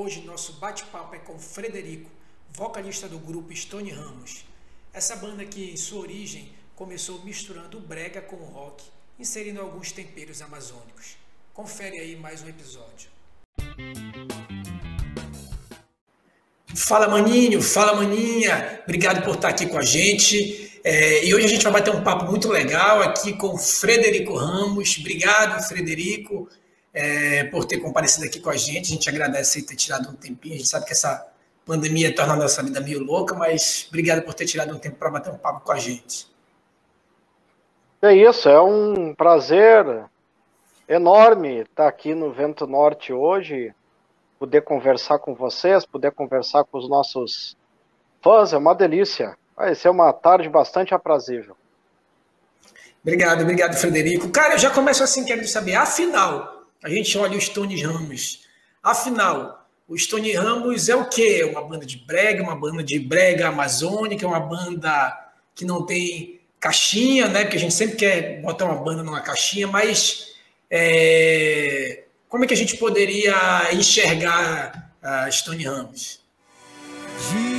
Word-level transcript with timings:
Hoje 0.00 0.20
nosso 0.20 0.52
bate-papo 0.52 1.16
é 1.16 1.18
com 1.18 1.36
Frederico, 1.40 2.08
vocalista 2.52 3.08
do 3.08 3.18
grupo 3.18 3.52
Stone 3.52 3.90
Ramos. 3.90 4.44
Essa 4.92 5.16
banda 5.16 5.44
que 5.44 5.72
em 5.72 5.76
sua 5.76 6.02
origem 6.02 6.52
começou 6.76 7.20
misturando 7.24 7.78
o 7.78 7.80
brega 7.80 8.20
com 8.20 8.36
o 8.36 8.44
rock, 8.44 8.84
inserindo 9.18 9.60
alguns 9.60 9.90
temperos 9.90 10.40
amazônicos. 10.40 11.16
Confere 11.52 11.98
aí 11.98 12.14
mais 12.14 12.44
um 12.44 12.48
episódio. 12.48 13.10
Fala 16.76 17.08
maninho, 17.08 17.60
fala 17.60 17.96
maninha, 17.96 18.80
obrigado 18.84 19.24
por 19.24 19.34
estar 19.34 19.48
aqui 19.48 19.66
com 19.66 19.78
a 19.78 19.82
gente. 19.82 20.80
É, 20.84 21.24
e 21.24 21.34
hoje 21.34 21.46
a 21.46 21.48
gente 21.48 21.64
vai 21.64 21.72
bater 21.72 21.92
um 21.92 22.04
papo 22.04 22.24
muito 22.26 22.48
legal 22.48 23.02
aqui 23.02 23.32
com 23.32 23.58
Frederico 23.58 24.36
Ramos. 24.36 24.96
Obrigado, 25.00 25.60
Frederico 25.66 26.48
é, 26.98 27.44
por 27.44 27.64
ter 27.64 27.78
comparecido 27.78 28.26
aqui 28.26 28.40
com 28.40 28.50
a 28.50 28.56
gente. 28.56 28.90
A 28.90 28.94
gente 28.94 29.08
agradece 29.08 29.62
ter 29.62 29.76
tirado 29.76 30.10
um 30.10 30.14
tempinho. 30.14 30.56
A 30.56 30.58
gente 30.58 30.68
sabe 30.68 30.84
que 30.84 30.92
essa 30.92 31.30
pandemia 31.64 32.12
torna 32.12 32.32
a 32.32 32.36
nossa 32.36 32.60
vida 32.60 32.80
meio 32.80 32.98
louca, 32.98 33.36
mas 33.36 33.86
obrigado 33.88 34.22
por 34.22 34.34
ter 34.34 34.46
tirado 34.46 34.74
um 34.74 34.78
tempo 34.80 34.96
para 34.96 35.08
bater 35.08 35.32
um 35.32 35.38
papo 35.38 35.60
com 35.60 35.70
a 35.70 35.78
gente. 35.78 36.26
É 38.02 38.12
isso, 38.12 38.48
é 38.48 38.60
um 38.60 39.14
prazer 39.14 39.84
enorme 40.88 41.60
estar 41.60 41.86
aqui 41.86 42.14
no 42.14 42.32
Vento 42.32 42.66
Norte 42.66 43.12
hoje, 43.12 43.72
poder 44.38 44.62
conversar 44.62 45.18
com 45.18 45.34
vocês, 45.34 45.86
poder 45.86 46.12
conversar 46.12 46.64
com 46.64 46.78
os 46.78 46.88
nossos 46.88 47.56
fãs, 48.22 48.52
é 48.52 48.56
uma 48.56 48.74
delícia. 48.74 49.36
Vai 49.56 49.74
ser 49.74 49.88
uma 49.88 50.12
tarde 50.12 50.48
bastante 50.48 50.94
aprazível. 50.94 51.56
Obrigado, 53.02 53.42
obrigado, 53.42 53.76
Frederico. 53.76 54.30
Cara, 54.30 54.54
eu 54.54 54.58
já 54.58 54.70
começo 54.70 55.02
assim, 55.02 55.24
quero 55.24 55.46
saber, 55.46 55.74
afinal, 55.74 56.57
a 56.82 56.88
gente 56.88 57.16
olha 57.18 57.36
o 57.36 57.40
Stone 57.40 57.80
Ramos. 57.82 58.40
Afinal, 58.82 59.66
o 59.88 59.96
Stone 59.96 60.32
Ramos 60.32 60.88
é 60.88 60.94
o 60.94 61.08
quê? 61.08 61.40
É 61.42 61.46
uma 61.46 61.62
banda 61.62 61.84
de 61.84 61.96
brega, 61.96 62.42
uma 62.42 62.54
banda 62.54 62.82
de 62.82 62.98
brega 62.98 63.48
amazônica, 63.48 64.26
uma 64.26 64.40
banda 64.40 65.32
que 65.54 65.64
não 65.64 65.84
tem 65.84 66.40
caixinha, 66.60 67.28
né? 67.28 67.42
Porque 67.44 67.56
a 67.56 67.60
gente 67.60 67.74
sempre 67.74 67.96
quer 67.96 68.40
botar 68.40 68.66
uma 68.66 68.82
banda 68.82 69.02
numa 69.02 69.20
caixinha, 69.20 69.66
mas 69.66 70.34
é... 70.70 72.04
como 72.28 72.44
é 72.44 72.46
que 72.46 72.54
a 72.54 72.56
gente 72.56 72.76
poderia 72.76 73.72
enxergar 73.72 74.92
a 75.02 75.30
Stone 75.30 75.64
Ramos? 75.64 76.20
Dizem 77.16 77.57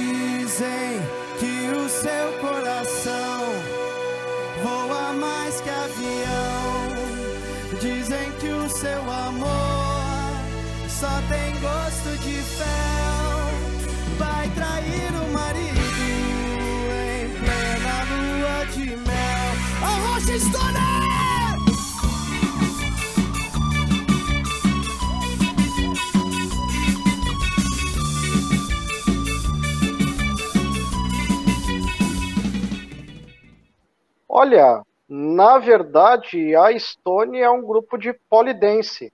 Olha, 34.30 34.85
na 35.08 35.58
verdade, 35.58 36.55
a 36.55 36.77
Stone 36.77 37.39
é 37.39 37.49
um 37.49 37.63
grupo 37.63 37.97
de 37.97 38.13
polidense. 38.30 39.11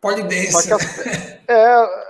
Polidense. 0.00 0.72
é, 1.46 2.08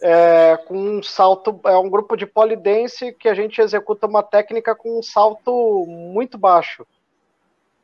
é, 0.00 0.56
com 0.66 0.74
um 0.74 1.02
salto, 1.02 1.60
é 1.64 1.76
um 1.76 1.90
grupo 1.90 2.16
de 2.16 2.24
polidense 2.24 3.12
que 3.12 3.28
a 3.28 3.34
gente 3.34 3.60
executa 3.60 4.06
uma 4.06 4.22
técnica 4.22 4.74
com 4.74 4.98
um 4.98 5.02
salto 5.02 5.84
muito 5.86 6.38
baixo. 6.38 6.86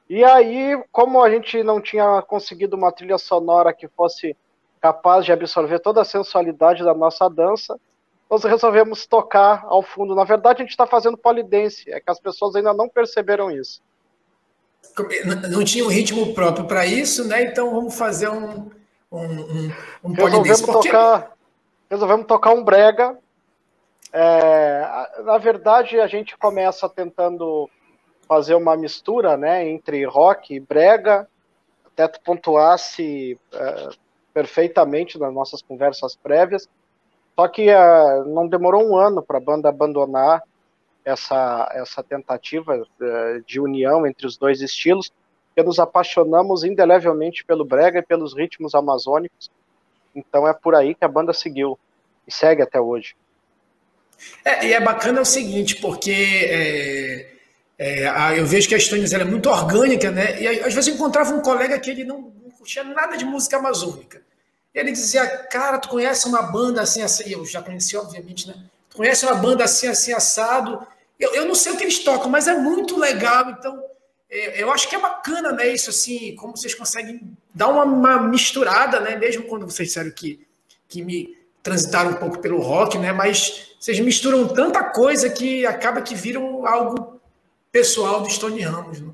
E 0.09 0.25
aí, 0.25 0.83
como 0.91 1.23
a 1.23 1.29
gente 1.29 1.63
não 1.63 1.81
tinha 1.81 2.23
conseguido 2.23 2.75
uma 2.75 2.93
trilha 2.93 3.19
sonora 3.19 3.75
que 3.75 3.89
fosse 3.89 4.35
capaz 4.81 5.27
de 5.27 5.33
absorver 5.33 5.81
toda 5.81 6.01
a 6.01 6.05
sensualidade 6.05 6.85
da 6.85 6.95
nossa 6.95 7.29
dança, 7.29 7.79
nós 8.31 8.43
resolvemos 8.45 9.07
tocar 9.07 9.65
ao 9.67 9.83
fundo. 9.83 10.15
Na 10.15 10.25
verdade, 10.25 10.61
a 10.61 10.65
gente 10.65 10.73
está 10.73 10.87
fazendo 10.87 11.17
polidense, 11.17 11.91
é 11.91 12.01
que 12.01 12.11
as 12.11 12.21
pessoas 12.21 12.57
ainda 12.57 12.73
não 12.73 12.89
perceberam 12.89 13.51
isso. 13.51 13.81
Não 15.51 15.65
tinha 15.65 15.85
um 15.85 15.89
ritmo 15.89 16.35
próprio 16.35 16.67
para 16.67 16.87
isso, 16.87 17.27
né? 17.27 17.43
Então 17.45 17.71
vamos 17.71 17.97
fazer 17.97 18.29
um, 18.29 18.71
um, 19.13 19.23
um, 19.23 19.73
um 20.05 20.13
resolvemos 20.13 20.61
tocar, 20.63 21.33
resolvemos 21.91 22.27
tocar 22.27 22.53
um 22.53 22.65
brega. 22.65 23.17
É, 24.13 25.23
na 25.25 25.39
verdade, 25.39 26.01
a 26.01 26.07
gente 26.07 26.37
começa 26.37 26.89
tentando 26.89 27.69
fazer 28.27 28.55
uma 28.55 28.77
mistura, 28.77 29.37
né, 29.37 29.69
entre 29.69 30.05
rock 30.05 30.55
e 30.55 30.61
brega. 30.61 31.29
Até 31.87 32.09
tu 32.09 32.21
pontuasse 32.23 33.39
é, 33.53 33.89
perfeitamente 34.35 35.19
nas 35.19 35.33
nossas 35.33 35.63
conversas 35.63 36.17
prévias. 36.17 36.69
Só 37.39 37.47
que 37.49 37.69
é, 37.69 38.25
não 38.25 38.49
demorou 38.49 38.83
um 38.83 38.97
ano 38.97 39.23
para 39.23 39.37
a 39.37 39.41
banda 39.41 39.69
abandonar 39.69 40.43
essa, 41.05 41.71
essa 41.73 42.03
tentativa 42.03 42.83
é, 43.01 43.41
de 43.47 43.61
união 43.61 44.07
entre 44.07 44.27
os 44.27 44.37
dois 44.37 44.61
estilos, 44.63 45.13
porque 45.49 45.63
nos 45.63 45.79
apaixonamos 45.79 46.65
indelevelmente 46.65 47.45
pelo 47.45 47.65
brega 47.65 47.99
e 47.99 48.03
pelos 48.03 48.35
ritmos 48.35 48.75
amazônicos. 48.75 49.51
Então 50.15 50.49
é 50.49 50.55
por 50.55 50.75
aí 50.75 50.95
que 50.95 51.05
a 51.05 51.09
banda 51.09 51.33
seguiu 51.33 51.79
e 52.27 52.33
segue 52.33 52.63
até 52.63 52.81
hoje. 52.81 53.15
É, 54.45 54.67
e 54.67 54.73
é 54.73 54.81
bacana 54.81 55.21
o 55.21 55.25
seguinte, 55.25 55.77
porque 55.77 56.49
é, 56.51 57.37
é, 57.79 58.39
eu 58.39 58.47
vejo 58.47 58.69
que 58.69 58.75
a 58.75 58.81
Stones 58.81 59.13
é 59.13 59.25
muito 59.25 59.51
orgânica, 59.51 60.11
né? 60.11 60.41
E 60.41 60.49
às 60.49 60.75
vezes 60.75 60.89
eu 60.89 60.95
encontrava 60.95 61.35
um 61.35 61.43
colega 61.43 61.79
que 61.79 61.91
ele 61.91 62.05
não, 62.05 62.33
não 62.43 62.51
curtia 62.51 62.83
nada 62.83 63.17
de 63.17 63.25
música 63.27 63.59
amazônica. 63.59 64.23
Ele 64.77 64.93
dizia, 64.93 65.27
cara, 65.27 65.79
tu 65.79 65.89
conhece 65.89 66.29
uma 66.29 66.43
banda 66.43 66.83
assim, 66.83 67.01
assim, 67.01 67.33
eu 67.33 67.47
já 67.47 67.63
conheci, 67.63 67.97
obviamente, 67.97 68.47
né? 68.47 68.55
Tu 68.91 68.99
conhece 68.99 69.25
uma 69.25 69.35
banda 69.35 69.65
assim, 69.65 69.89
assim, 69.89 70.13
assado. 70.13 70.87
Eu, 71.19 71.33
eu 71.33 71.47
não 71.47 71.55
sei 71.55 71.73
o 71.73 71.79
que 71.79 71.85
eles 71.85 72.01
tocam, 72.01 72.29
mas 72.29 72.47
é 72.47 72.55
muito 72.55 72.99
legal. 72.99 73.49
Então, 73.49 73.83
é, 74.31 74.63
eu 74.63 74.71
acho 74.71 74.87
que 74.87 74.95
é 74.95 75.01
bacana, 75.01 75.51
né? 75.51 75.67
Isso 75.69 75.89
assim, 75.89 76.37
como 76.37 76.55
vocês 76.55 76.75
conseguem 76.75 77.23
dar 77.55 77.69
uma, 77.69 77.85
uma, 77.85 78.23
misturada, 78.29 79.01
né? 79.01 79.17
Mesmo 79.17 79.45
quando 79.45 79.65
vocês 79.65 79.89
disseram 79.89 80.11
que, 80.11 80.47
que 80.87 81.03
me 81.03 81.35
transitaram 81.63 82.11
um 82.11 82.17
pouco 82.17 82.39
pelo 82.39 82.61
rock, 82.61 82.99
né? 82.99 83.13
Mas 83.13 83.75
vocês 83.81 83.99
misturam 83.99 84.47
tanta 84.47 84.85
coisa 84.85 85.31
que 85.31 85.65
acaba 85.65 86.03
que 86.03 86.15
viram 86.15 86.67
algo 86.67 87.19
pessoal 87.73 88.21
do 88.21 88.29
Stone 88.29 88.61
Ramos, 88.61 89.01
né? 89.01 89.11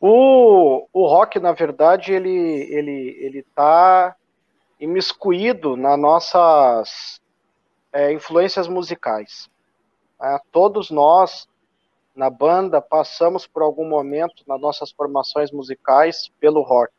O, 0.00 0.88
o 0.92 1.06
rock, 1.06 1.38
na 1.38 1.52
verdade, 1.52 2.12
ele 2.12 2.68
ele 2.68 3.16
ele 3.20 3.38
está 3.38 4.16
imiscuído 4.84 5.76
nas 5.76 5.98
nossas 5.98 7.20
é, 7.92 8.12
influências 8.12 8.68
musicais. 8.68 9.48
É, 10.22 10.38
todos 10.52 10.90
nós, 10.90 11.48
na 12.14 12.28
banda, 12.28 12.80
passamos 12.80 13.46
por 13.46 13.62
algum 13.62 13.88
momento 13.88 14.44
nas 14.46 14.60
nossas 14.60 14.92
formações 14.92 15.50
musicais 15.50 16.30
pelo 16.38 16.62
rock. 16.62 16.92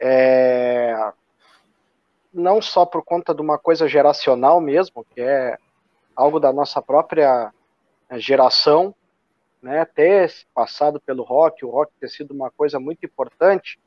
É, 0.00 1.12
não 2.32 2.60
só 2.60 2.84
por 2.86 3.04
conta 3.04 3.34
de 3.34 3.42
uma 3.42 3.58
coisa 3.58 3.86
geracional 3.86 4.60
mesmo, 4.60 5.04
que 5.04 5.20
é 5.20 5.58
algo 6.16 6.40
da 6.40 6.52
nossa 6.52 6.80
própria 6.80 7.52
é, 8.08 8.18
geração, 8.18 8.94
né, 9.62 9.84
ter 9.84 10.32
passado 10.54 11.00
pelo 11.00 11.22
rock, 11.22 11.64
o 11.64 11.70
rock 11.70 11.92
ter 12.00 12.08
sido 12.08 12.32
uma 12.32 12.50
coisa 12.50 12.80
muito 12.80 13.04
importante 13.04 13.78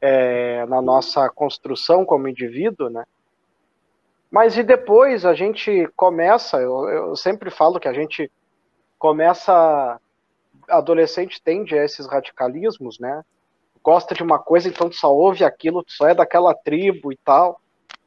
é, 0.00 0.64
na 0.66 0.80
nossa 0.80 1.28
construção 1.30 2.04
como 2.04 2.28
indivíduo, 2.28 2.88
né, 2.88 3.04
mas 4.30 4.58
e 4.58 4.62
depois 4.62 5.24
a 5.24 5.34
gente 5.34 5.88
começa, 5.96 6.58
eu, 6.58 6.88
eu 6.88 7.16
sempre 7.16 7.50
falo 7.50 7.80
que 7.80 7.88
a 7.88 7.92
gente 7.92 8.30
começa, 8.98 9.98
adolescente 10.68 11.42
tende 11.42 11.78
a 11.78 11.84
esses 11.84 12.06
radicalismos, 12.06 12.98
né? 12.98 13.24
Gosta 13.82 14.14
de 14.14 14.22
uma 14.22 14.38
coisa, 14.38 14.68
então 14.68 14.92
só 14.92 15.14
ouve 15.14 15.44
aquilo, 15.44 15.82
só 15.86 16.08
é 16.08 16.14
daquela 16.14 16.54
tribo 16.54 17.10
e 17.10 17.16
tal. 17.16 17.60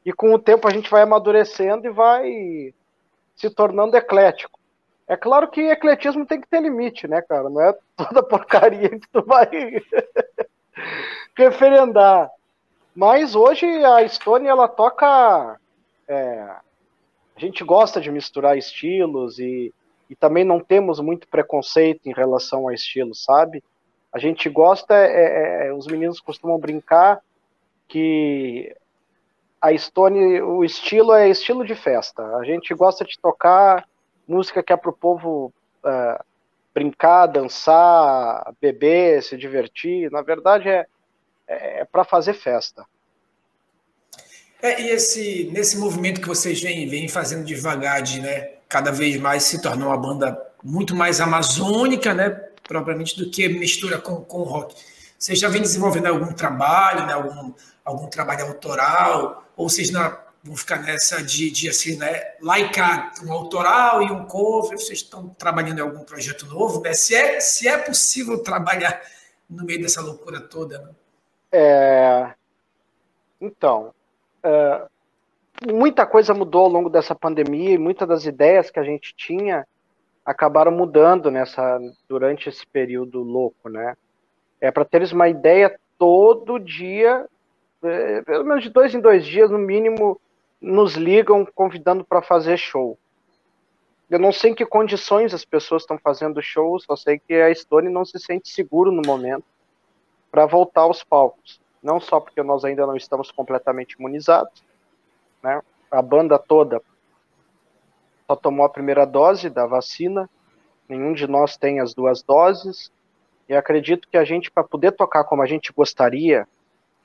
E 0.04 0.12
com 0.12 0.32
o 0.32 0.38
tempo 0.38 0.68
a 0.68 0.70
gente 0.70 0.90
vai 0.90 1.02
amadurecendo 1.02 1.86
e 1.86 1.90
vai 1.90 2.72
se 3.34 3.50
tornando 3.50 3.96
eclético. 3.96 4.60
É 5.08 5.16
claro 5.16 5.50
que 5.50 5.60
ecletismo 5.60 6.24
tem 6.24 6.40
que 6.40 6.48
ter 6.48 6.60
limite, 6.60 7.08
né, 7.08 7.20
cara? 7.22 7.50
Não 7.50 7.60
é 7.60 7.76
toda 7.96 8.22
porcaria 8.22 8.90
que 8.90 9.08
tu 9.12 9.24
vai 9.24 9.48
referendar. 11.36 12.30
Mas 12.94 13.34
hoje 13.34 13.66
a 13.84 14.06
Stone 14.08 14.46
ela 14.46 14.68
toca 14.68 15.58
é, 16.08 16.56
a 17.36 17.40
gente 17.40 17.64
gosta 17.64 18.00
de 18.00 18.10
misturar 18.10 18.56
estilos 18.56 19.38
e, 19.38 19.72
e 20.08 20.14
também 20.14 20.44
não 20.44 20.60
temos 20.60 21.00
muito 21.00 21.26
preconceito 21.28 22.06
em 22.06 22.12
relação 22.12 22.68
a 22.68 22.74
estilos, 22.74 23.24
sabe? 23.24 23.62
A 24.12 24.18
gente 24.18 24.48
gosta, 24.48 24.94
é, 24.94 25.06
é, 25.06 25.66
é 25.68 25.72
os 25.72 25.86
meninos 25.86 26.20
costumam 26.20 26.58
brincar 26.58 27.20
que 27.88 28.74
a 29.60 29.76
Stone, 29.76 30.42
o 30.42 30.64
estilo 30.64 31.14
é 31.14 31.28
estilo 31.28 31.64
de 31.64 31.74
festa. 31.74 32.22
A 32.36 32.44
gente 32.44 32.74
gosta 32.74 33.04
de 33.04 33.18
tocar 33.18 33.88
música 34.26 34.62
que 34.62 34.72
é 34.72 34.76
para 34.76 34.90
o 34.90 34.96
povo 34.96 35.52
uh, 35.84 36.24
brincar, 36.74 37.26
dançar, 37.26 38.52
beber, 38.60 39.22
se 39.22 39.36
divertir. 39.36 40.10
Na 40.10 40.22
verdade, 40.22 40.68
é, 40.68 40.86
é 41.46 41.84
para 41.84 42.04
fazer 42.04 42.34
festa. 42.34 42.84
É, 44.62 44.80
e 44.80 44.90
esse, 44.90 45.50
nesse 45.52 45.76
movimento 45.76 46.20
que 46.20 46.28
vocês 46.28 46.60
vêm, 46.62 46.88
vêm 46.88 47.08
fazendo 47.08 47.44
devagar, 47.44 48.00
de 48.00 48.20
né, 48.20 48.52
cada 48.68 48.92
vez 48.92 49.16
mais 49.18 49.42
se 49.42 49.60
tornar 49.60 49.88
uma 49.88 49.98
banda 49.98 50.40
muito 50.62 50.94
mais 50.94 51.20
amazônica, 51.20 52.14
né, 52.14 52.30
propriamente, 52.62 53.18
do 53.18 53.28
que 53.28 53.48
mistura 53.48 53.98
com, 53.98 54.24
com 54.24 54.42
rock. 54.42 54.76
Vocês 55.18 55.38
já 55.38 55.48
vêm 55.48 55.62
desenvolvendo 55.62 56.06
algum 56.06 56.32
trabalho, 56.32 57.06
né, 57.06 57.12
algum, 57.12 57.52
algum 57.84 58.06
trabalho 58.06 58.46
autoral, 58.46 59.44
ou 59.56 59.68
vocês 59.68 59.90
não, 59.90 60.16
vão 60.42 60.56
ficar 60.56 60.82
nessa 60.82 61.22
de, 61.22 61.50
de 61.50 61.68
assim, 61.68 61.96
né, 61.96 62.34
laicar 62.40 63.12
um 63.24 63.32
autoral 63.32 64.02
e 64.02 64.10
um 64.10 64.24
cover, 64.24 64.78
vocês 64.78 64.98
estão 64.98 65.28
trabalhando 65.30 65.78
em 65.78 65.82
algum 65.82 66.04
projeto 66.04 66.46
novo, 66.46 66.80
né? 66.80 66.92
Se 66.92 67.14
é, 67.14 67.38
se 67.38 67.68
é 67.68 67.78
possível 67.78 68.42
trabalhar 68.42 69.00
no 69.48 69.64
meio 69.64 69.80
dessa 69.80 70.00
loucura 70.00 70.40
toda, 70.40 70.78
né? 70.78 70.90
É... 71.52 72.34
Então, 73.40 73.94
é, 74.42 74.86
muita 75.70 76.06
coisa 76.06 76.34
mudou 76.34 76.62
ao 76.62 76.70
longo 76.70 76.90
dessa 76.90 77.14
pandemia 77.14 77.70
e 77.70 77.78
muitas 77.78 78.08
das 78.08 78.24
ideias 78.24 78.70
que 78.70 78.80
a 78.80 78.84
gente 78.84 79.14
tinha 79.14 79.66
acabaram 80.24 80.72
mudando 80.72 81.30
nessa 81.30 81.78
durante 82.08 82.48
esse 82.48 82.66
período 82.66 83.22
louco, 83.22 83.68
né? 83.68 83.96
É 84.60 84.70
para 84.70 84.84
teres 84.84 85.12
uma 85.12 85.28
ideia, 85.28 85.76
todo 85.98 86.58
dia, 86.58 87.26
é, 87.82 88.22
pelo 88.22 88.44
menos 88.44 88.62
de 88.62 88.70
dois 88.70 88.94
em 88.94 89.00
dois 89.00 89.24
dias, 89.26 89.50
no 89.50 89.58
mínimo, 89.58 90.20
nos 90.62 90.94
ligam 90.94 91.44
convidando 91.44 92.04
para 92.04 92.22
fazer 92.22 92.56
show. 92.56 92.98
Eu 94.08 94.18
não 94.18 94.32
sei 94.32 94.52
em 94.52 94.54
que 94.54 94.64
condições 94.64 95.34
as 95.34 95.44
pessoas 95.44 95.82
estão 95.82 95.98
fazendo 95.98 96.40
show, 96.40 96.78
só 96.78 96.96
sei 96.96 97.18
que 97.18 97.34
a 97.34 97.54
Stone 97.54 97.88
não 97.88 98.04
se 98.04 98.18
sente 98.18 98.48
seguro 98.50 98.92
no 98.92 99.02
momento 99.04 99.44
para 100.30 100.46
voltar 100.46 100.82
aos 100.82 101.02
palcos 101.02 101.62
não 101.82 102.00
só 102.00 102.20
porque 102.20 102.42
nós 102.42 102.64
ainda 102.64 102.86
não 102.86 102.96
estamos 102.96 103.30
completamente 103.30 103.92
imunizados, 103.94 104.64
né? 105.42 105.60
A 105.90 106.00
banda 106.00 106.38
toda 106.38 106.80
só 108.26 108.36
tomou 108.36 108.64
a 108.64 108.70
primeira 108.70 109.04
dose 109.04 109.50
da 109.50 109.66
vacina, 109.66 110.30
nenhum 110.88 111.12
de 111.12 111.26
nós 111.26 111.56
tem 111.56 111.80
as 111.80 111.92
duas 111.92 112.22
doses, 112.22 112.90
e 113.48 113.54
acredito 113.54 114.08
que 114.08 114.16
a 114.16 114.24
gente, 114.24 114.50
para 114.50 114.62
poder 114.62 114.92
tocar 114.92 115.24
como 115.24 115.42
a 115.42 115.46
gente 115.46 115.72
gostaria, 115.72 116.46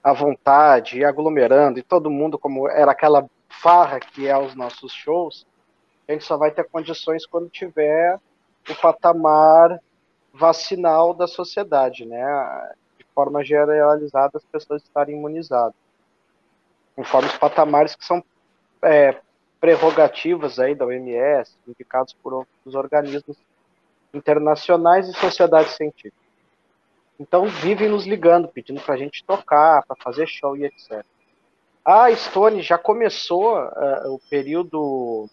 à 0.04 0.14
vontade, 0.14 1.00
e 1.00 1.04
aglomerando, 1.04 1.80
e 1.80 1.84
todo 1.84 2.10
mundo 2.10 2.38
como 2.38 2.70
era 2.70 2.92
aquela 2.92 3.28
farra 3.50 4.00
que 4.00 4.28
é 4.28 4.38
os 4.38 4.56
nossos 4.56 4.92
shows, 4.92 5.46
a 6.08 6.14
gente 6.14 6.24
só 6.24 6.38
vai 6.38 6.52
ter 6.52 6.64
condições 6.70 7.26
quando 7.26 7.50
tiver 7.50 8.20
o 8.70 8.76
patamar 8.76 9.80
vacinal 10.34 11.14
da 11.14 11.28
sociedade, 11.28 12.06
né? 12.06 12.24
forma 13.18 13.44
generalizada, 13.44 14.38
as 14.38 14.46
pessoas 14.46 14.84
estarem 14.84 15.18
imunizadas. 15.18 15.74
Conforme 16.96 17.28
os 17.28 17.38
patamares 17.38 17.96
que 17.96 18.06
são 18.06 18.24
é, 18.84 19.20
prerrogativas 19.60 20.60
aí 20.60 20.76
da 20.76 20.86
OMS, 20.86 21.58
indicados 21.68 22.14
por 22.14 22.32
outros 22.32 22.76
organismos 22.76 23.36
internacionais 24.14 25.10
e 25.10 25.14
sociedades 25.14 25.72
científicas. 25.76 26.28
Então 27.20 27.48
vivem 27.48 27.90
nos 27.90 28.06
ligando, 28.06 28.48
pedindo 28.50 28.80
para 28.82 28.94
a 28.94 28.98
gente 28.98 29.24
tocar, 29.24 29.84
para 29.88 29.96
fazer 29.96 30.28
show 30.28 30.56
e 30.56 30.66
etc. 30.66 31.04
A 31.90 32.14
Stone 32.14 32.62
já 32.62 32.78
começou 32.78 33.58
uh, 33.58 34.14
o 34.14 34.20
período 34.30 35.30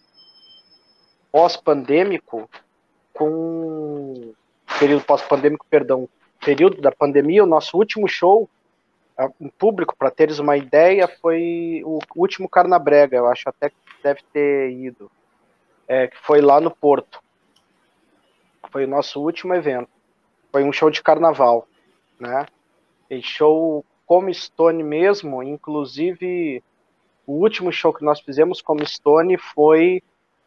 pós-pandêmico 1.29 2.49
com 3.13 4.33
período 4.79 5.03
pós-pandêmico, 5.03 5.65
perdão, 5.69 6.07
período 6.39 6.81
da 6.81 6.93
pandemia, 6.93 7.43
o 7.43 7.45
nosso 7.45 7.77
último 7.77 8.07
show 8.07 8.49
em 9.41 9.49
público, 9.49 9.97
para 9.97 10.09
teres 10.09 10.39
uma 10.39 10.55
ideia, 10.55 11.09
foi 11.21 11.81
o 11.83 11.99
último 12.15 12.47
Carnabrega, 12.47 13.17
eu 13.17 13.27
acho 13.27 13.49
até 13.49 13.69
que 13.69 13.75
deve 14.01 14.21
ter 14.31 14.71
ido, 14.71 15.11
é, 15.85 16.07
que 16.07 16.17
foi 16.19 16.39
lá 16.39 16.61
no 16.61 16.71
Porto. 16.71 17.21
Foi 18.71 18.85
o 18.85 18.87
nosso 18.87 19.21
último 19.21 19.53
evento. 19.53 19.89
Foi 20.53 20.63
um 20.63 20.71
show 20.71 20.89
de 20.89 21.03
carnaval, 21.03 21.67
né? 22.17 22.45
E 23.09 23.21
show 23.21 23.83
como 24.05 24.33
Stone 24.33 24.83
mesmo, 24.83 25.41
inclusive 25.41 26.63
o 27.25 27.33
último 27.33 27.71
show 27.71 27.93
que 27.93 28.03
nós 28.03 28.19
fizemos 28.19 28.61
como 28.61 28.85
Stone 28.85 29.37
foi 29.37 30.01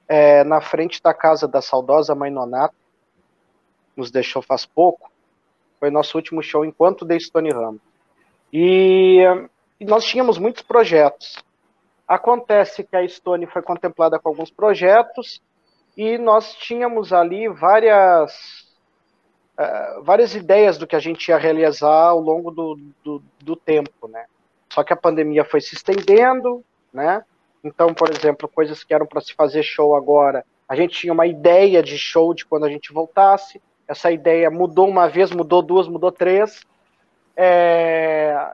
é, 0.07 0.45
na 0.45 0.61
frente 0.61 1.03
da 1.03 1.13
casa 1.13 1.49
da 1.49 1.61
saudosa 1.61 2.15
Mãe 2.15 2.31
Nonato, 2.31 2.75
nos 3.97 4.11
deixou 4.11 4.41
faz 4.41 4.65
pouco, 4.65 5.11
foi 5.81 5.91
nosso 5.91 6.17
último 6.17 6.43
show 6.43 6.65
enquanto 6.65 7.07
The 7.07 7.19
Stone 7.19 7.51
Ramos. 7.51 7.81
E, 8.53 9.23
e 9.79 9.85
nós 9.85 10.05
tínhamos 10.05 10.39
muitos 10.39 10.63
projetos. 10.63 11.37
Acontece 12.07 12.85
que 12.85 12.97
a 12.97 13.07
Stone 13.07 13.47
foi 13.47 13.61
contemplada 13.61 14.19
com 14.19 14.29
alguns 14.29 14.51
projetos 14.51 15.43
e 15.97 16.17
nós 16.17 16.55
tínhamos 16.55 17.13
ali 17.13 17.49
várias 17.49 18.68
uh, 19.59 20.03
várias 20.03 20.35
ideias 20.35 20.79
do 20.79 20.87
que 20.87 20.95
a 20.95 21.01
gente 21.01 21.29
ia 21.29 21.37
realizar 21.37 22.09
ao 22.09 22.21
longo 22.21 22.51
do, 22.51 22.79
do, 23.03 23.23
do 23.41 23.57
tempo, 23.57 24.07
né? 24.09 24.25
Só 24.73 24.85
que 24.85 24.93
a 24.93 24.97
pandemia 24.97 25.45
foi 25.45 25.61
se 25.61 25.75
estendendo, 25.75 26.65
né? 26.93 27.25
Então, 27.65 27.93
por 27.93 28.11
exemplo, 28.11 28.49
coisas 28.49 28.85
que 28.85 28.95
eram 28.95 29.07
para 29.07 29.21
se 29.21 29.35
fazer 29.35 29.63
show 29.63 29.97
agora, 29.97 30.45
a 30.69 30.77
gente 30.77 30.97
tinha 30.99 31.13
uma 31.13 31.27
ideia 31.27 31.83
de 31.83 31.99
show 31.99 32.33
de 32.33 32.47
quando 32.47 32.65
a 32.65 32.69
gente 32.69 32.93
voltasse, 32.93 33.61
essa 33.87 34.13
ideia 34.13 34.51
mudou 34.51 34.87
uma 34.87 35.09
vez, 35.09 35.31
mudou 35.33 35.63
duas, 35.63 35.89
mudou 35.89 36.13
três. 36.13 36.61
É... 37.35 38.53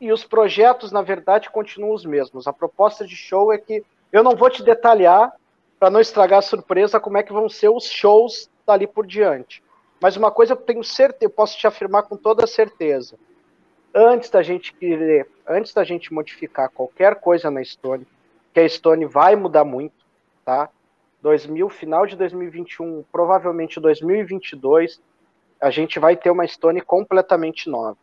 E 0.00 0.10
os 0.10 0.24
projetos, 0.24 0.90
na 0.90 1.02
verdade, 1.02 1.50
continuam 1.50 1.92
os 1.92 2.04
mesmos. 2.04 2.46
A 2.46 2.52
proposta 2.52 3.06
de 3.06 3.14
show 3.14 3.52
é 3.52 3.58
que 3.58 3.84
eu 4.10 4.22
não 4.22 4.34
vou 4.34 4.48
te 4.48 4.62
detalhar 4.62 5.32
para 5.78 5.90
não 5.90 6.00
estragar 6.00 6.38
a 6.38 6.42
surpresa 6.42 6.98
como 6.98 7.18
é 7.18 7.22
que 7.22 7.32
vão 7.32 7.48
ser 7.48 7.68
os 7.68 7.84
shows 7.84 8.48
dali 8.68 8.86
por 8.86 9.06
diante. 9.06 9.62
Mas 10.00 10.16
uma 10.16 10.30
coisa 10.30 10.52
eu 10.52 10.56
tenho 10.56 10.84
certeza, 10.84 11.24
eu 11.24 11.30
posso 11.30 11.58
te 11.58 11.66
afirmar 11.66 12.04
com 12.04 12.16
toda 12.16 12.46
certeza. 12.46 13.18
Antes 13.94 14.30
da 14.30 14.42
gente 14.42 14.72
querer, 14.74 15.28
antes 15.46 15.72
da 15.72 15.82
gente 15.82 16.12
modificar 16.12 16.70
qualquer 16.70 17.16
coisa 17.16 17.50
na 17.50 17.64
Stone, 17.64 18.06
que 18.52 18.60
a 18.60 18.68
Stone 18.68 19.06
vai 19.06 19.34
mudar 19.34 19.64
muito, 19.64 19.94
tá? 20.44 20.68
2000, 21.22 21.68
final 21.70 22.06
de 22.06 22.14
2021, 22.14 23.04
provavelmente 23.10 23.80
2022, 23.80 25.00
a 25.60 25.70
gente 25.70 25.98
vai 25.98 26.16
ter 26.16 26.30
uma 26.30 26.46
Stone 26.46 26.80
completamente 26.82 27.68
nova. 27.68 27.96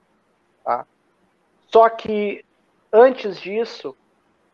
Tá? 0.64 0.86
Só 1.68 1.88
que 1.88 2.44
antes 2.92 3.40
disso, 3.40 3.96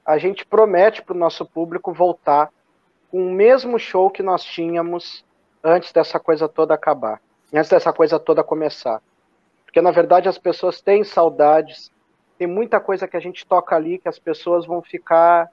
a 0.05 0.17
gente 0.17 0.45
promete 0.45 1.01
para 1.01 1.15
o 1.15 1.19
nosso 1.19 1.45
público 1.45 1.91
voltar 1.91 2.51
com 3.09 3.27
o 3.27 3.31
mesmo 3.31 3.79
show 3.79 4.11
que 4.11 4.21
nós 4.21 4.43
tínhamos 4.43 5.25
antes 5.63 5.91
dessa 5.91 6.19
coisa 6.19 6.47
toda 6.47 6.73
acabar, 6.73 7.21
antes 7.53 7.69
dessa 7.69 7.93
coisa 7.93 8.19
toda 8.19 8.43
começar. 8.43 9.01
Porque 9.65 9.81
na 9.81 9.91
verdade 9.91 10.27
as 10.27 10.37
pessoas 10.37 10.81
têm 10.81 11.03
saudades, 11.03 11.91
tem 12.37 12.47
muita 12.47 12.79
coisa 12.79 13.07
que 13.07 13.15
a 13.15 13.19
gente 13.19 13.45
toca 13.45 13.75
ali 13.75 13.97
que 13.97 14.09
as 14.09 14.19
pessoas 14.19 14.65
vão 14.65 14.81
ficar 14.81 15.49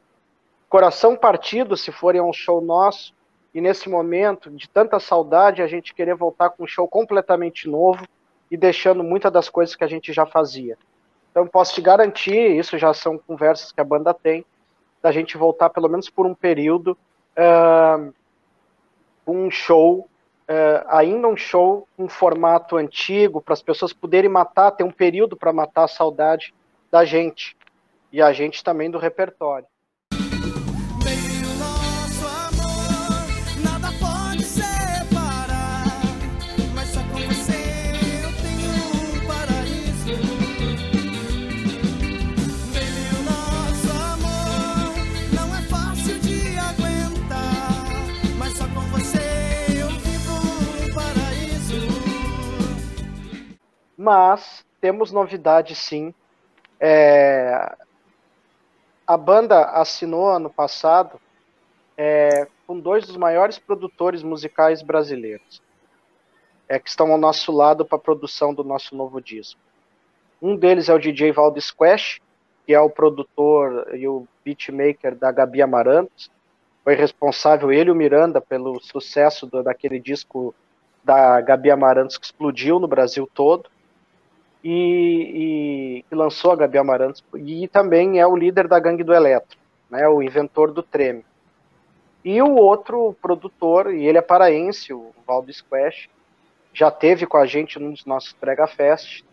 coração 0.68 1.16
partido 1.16 1.76
se 1.76 1.90
forem 1.90 2.20
a 2.20 2.24
um 2.24 2.32
show 2.32 2.60
nosso, 2.60 3.14
e 3.54 3.60
nesse 3.60 3.88
momento 3.88 4.50
de 4.50 4.68
tanta 4.68 5.00
saudade, 5.00 5.62
a 5.62 5.66
gente 5.66 5.94
querer 5.94 6.14
voltar 6.14 6.50
com 6.50 6.64
um 6.64 6.66
show 6.66 6.86
completamente 6.86 7.68
novo 7.68 8.06
e 8.50 8.56
deixando 8.56 9.02
muitas 9.02 9.32
das 9.32 9.48
coisas 9.48 9.74
que 9.74 9.84
a 9.84 9.88
gente 9.88 10.12
já 10.12 10.26
fazia. 10.26 10.76
Então, 11.30 11.46
posso 11.46 11.74
te 11.74 11.80
garantir, 11.80 12.56
isso 12.56 12.76
já 12.78 12.92
são 12.92 13.18
conversas 13.18 13.72
que 13.72 13.80
a 13.80 13.84
banda 13.84 14.12
tem, 14.12 14.44
da 15.02 15.10
gente 15.12 15.36
voltar 15.36 15.70
pelo 15.70 15.88
menos 15.88 16.10
por 16.10 16.26
um 16.26 16.34
período 16.34 16.96
uh, 17.36 18.12
um 19.32 19.50
show, 19.50 20.08
uh, 20.48 20.86
ainda 20.88 21.28
um 21.28 21.36
show, 21.36 21.86
um 21.98 22.08
formato 22.08 22.76
antigo, 22.76 23.40
para 23.40 23.54
as 23.54 23.62
pessoas 23.62 23.92
poderem 23.92 24.30
matar, 24.30 24.70
ter 24.70 24.84
um 24.84 24.90
período 24.90 25.36
para 25.36 25.52
matar 25.52 25.84
a 25.84 25.88
saudade 25.88 26.54
da 26.90 27.04
gente 27.04 27.56
e 28.12 28.22
a 28.22 28.32
gente 28.32 28.64
também 28.64 28.90
do 28.90 28.98
repertório. 28.98 29.66
Mas 54.08 54.64
temos 54.80 55.12
novidade 55.12 55.74
sim. 55.74 56.14
É, 56.80 57.76
a 59.06 59.18
banda 59.18 59.66
assinou 59.72 60.30
ano 60.30 60.48
passado 60.48 61.20
é, 61.94 62.48
com 62.66 62.80
dois 62.80 63.06
dos 63.06 63.18
maiores 63.18 63.58
produtores 63.58 64.22
musicais 64.22 64.80
brasileiros, 64.80 65.60
é, 66.66 66.78
que 66.78 66.88
estão 66.88 67.12
ao 67.12 67.18
nosso 67.18 67.52
lado 67.52 67.84
para 67.84 67.98
a 67.98 68.00
produção 68.00 68.54
do 68.54 68.64
nosso 68.64 68.96
novo 68.96 69.20
disco. 69.20 69.60
Um 70.40 70.56
deles 70.56 70.88
é 70.88 70.94
o 70.94 70.98
DJ 70.98 71.30
Valdo 71.32 71.60
Squash, 71.60 72.18
que 72.66 72.72
é 72.72 72.80
o 72.80 72.88
produtor 72.88 73.94
e 73.94 74.08
o 74.08 74.26
beatmaker 74.42 75.16
da 75.16 75.30
Gabi 75.30 75.60
Amarantos. 75.60 76.30
Foi 76.82 76.94
responsável, 76.94 77.70
ele 77.70 77.90
e 77.90 77.92
o 77.92 77.94
Miranda, 77.94 78.40
pelo 78.40 78.80
sucesso 78.80 79.46
do, 79.46 79.62
daquele 79.62 80.00
disco 80.00 80.54
da 81.04 81.42
Gabi 81.42 81.70
Amarantos 81.70 82.16
que 82.16 82.24
explodiu 82.24 82.80
no 82.80 82.88
Brasil 82.88 83.28
todo. 83.34 83.68
E, 84.62 86.04
e, 86.10 86.14
lançou 86.14 86.50
a 86.50 86.56
Gabi 86.56 86.78
Amarantos. 86.78 87.22
E 87.36 87.68
também 87.68 88.18
é 88.18 88.26
o 88.26 88.36
líder 88.36 88.66
da 88.66 88.78
Gangue 88.78 89.04
do 89.04 89.14
Eletro, 89.14 89.56
né, 89.88 90.08
o 90.08 90.22
inventor 90.22 90.72
do 90.72 90.82
Treme. 90.82 91.24
E 92.24 92.42
o 92.42 92.56
outro 92.56 93.16
produtor, 93.22 93.94
e 93.94 94.04
ele 94.04 94.18
é 94.18 94.22
paraense, 94.22 94.92
o 94.92 95.12
Valdo 95.26 95.52
Squash, 95.52 96.08
já 96.72 96.90
teve 96.90 97.26
com 97.26 97.36
a 97.36 97.46
gente 97.46 97.78
num 97.78 97.92
dos 97.92 98.04
nossos 98.04 98.32
Prega 98.32 98.66
Fest, 98.66 99.24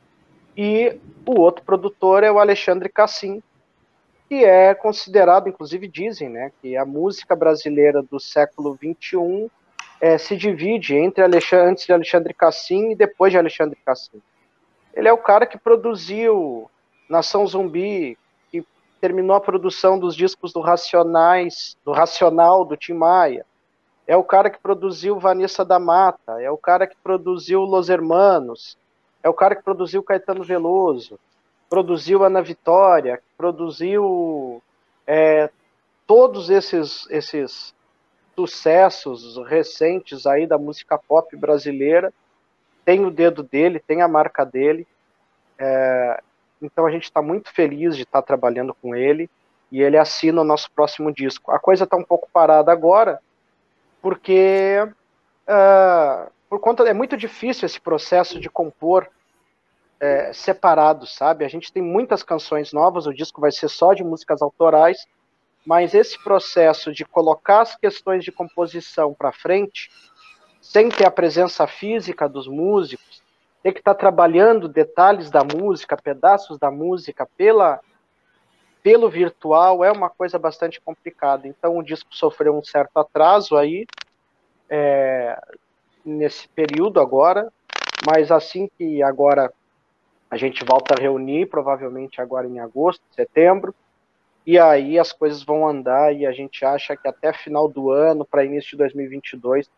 e 0.56 0.98
o 1.26 1.40
outro 1.42 1.66
produtor 1.66 2.24
é 2.24 2.32
o 2.32 2.40
Alexandre 2.40 2.88
Cassim, 2.88 3.42
que 4.30 4.44
é 4.44 4.74
considerado, 4.74 5.50
inclusive 5.50 5.88
dizem, 5.88 6.30
né, 6.30 6.52
que 6.62 6.78
a 6.78 6.86
música 6.86 7.36
brasileira 7.36 8.02
do 8.02 8.20
século 8.20 8.78
XXI 8.78 9.50
é, 10.00 10.18
se 10.18 10.36
divide 10.36 10.96
entre 10.96 11.24
Alexandre, 11.24 11.68
antes 11.68 11.86
de 11.86 11.94
Alexandre 11.94 12.34
Cassim 12.34 12.92
e 12.92 12.96
depois 12.96 13.32
de 13.32 13.38
Alexandre 13.38 13.78
Cassim. 13.86 14.22
Ele 14.96 15.08
é 15.08 15.14
o 15.14 15.18
cara 15.18 15.46
que 15.46 15.58
produziu 15.58 16.70
Nação 17.10 17.46
Zumbi, 17.46 18.18
que 18.50 18.66
terminou 19.02 19.36
a 19.36 19.42
produção 19.42 20.00
dos 20.00 20.16
discos 20.16 20.54
do 20.54 20.62
Racionais, 20.62 21.78
do 21.84 21.92
Racional, 21.92 22.64
do 22.64 22.78
Tim 22.78 22.94
Maia. 22.94 23.46
É 24.08 24.16
o 24.16 24.24
cara 24.24 24.50
que 24.50 24.60
produziu 24.60 25.20
Vanessa 25.20 25.66
da 25.66 25.80
Mata, 25.80 26.42
é 26.42 26.50
o 26.50 26.58
cara 26.58 26.88
que 26.88 26.96
produziu 27.04 27.62
Los 27.62 27.90
Hermanos, 27.90 28.78
é 29.22 29.30
o 29.30 29.34
cara 29.34 29.56
que 29.56 29.64
produziu 29.64 30.04
Caetano 30.04 30.44
Veloso, 30.44 31.20
produziu 31.70 32.24
Ana 32.24 32.42
Vitória, 32.42 33.22
produziu 33.36 34.62
é, 35.08 35.50
todos 36.06 36.50
esses, 36.50 37.08
esses 37.10 37.74
sucessos 38.36 39.38
recentes 39.48 40.28
aí 40.28 40.46
da 40.46 40.58
música 40.58 40.98
pop 40.98 41.36
brasileira. 41.36 42.14
Tem 42.86 43.04
o 43.04 43.12
dedo 43.12 43.44
dele, 43.44 43.80
tem 43.80 44.02
a 44.02 44.08
marca 44.08 44.46
dele. 44.46 44.88
É, 45.58 46.22
então 46.62 46.86
a 46.86 46.92
gente 46.92 47.04
está 47.04 47.22
muito 47.22 47.52
feliz 47.52 47.96
de 47.96 48.04
estar 48.04 48.22
tá 48.22 48.28
trabalhando 48.28 48.74
com 48.74 48.96
ele 48.96 49.30
e 49.72 49.82
ele 49.82 49.98
assina 49.98 50.42
o 50.42 50.46
nosso 50.46 50.72
próximo 50.72 51.12
disco. 51.12 51.52
A 51.52 51.60
coisa 51.60 51.84
está 51.84 51.98
um 51.98 52.04
pouco 52.04 52.30
parada 52.32 52.72
agora, 52.72 53.20
porque 54.02 54.78
uh, 55.48 56.32
por 56.50 56.60
conta 56.60 56.84
é 56.84 56.94
muito 56.94 57.18
difícil 57.18 57.66
esse 57.66 57.82
processo 57.82 58.40
de 58.40 58.50
compor 58.50 59.10
é, 60.00 60.32
separado, 60.34 61.08
sabe? 61.08 61.44
A 61.46 61.48
gente 61.48 61.72
tem 61.72 61.82
muitas 61.82 62.22
canções 62.22 62.72
novas, 62.72 63.08
o 63.08 63.14
disco 63.14 63.42
vai 63.42 63.52
ser 63.52 63.70
só 63.70 63.94
de 63.94 64.04
músicas 64.04 64.42
autorais, 64.42 65.06
mas 65.66 65.94
esse 65.94 66.22
processo 66.24 66.94
de 66.94 67.04
colocar 67.04 67.62
as 67.62 67.76
questões 67.76 68.24
de 68.24 68.32
composição 68.32 69.14
para 69.14 69.32
frente, 69.32 69.90
sem 70.66 70.90
ter 70.90 71.06
a 71.06 71.12
presença 71.12 71.68
física 71.68 72.28
dos 72.28 72.48
músicos, 72.48 73.22
ter 73.62 73.72
que 73.72 73.80
estar 73.80 73.94
tá 73.94 74.00
trabalhando 74.00 74.68
detalhes 74.68 75.30
da 75.30 75.44
música, 75.44 75.96
pedaços 75.96 76.58
da 76.58 76.72
música 76.72 77.28
pela 77.38 77.80
pelo 78.82 79.10
virtual 79.10 79.84
é 79.84 79.92
uma 79.92 80.10
coisa 80.10 80.38
bastante 80.38 80.82
complicada. 80.82 81.48
Então 81.48 81.78
o 81.78 81.84
disco 81.84 82.14
sofreu 82.14 82.56
um 82.56 82.64
certo 82.64 82.98
atraso 82.98 83.56
aí 83.56 83.86
é, 84.68 85.40
nesse 86.04 86.48
período 86.50 87.00
agora, 87.00 87.52
mas 88.06 88.32
assim 88.32 88.68
que 88.78 89.02
agora 89.04 89.54
a 90.30 90.38
gente 90.38 90.66
volta 90.66 90.96
a 90.96 91.02
reunir, 91.02 91.48
provavelmente 91.48 92.20
agora 92.20 92.48
em 92.48 92.60
agosto, 92.60 93.04
setembro, 93.12 93.74
e 94.46 94.60
aí 94.60 94.98
as 95.00 95.12
coisas 95.14 95.44
vão 95.44 95.68
andar 95.68 96.14
e 96.14 96.26
a 96.26 96.32
gente 96.32 96.66
acha 96.66 96.98
que 96.98 97.08
até 97.08 97.34
final 97.34 97.68
do 97.68 97.92
ano, 97.92 98.26
para 98.26 98.46
início 98.46 98.72
de 98.72 98.78
2022, 98.78 99.70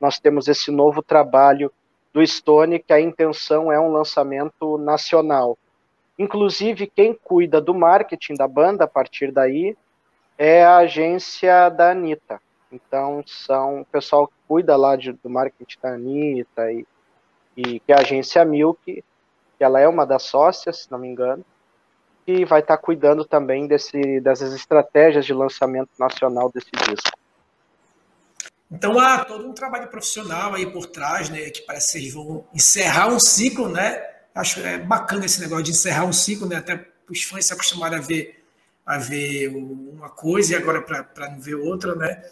nós 0.00 0.18
temos 0.18 0.48
esse 0.48 0.70
novo 0.70 1.02
trabalho 1.02 1.72
do 2.12 2.26
Stone, 2.26 2.78
que 2.78 2.92
a 2.92 3.00
intenção 3.00 3.70
é 3.70 3.78
um 3.78 3.92
lançamento 3.92 4.78
nacional. 4.78 5.58
Inclusive, 6.18 6.86
quem 6.86 7.12
cuida 7.12 7.60
do 7.60 7.74
marketing 7.74 8.34
da 8.34 8.48
banda 8.48 8.84
a 8.84 8.88
partir 8.88 9.30
daí 9.30 9.76
é 10.38 10.64
a 10.64 10.78
agência 10.78 11.68
da 11.68 11.90
Anitta. 11.90 12.40
Então, 12.72 13.22
são 13.26 13.82
o 13.82 13.84
pessoal 13.84 14.26
que 14.26 14.34
cuida 14.48 14.76
lá 14.76 14.96
de, 14.96 15.12
do 15.12 15.30
marketing 15.30 15.78
da 15.82 15.94
Anitta 15.94 16.72
e, 16.72 16.86
e 17.56 17.80
que 17.80 17.92
é 17.92 17.94
a 17.94 18.00
agência 18.00 18.44
Milk, 18.44 19.04
que 19.58 19.64
ela 19.64 19.80
é 19.80 19.88
uma 19.88 20.06
das 20.06 20.22
sócias, 20.22 20.82
se 20.82 20.90
não 20.90 20.98
me 20.98 21.08
engano, 21.08 21.44
e 22.26 22.44
vai 22.44 22.60
estar 22.60 22.76
tá 22.76 22.82
cuidando 22.82 23.24
também 23.24 23.66
desse, 23.66 24.20
dessas 24.20 24.52
estratégias 24.54 25.24
de 25.24 25.32
lançamento 25.32 25.90
nacional 25.98 26.50
desse 26.52 26.70
disco. 26.70 27.16
Então 28.70 28.98
há 28.98 29.24
todo 29.24 29.48
um 29.48 29.52
trabalho 29.52 29.88
profissional 29.88 30.54
aí 30.54 30.66
por 30.66 30.86
trás, 30.86 31.28
né? 31.30 31.50
Que 31.50 31.62
parece 31.62 31.92
que 31.92 31.98
eles 31.98 32.14
vão 32.14 32.46
encerrar 32.52 33.08
um 33.08 33.20
ciclo, 33.20 33.68
né? 33.68 34.02
Acho 34.34 34.60
é 34.60 34.78
bacana 34.78 35.24
esse 35.24 35.40
negócio 35.40 35.64
de 35.64 35.70
encerrar 35.70 36.04
um 36.04 36.12
ciclo, 36.12 36.48
né? 36.48 36.56
Até 36.56 36.88
os 37.08 37.22
fãs 37.22 37.46
se 37.46 37.52
acostumaram 37.52 37.96
a 37.98 38.00
ver, 38.00 38.44
a 38.84 38.98
ver 38.98 39.48
uma 39.48 40.10
coisa 40.10 40.52
e 40.52 40.56
agora 40.56 40.82
para 40.82 41.30
não 41.30 41.40
ver 41.40 41.54
outra, 41.54 41.94
né? 41.94 42.22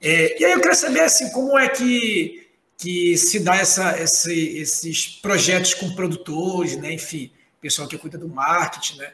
É, 0.00 0.40
e 0.40 0.44
aí 0.44 0.52
eu 0.52 0.58
queria 0.58 0.74
saber 0.74 1.00
assim, 1.00 1.30
como 1.30 1.58
é 1.58 1.68
que 1.68 2.42
que 2.82 3.16
se 3.16 3.38
dá 3.38 3.54
essa, 3.54 3.96
esse, 4.02 4.58
esses 4.58 5.06
projetos 5.06 5.72
com 5.72 5.94
produtores, 5.94 6.76
né? 6.76 6.92
enfim, 6.92 7.30
pessoal 7.60 7.86
que 7.86 7.96
cuida 7.96 8.18
do 8.18 8.28
marketing, 8.28 8.98
né? 8.98 9.12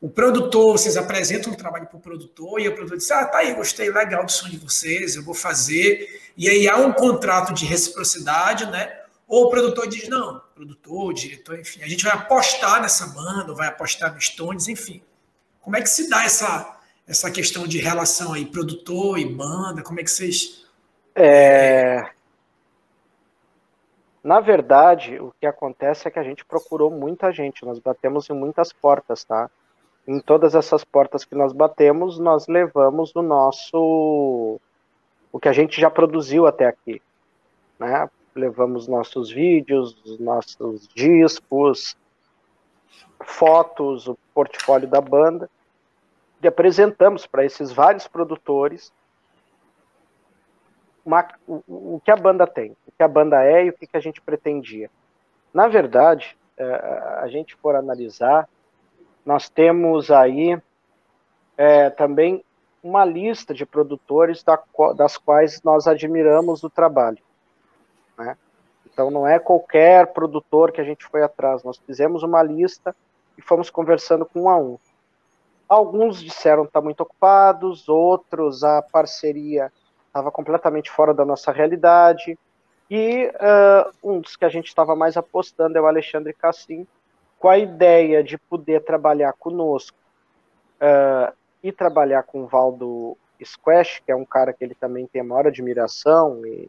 O 0.00 0.08
produtor, 0.08 0.78
vocês 0.78 0.96
apresentam 0.96 1.52
o 1.52 1.56
trabalho 1.56 1.86
para 1.86 1.96
o 1.96 2.00
produtor 2.00 2.60
e 2.60 2.68
o 2.68 2.74
produtor 2.74 2.98
diz: 2.98 3.10
Ah, 3.10 3.24
tá 3.26 3.38
aí, 3.38 3.54
gostei, 3.54 3.90
legal 3.90 4.24
do 4.24 4.30
som 4.30 4.48
de 4.48 4.56
vocês, 4.56 5.16
eu 5.16 5.24
vou 5.24 5.34
fazer. 5.34 6.22
E 6.36 6.48
aí 6.48 6.68
há 6.68 6.76
um 6.76 6.92
contrato 6.92 7.52
de 7.52 7.66
reciprocidade, 7.66 8.66
né? 8.66 8.96
Ou 9.26 9.46
o 9.46 9.50
produtor 9.50 9.88
diz: 9.88 10.08
Não, 10.08 10.40
produtor, 10.54 11.12
diretor, 11.12 11.58
enfim, 11.58 11.82
a 11.82 11.88
gente 11.88 12.04
vai 12.04 12.12
apostar 12.12 12.80
nessa 12.80 13.08
banda, 13.08 13.52
vai 13.54 13.66
apostar 13.66 14.14
nos 14.14 14.26
Stones, 14.26 14.68
enfim. 14.68 15.02
Como 15.60 15.76
é 15.76 15.82
que 15.82 15.90
se 15.90 16.08
dá 16.08 16.24
essa, 16.24 16.78
essa 17.06 17.30
questão 17.30 17.66
de 17.66 17.78
relação 17.78 18.32
aí, 18.32 18.46
produtor 18.46 19.18
e 19.18 19.24
banda? 19.24 19.82
Como 19.82 19.98
é 19.98 20.04
que 20.04 20.10
vocês. 20.10 20.64
É, 21.16 22.08
na 24.22 24.40
verdade, 24.40 25.18
o 25.18 25.32
que 25.40 25.46
acontece 25.46 26.06
é 26.06 26.10
que 26.10 26.18
a 26.18 26.22
gente 26.22 26.44
procurou 26.44 26.90
muita 26.90 27.32
gente, 27.32 27.64
nós 27.64 27.78
batemos 27.78 28.28
em 28.28 28.34
muitas 28.34 28.72
portas, 28.72 29.24
tá? 29.24 29.50
Em 30.08 30.20
todas 30.20 30.54
essas 30.54 30.82
portas 30.82 31.26
que 31.26 31.34
nós 31.34 31.52
batemos, 31.52 32.18
nós 32.18 32.48
levamos 32.48 33.14
o 33.14 33.20
nosso 33.20 34.58
o 35.30 35.38
que 35.38 35.50
a 35.50 35.52
gente 35.52 35.78
já 35.78 35.90
produziu 35.90 36.46
até 36.46 36.66
aqui, 36.66 37.02
né? 37.78 38.08
Levamos 38.34 38.88
nossos 38.88 39.30
vídeos, 39.30 39.94
nossos 40.18 40.88
discos, 40.88 41.94
fotos, 43.22 44.08
o 44.08 44.16
portfólio 44.32 44.88
da 44.88 45.00
banda 45.00 45.50
e 46.42 46.48
apresentamos 46.48 47.26
para 47.26 47.44
esses 47.44 47.70
vários 47.70 48.06
produtores 48.06 48.90
uma, 51.04 51.26
o, 51.46 51.62
o, 51.96 52.00
que 52.04 52.10
a 52.10 52.16
banda 52.16 52.46
tem, 52.46 52.72
o 52.86 52.92
que 52.96 53.02
a 53.02 53.08
banda 53.08 53.42
é 53.44 53.66
e 53.66 53.70
o 53.70 53.72
que, 53.72 53.86
que 53.86 53.96
a 53.96 54.00
gente 54.00 54.20
pretendia. 54.20 54.90
Na 55.52 55.68
verdade, 55.68 56.36
é, 56.56 56.64
a 57.20 57.28
gente 57.28 57.56
for 57.56 57.74
analisar, 57.74 58.48
nós 59.28 59.46
temos 59.50 60.10
aí 60.10 60.58
é, 61.54 61.90
também 61.90 62.42
uma 62.82 63.04
lista 63.04 63.52
de 63.52 63.66
produtores 63.66 64.42
da, 64.42 64.58
das 64.96 65.18
quais 65.18 65.60
nós 65.62 65.86
admiramos 65.86 66.64
o 66.64 66.70
trabalho. 66.70 67.18
Né? 68.16 68.38
Então 68.86 69.10
não 69.10 69.28
é 69.28 69.38
qualquer 69.38 70.14
produtor 70.14 70.72
que 70.72 70.80
a 70.80 70.84
gente 70.84 71.04
foi 71.04 71.22
atrás, 71.22 71.62
nós 71.62 71.76
fizemos 71.76 72.22
uma 72.22 72.42
lista 72.42 72.96
e 73.36 73.42
fomos 73.42 73.68
conversando 73.68 74.24
com 74.24 74.44
um 74.44 74.48
a 74.48 74.56
um. 74.56 74.78
Alguns 75.68 76.22
disseram 76.22 76.64
estar 76.64 76.80
tá 76.80 76.84
muito 76.84 77.02
ocupados, 77.02 77.86
outros 77.86 78.64
a 78.64 78.80
parceria 78.80 79.70
estava 80.06 80.30
completamente 80.30 80.90
fora 80.90 81.12
da 81.12 81.26
nossa 81.26 81.52
realidade. 81.52 82.38
E 82.90 83.26
uh, 83.26 83.92
um 84.02 84.20
dos 84.20 84.36
que 84.36 84.46
a 84.46 84.48
gente 84.48 84.68
estava 84.68 84.96
mais 84.96 85.18
apostando 85.18 85.76
é 85.76 85.80
o 85.82 85.86
Alexandre 85.86 86.32
Cassim, 86.32 86.86
com 87.38 87.48
a 87.48 87.58
ideia 87.58 88.22
de 88.22 88.36
poder 88.36 88.84
trabalhar 88.84 89.32
conosco 89.32 89.96
uh, 90.80 91.32
e 91.62 91.70
trabalhar 91.70 92.22
com 92.24 92.42
o 92.42 92.46
Valdo 92.46 93.16
Squash, 93.42 94.02
que 94.04 94.10
é 94.10 94.16
um 94.16 94.24
cara 94.24 94.52
que 94.52 94.64
ele 94.64 94.74
também 94.74 95.06
tem 95.06 95.20
a 95.20 95.24
maior 95.24 95.46
admiração 95.46 96.44
e 96.44 96.68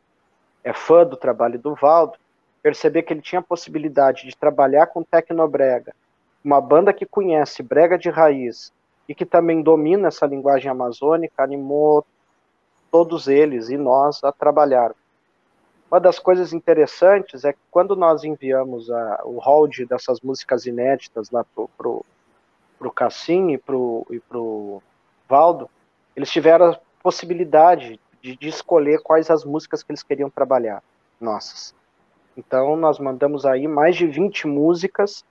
é 0.64 0.74
fã 0.74 1.06
do 1.06 1.18
trabalho 1.18 1.58
do 1.58 1.74
Valdo, 1.76 2.18
perceber 2.62 3.04
que 3.04 3.14
ele 3.14 3.22
tinha 3.22 3.40
a 3.40 3.44
possibilidade 3.44 4.28
de 4.28 4.36
trabalhar 4.36 4.88
com 4.88 5.04
Tecnobrega, 5.04 5.94
uma 6.44 6.62
banda 6.62 6.94
que 6.94 7.06
conhece 7.06 7.64
brega 7.64 7.98
de 7.98 8.10
raiz 8.10 8.72
e 9.08 9.16
que 9.16 9.26
também 9.26 9.62
domina 9.62 10.10
essa 10.10 10.26
linguagem 10.26 10.70
amazônica, 10.70 11.42
animou 11.42 12.06
todos 12.92 13.28
eles 13.28 13.70
e 13.70 13.78
nós 13.78 14.24
a 14.24 14.32
trabalhar. 14.32 14.94
Uma 15.92 16.00
das 16.00 16.20
coisas 16.20 16.54
interessantes 16.54 17.44
é 17.44 17.52
que 17.52 17.60
quando 17.72 17.96
nós 17.96 18.24
enviamos 18.24 18.92
a, 18.92 19.22
o 19.26 19.40
hold 19.40 19.88
dessas 19.88 20.22
músicas 20.22 20.68
inéditas 20.68 21.32
lá 21.32 21.44
pro, 21.44 21.68
pro, 21.76 22.06
pro 22.78 22.92
Cassim 22.92 23.54
e 23.54 23.58
pro, 23.58 24.06
e 24.12 24.20
pro 24.20 24.84
Valdo, 25.28 25.68
eles 26.16 26.30
tiveram 26.30 26.72
a 26.72 26.80
possibilidade 27.02 28.00
de, 28.22 28.36
de 28.36 28.48
escolher 28.48 29.02
quais 29.02 29.32
as 29.32 29.44
músicas 29.44 29.82
que 29.82 29.92
eles 29.92 30.04
queriam 30.04 30.30
trabalhar, 30.30 30.84
nossas. 31.20 31.74
Então 32.38 32.76
nós 32.76 33.00
mandamos 33.00 33.44
aí 33.44 33.68
mais 33.68 33.96
de 33.96 34.06
20 34.06 34.46
músicas, 34.46 35.26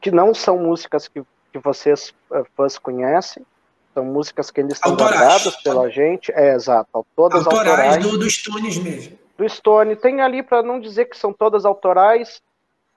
que 0.00 0.10
não 0.10 0.32
são 0.32 0.58
músicas 0.58 1.06
que, 1.06 1.22
que 1.52 1.58
vocês 1.58 2.14
uh, 2.30 2.46
fãs 2.56 2.78
conhecem, 2.78 3.44
são 3.92 4.06
músicas 4.06 4.50
que 4.50 4.60
eles 4.60 4.74
estão 4.74 4.96
guardadas 4.96 5.54
pela 5.56 5.90
gente, 5.90 6.32
é 6.32 6.54
exato, 6.54 7.06
todas 7.14 7.44
autorais. 7.46 7.68
autorais 7.68 8.02
do, 8.06 8.16
do 8.16 8.30
Stones 8.30 8.78
mesmo 8.78 9.27
do 9.38 9.48
Stone. 9.48 9.96
Tem 9.96 10.20
ali, 10.20 10.42
para 10.42 10.62
não 10.62 10.80
dizer 10.80 11.06
que 11.06 11.16
são 11.16 11.32
todas 11.32 11.64
autorais, 11.64 12.42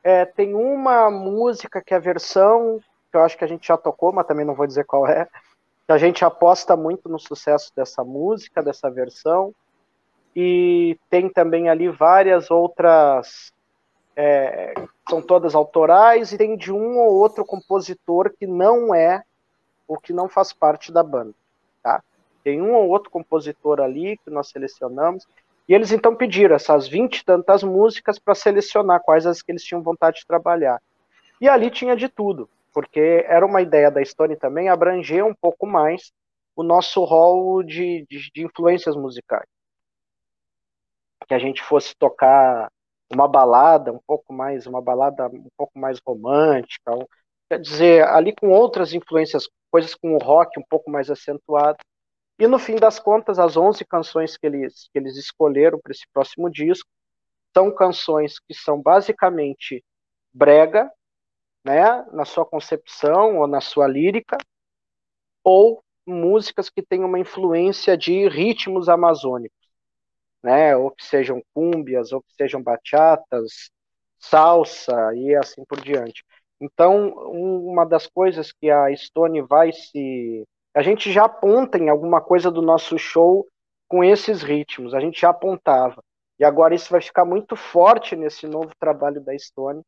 é, 0.04 0.26
tem 0.26 0.56
uma 0.56 1.10
música 1.12 1.82
que 1.82 1.94
é 1.94 1.98
a 1.98 2.00
versão, 2.00 2.82
que 3.12 3.18
eu 3.18 3.22
acho 3.22 3.38
que 3.38 3.44
a 3.44 3.48
gente 3.48 3.68
já 3.68 3.78
tocou, 3.78 4.12
mas 4.12 4.26
também 4.26 4.46
não 4.46 4.56
vou 4.56 4.66
dizer 4.66 4.84
qual 4.86 5.08
é, 5.08 5.28
que 5.86 5.94
a 5.94 5.98
gente 5.98 6.26
aposta 6.26 6.76
muito 6.76 7.08
no 7.08 7.20
sucesso 7.20 7.72
dessa 7.76 8.04
música, 8.04 8.64
dessa 8.64 8.90
versão. 8.90 9.54
E 10.36 10.98
tem 11.10 11.30
também 11.30 11.70
ali 11.70 11.90
várias 11.90 12.50
outras, 12.50 13.54
é, 14.16 14.74
são 15.08 15.22
todas 15.22 15.54
autorais, 15.54 16.32
e 16.32 16.38
tem 16.38 16.58
de 16.58 16.72
um 16.72 16.98
ou 16.98 17.14
outro 17.14 17.46
compositor 17.46 18.32
que 18.38 18.48
não 18.48 18.96
é, 18.96 19.24
ou 19.88 20.00
que 20.00 20.14
não 20.14 20.28
faz 20.28 20.54
parte 20.54 20.92
da 20.92 21.04
banda. 21.04 21.34
Tá? 21.84 22.02
Tem 22.44 22.62
um 22.62 22.74
ou 22.74 22.88
outro 22.88 23.12
compositor 23.12 23.82
ali 23.82 24.18
que 24.18 24.30
nós 24.30 24.50
selecionamos. 24.50 25.28
E 25.68 25.74
eles 25.74 25.92
então 25.92 26.16
pediram 26.16 26.56
essas 26.56 26.88
20 26.88 27.20
e 27.20 27.26
tantas 27.26 27.64
músicas 27.64 28.20
para 28.20 28.36
selecionar 28.36 29.02
quais 29.02 29.26
as 29.26 29.42
que 29.42 29.52
eles 29.52 29.64
tinham 29.64 29.82
vontade 29.82 30.20
de 30.20 30.28
trabalhar. 30.28 30.82
E 31.40 31.48
ali 31.48 31.70
tinha 31.70 31.96
de 31.96 32.10
tudo, 32.10 32.50
porque 32.74 33.26
era 33.28 33.46
uma 33.46 33.62
ideia 33.62 33.90
da 33.90 34.04
Stone 34.04 34.36
também 34.36 34.70
abranger 34.70 35.26
um 35.26 35.34
pouco 35.34 35.66
mais 35.66 36.12
o 36.56 36.64
nosso 36.64 37.04
rol 37.04 37.64
de, 37.64 38.06
de, 38.10 38.32
de 38.34 38.44
influências 38.44 38.96
musicais. 38.96 39.48
Que 41.28 41.34
a 41.34 41.40
gente 41.40 41.62
fosse 41.62 41.96
tocar 41.96 42.70
uma 43.12 43.28
balada 43.28 43.92
um 43.92 44.00
pouco 44.06 44.34
mais, 44.34 44.66
uma 44.66 44.82
balada 44.82 45.28
um 45.28 45.48
pouco 45.58 45.78
mais 45.78 46.00
romântica, 46.06 46.92
quer 47.50 47.60
dizer, 47.60 48.08
ali 48.08 48.34
com 48.34 48.50
outras 48.50 48.94
influências, 48.94 49.50
coisas 49.70 49.94
com 49.96 50.16
o 50.16 50.18
rock 50.18 50.60
um 50.60 50.64
pouco 50.70 50.90
mais 50.90 51.10
acentuado. 51.10 51.78
E 52.42 52.48
no 52.48 52.58
fim 52.58 52.76
das 52.76 53.00
contas, 53.00 53.38
as 53.38 53.56
11 53.56 53.86
canções 53.86 54.36
que 54.36 54.48
eles, 54.48 54.90
que 54.92 54.98
eles 54.98 55.16
escolheram 55.16 55.80
para 55.80 55.92
esse 55.92 56.08
próximo 56.12 56.50
disco 56.50 56.90
são 57.56 57.72
canções 57.72 58.40
que 58.40 58.52
são 58.56 58.82
basicamente 58.82 59.86
brega, 60.34 60.92
né, 61.64 62.04
na 62.12 62.26
sua 62.26 62.44
concepção 62.44 63.38
ou 63.38 63.46
na 63.46 63.62
sua 63.62 63.88
lírica, 63.88 64.40
ou 65.44 65.84
músicas 66.04 66.68
que 66.68 66.82
têm 66.82 67.04
uma 67.04 67.20
influência 67.20 67.96
de 67.96 68.28
ritmos 68.28 68.90
amazônicos, 68.90 69.70
né, 70.42 70.76
ou 70.76 70.90
que 70.90 71.06
sejam 71.06 71.44
cúmbias, 71.54 72.12
ou 72.12 72.24
que 72.24 72.34
sejam 72.34 72.60
bachatas, 72.64 73.70
salsa 74.18 75.14
e 75.14 75.36
assim 75.36 75.64
por 75.66 75.80
diante. 75.80 76.26
Então, 76.60 77.10
uma 77.32 77.86
das 77.86 78.08
coisas 78.08 78.52
que 78.52 78.72
a 78.72 78.92
Stone 78.96 79.44
vai 79.44 79.72
se 79.72 80.44
a 80.74 80.82
gente 80.82 81.12
já 81.12 81.26
aponta 81.26 81.78
em 81.78 81.90
alguma 81.90 82.22
coisa 82.22 82.50
do 82.50 82.62
nosso 82.62 82.98
show 82.98 83.46
com 83.88 84.04
esses 84.04 84.42
ritmos, 84.42 84.94
a 84.94 85.00
gente 85.00 85.20
já 85.20 85.30
apontava. 85.30 86.02
E 86.40 86.46
agora 86.46 86.74
isso 86.74 86.90
vai 86.90 87.02
ficar 87.02 87.26
muito 87.26 87.56
forte 87.56 88.16
nesse 88.16 88.48
novo 88.48 88.72
trabalho 88.80 89.22
da 89.22 89.38
Stone, 89.38 89.82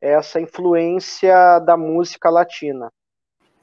essa 0.00 0.40
influência 0.40 1.60
da 1.60 1.76
música 1.76 2.28
latina. 2.28 2.90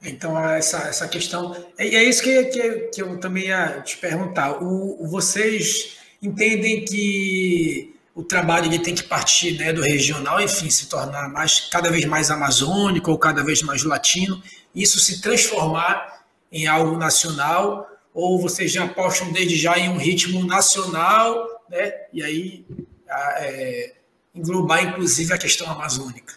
Então, 0.02 0.36
essa, 0.48 0.88
essa 0.88 1.06
questão. 1.06 1.54
E 1.78 1.94
é 1.94 2.02
isso 2.02 2.22
que, 2.22 2.44
que, 2.46 2.78
que, 2.88 3.02
eu 3.02 3.20
também 3.20 3.46
ia 3.46 3.80
te 3.82 3.96
perguntar. 3.98 4.60
O, 4.60 5.06
vocês 5.08 5.98
entendem 6.20 6.84
que 6.84 7.94
o 8.14 8.24
trabalho 8.24 8.66
ele 8.66 8.80
tem 8.80 8.94
que 8.94 9.04
partir 9.04 9.56
né, 9.58 9.72
do 9.72 9.80
regional, 9.80 10.40
enfim, 10.40 10.68
se 10.68 10.88
tornar 10.88 11.28
mais, 11.28 11.60
cada 11.60 11.90
vez 11.90 12.04
mais 12.06 12.30
amazônico 12.30 13.10
ou 13.10 13.18
cada 13.18 13.44
vez 13.44 13.62
mais 13.62 13.84
latino, 13.84 14.42
isso 14.74 14.98
se 14.98 15.20
transformar 15.20 16.21
em 16.52 16.66
algo 16.66 16.96
nacional, 16.96 17.88
ou 18.12 18.38
vocês 18.38 18.70
já 18.70 18.84
apostam 18.84 19.32
desde 19.32 19.56
já 19.56 19.78
em 19.78 19.88
um 19.88 19.96
ritmo 19.96 20.44
nacional, 20.44 21.48
né? 21.68 22.06
E 22.12 22.22
aí 22.22 22.66
é, 23.08 23.94
englobar 24.34 24.84
inclusive 24.84 25.32
a 25.32 25.38
questão 25.38 25.70
amazônica. 25.70 26.34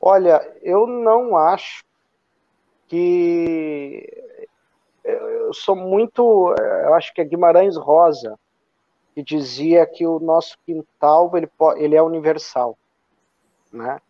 Olha, 0.00 0.40
eu 0.62 0.86
não 0.86 1.36
acho 1.36 1.84
que 2.88 4.08
eu 5.04 5.52
sou 5.52 5.76
muito, 5.76 6.54
eu 6.58 6.94
acho 6.94 7.12
que 7.12 7.20
é 7.20 7.24
Guimarães 7.24 7.76
Rosa 7.76 8.38
que 9.14 9.22
dizia 9.22 9.86
que 9.86 10.06
o 10.06 10.18
nosso 10.18 10.56
quintal 10.64 11.30
ele, 11.36 11.48
ele 11.76 11.94
é 11.94 12.02
universal, 12.02 12.78
né? 13.70 14.00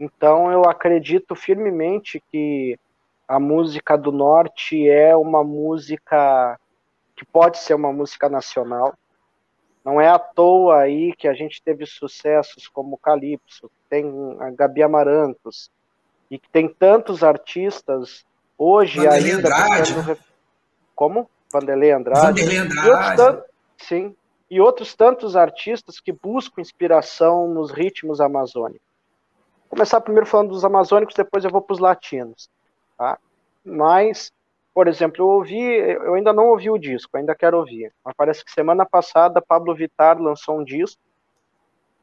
Então 0.00 0.50
eu 0.50 0.64
acredito 0.64 1.34
firmemente 1.34 2.22
que 2.30 2.78
a 3.28 3.38
música 3.38 3.96
do 3.96 4.10
norte 4.10 4.88
é 4.88 5.14
uma 5.14 5.44
música 5.44 6.58
que 7.14 7.26
pode 7.26 7.58
ser 7.58 7.74
uma 7.74 7.92
música 7.92 8.26
nacional. 8.28 8.94
Não 9.84 10.00
é 10.00 10.08
à 10.08 10.18
toa 10.18 10.78
aí 10.80 11.14
que 11.14 11.28
a 11.28 11.34
gente 11.34 11.62
teve 11.62 11.84
sucessos 11.84 12.66
como 12.66 12.96
Calypso, 12.96 13.70
tem 13.88 14.06
a 14.40 14.50
Gabi 14.50 14.82
Amarantos, 14.82 15.70
e 16.30 16.38
que 16.38 16.48
tem 16.48 16.68
tantos 16.68 17.22
artistas 17.22 18.24
hoje 18.56 18.98
Vanderlei 18.98 19.32
ainda. 19.32 19.48
Andrade. 19.48 20.20
Como? 20.94 21.30
Vanderlei 21.52 21.90
Andrade. 21.92 22.26
Vanderlei 22.26 22.58
Andrade. 22.58 23.42
E 23.78 23.84
sim. 23.84 24.16
E 24.50 24.60
outros 24.60 24.94
tantos 24.94 25.36
artistas 25.36 26.00
que 26.00 26.12
buscam 26.12 26.62
inspiração 26.62 27.48
nos 27.48 27.70
ritmos 27.70 28.20
amazônicos. 28.20 28.86
Vou 29.68 29.76
começar 29.76 30.00
primeiro 30.00 30.26
falando 30.26 30.48
dos 30.48 30.64
amazônicos, 30.64 31.14
depois 31.14 31.44
eu 31.44 31.50
vou 31.50 31.60
para 31.60 31.74
os 31.74 31.78
latinos. 31.78 32.48
Tá? 32.98 33.16
Mas, 33.64 34.32
por 34.74 34.88
exemplo, 34.88 35.22
eu 35.24 35.28
ouvi, 35.28 35.56
eu 35.56 36.14
ainda 36.14 36.32
não 36.32 36.48
ouvi 36.48 36.68
o 36.68 36.76
disco, 36.76 37.16
ainda 37.16 37.34
quero 37.34 37.56
ouvir. 37.56 37.94
Mas 38.04 38.14
parece 38.16 38.44
que 38.44 38.50
semana 38.50 38.84
passada 38.84 39.40
Pablo 39.40 39.74
Vittar 39.74 40.20
lançou 40.20 40.58
um 40.58 40.64
disco 40.64 41.00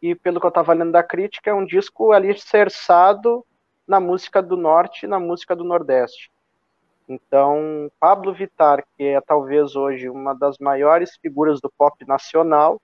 e 0.02 0.16
pelo 0.16 0.40
que 0.40 0.46
eu 0.46 0.50
estava 0.50 0.74
lendo 0.74 0.92
da 0.92 1.04
crítica, 1.04 1.50
é 1.50 1.54
um 1.54 1.66
disco 1.66 2.12
ali 2.12 2.38
cerçado 2.40 3.46
na 3.88 4.00
música 4.00 4.42
do 4.42 4.56
norte 4.56 5.04
e 5.04 5.08
na 5.08 5.20
música 5.20 5.56
do 5.56 5.64
nordeste. 5.64 6.32
Então, 7.08 7.92
Pablo 8.00 8.34
Vittar, 8.34 8.84
que 8.98 9.04
é 9.04 9.22
talvez 9.22 9.76
hoje 9.76 10.10
uma 10.10 10.34
das 10.34 10.58
maiores 10.58 11.18
figuras 11.18 11.62
do 11.62 11.70
pop 11.70 12.06
nacional, 12.08 12.82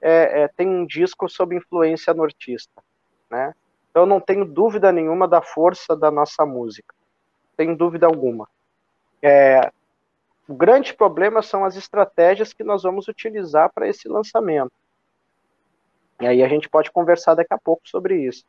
é, 0.00 0.42
é, 0.42 0.48
tem 0.48 0.68
um 0.68 0.84
disco 0.84 1.28
sob 1.28 1.56
influência 1.56 2.12
nortista, 2.12 2.82
né? 3.30 3.54
Então, 3.90 4.02
eu 4.02 4.06
não 4.06 4.20
tenho 4.20 4.44
dúvida 4.44 4.90
nenhuma 4.90 5.28
da 5.28 5.40
força 5.40 5.96
da 5.96 6.10
nossa 6.10 6.44
música 6.44 6.94
sem 7.56 7.74
dúvida 7.74 8.06
alguma. 8.06 8.48
É, 9.22 9.70
o 10.48 10.54
grande 10.54 10.94
problema 10.94 11.42
são 11.42 11.64
as 11.64 11.76
estratégias 11.76 12.52
que 12.52 12.64
nós 12.64 12.82
vamos 12.82 13.08
utilizar 13.08 13.70
para 13.72 13.88
esse 13.88 14.08
lançamento. 14.08 14.72
E 16.20 16.26
aí 16.26 16.42
a 16.42 16.48
gente 16.48 16.68
pode 16.68 16.90
conversar 16.90 17.34
daqui 17.34 17.52
a 17.52 17.58
pouco 17.58 17.88
sobre 17.88 18.16
isso. 18.26 18.44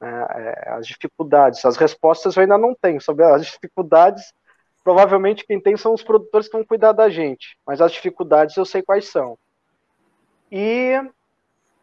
É, 0.00 0.06
é, 0.06 0.70
as 0.70 0.86
dificuldades, 0.86 1.64
as 1.64 1.76
respostas 1.76 2.36
eu 2.36 2.42
ainda 2.42 2.56
não 2.56 2.74
tenho 2.74 3.00
sobre 3.00 3.24
as 3.24 3.44
dificuldades. 3.46 4.32
Provavelmente 4.84 5.44
quem 5.44 5.60
tem 5.60 5.76
são 5.76 5.92
os 5.92 6.02
produtores 6.02 6.48
que 6.48 6.56
vão 6.56 6.64
cuidar 6.64 6.92
da 6.92 7.08
gente, 7.10 7.58
mas 7.66 7.80
as 7.80 7.92
dificuldades 7.92 8.56
eu 8.56 8.64
sei 8.64 8.82
quais 8.82 9.08
são. 9.08 9.36
E 10.50 10.96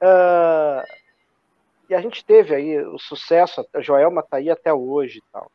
uh, 0.02 1.06
e 1.90 1.94
a 1.94 2.02
gente 2.02 2.26
teve 2.26 2.56
aí 2.56 2.80
o 2.80 2.98
sucesso, 2.98 3.66
a 3.74 3.82
Joelma 3.82 4.22
está 4.22 4.38
aí 4.38 4.50
até 4.50 4.74
hoje 4.74 5.20
e 5.20 5.24
tal. 5.32 5.52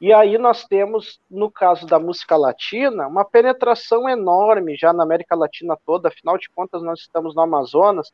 E 0.00 0.14
aí 0.14 0.38
nós 0.38 0.64
temos, 0.64 1.20
no 1.30 1.50
caso 1.50 1.86
da 1.86 1.98
música 1.98 2.34
latina, 2.34 3.06
uma 3.06 3.24
penetração 3.24 4.08
enorme 4.08 4.74
já 4.74 4.94
na 4.94 5.02
América 5.02 5.36
Latina 5.36 5.76
toda, 5.84 6.08
afinal 6.08 6.38
de 6.38 6.48
contas 6.48 6.82
nós 6.82 7.00
estamos 7.00 7.34
no 7.34 7.42
Amazonas, 7.42 8.10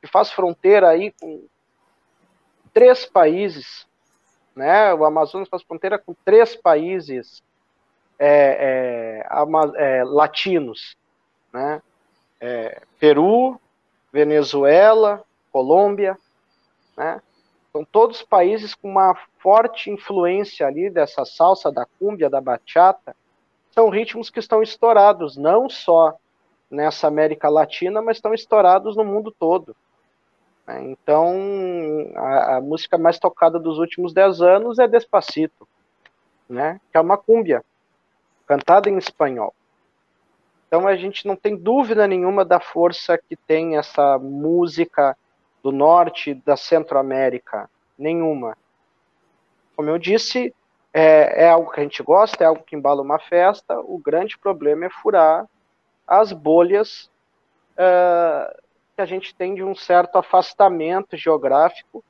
que 0.00 0.06
faz 0.06 0.32
fronteira 0.32 0.88
aí 0.88 1.12
com 1.20 1.46
três 2.72 3.04
países, 3.04 3.86
né? 4.54 4.94
O 4.94 5.04
Amazonas 5.04 5.48
faz 5.48 5.62
fronteira 5.62 5.98
com 5.98 6.14
três 6.24 6.56
países 6.56 7.42
é, 8.18 9.22
é, 9.28 9.98
é, 9.98 10.04
latinos, 10.04 10.96
né? 11.52 11.82
É, 12.40 12.80
Peru, 12.98 13.60
Venezuela, 14.10 15.22
Colômbia, 15.52 16.18
né? 16.96 17.20
São 17.76 17.84
todos 17.84 18.22
países 18.22 18.74
com 18.74 18.88
uma 18.88 19.14
forte 19.38 19.90
influência 19.90 20.66
ali 20.66 20.88
dessa 20.88 21.26
salsa, 21.26 21.70
da 21.70 21.84
cúmbia, 21.98 22.30
da 22.30 22.40
bachata. 22.40 23.14
São 23.70 23.90
ritmos 23.90 24.30
que 24.30 24.38
estão 24.38 24.62
estourados, 24.62 25.36
não 25.36 25.68
só 25.68 26.14
nessa 26.70 27.06
América 27.06 27.50
Latina, 27.50 28.00
mas 28.00 28.16
estão 28.16 28.32
estourados 28.32 28.96
no 28.96 29.04
mundo 29.04 29.30
todo. 29.30 29.76
Né? 30.66 30.84
Então, 30.84 31.34
a, 32.16 32.56
a, 32.56 32.60
música 32.62 32.96
mais 32.96 33.18
tocada 33.18 33.58
dos 33.58 33.78
últimos 33.78 34.14
dez 34.14 34.40
anos 34.40 34.78
é 34.78 34.88
Despacito, 34.88 35.68
né? 36.48 36.80
que 36.90 36.96
é 36.96 37.00
uma 37.02 37.18
cúmbia, 37.18 37.62
cantada 38.46 38.88
em 38.88 38.96
espanhol. 38.96 39.54
Então, 40.66 40.88
a 40.88 40.96
gente 40.96 41.26
não 41.26 41.36
tem 41.36 41.54
dúvida 41.54 42.06
nenhuma 42.06 42.42
da 42.42 42.58
força 42.58 43.18
que 43.18 43.36
tem 43.36 43.76
essa 43.76 44.18
música 44.18 45.14
do 45.66 45.72
norte 45.72 46.32
da 46.32 46.56
Centro-América, 46.56 47.68
nenhuma. 47.98 48.56
Como 49.74 49.90
eu 49.90 49.98
disse, 49.98 50.54
é, 50.94 51.42
é, 51.44 51.48
algo 51.48 51.72
que 51.72 51.80
a 51.80 51.82
gente 51.82 52.00
gosta, 52.04 52.44
é 52.44 52.46
algo 52.46 52.62
que 52.62 52.76
embala 52.76 53.02
uma 53.02 53.18
festa. 53.18 53.80
O 53.80 53.98
grande 53.98 54.38
problema 54.38 54.86
é 54.86 54.90
furar 54.90 55.44
as 56.06 56.32
bolhas 56.32 57.10
uh, 57.72 58.56
que 58.94 59.02
a 59.02 59.06
gente 59.06 59.34
tem 59.34 59.56
de 59.56 59.64
um 59.64 59.74
certo 59.74 60.18
afastamento 60.18 61.16
geográfico 61.16 62.04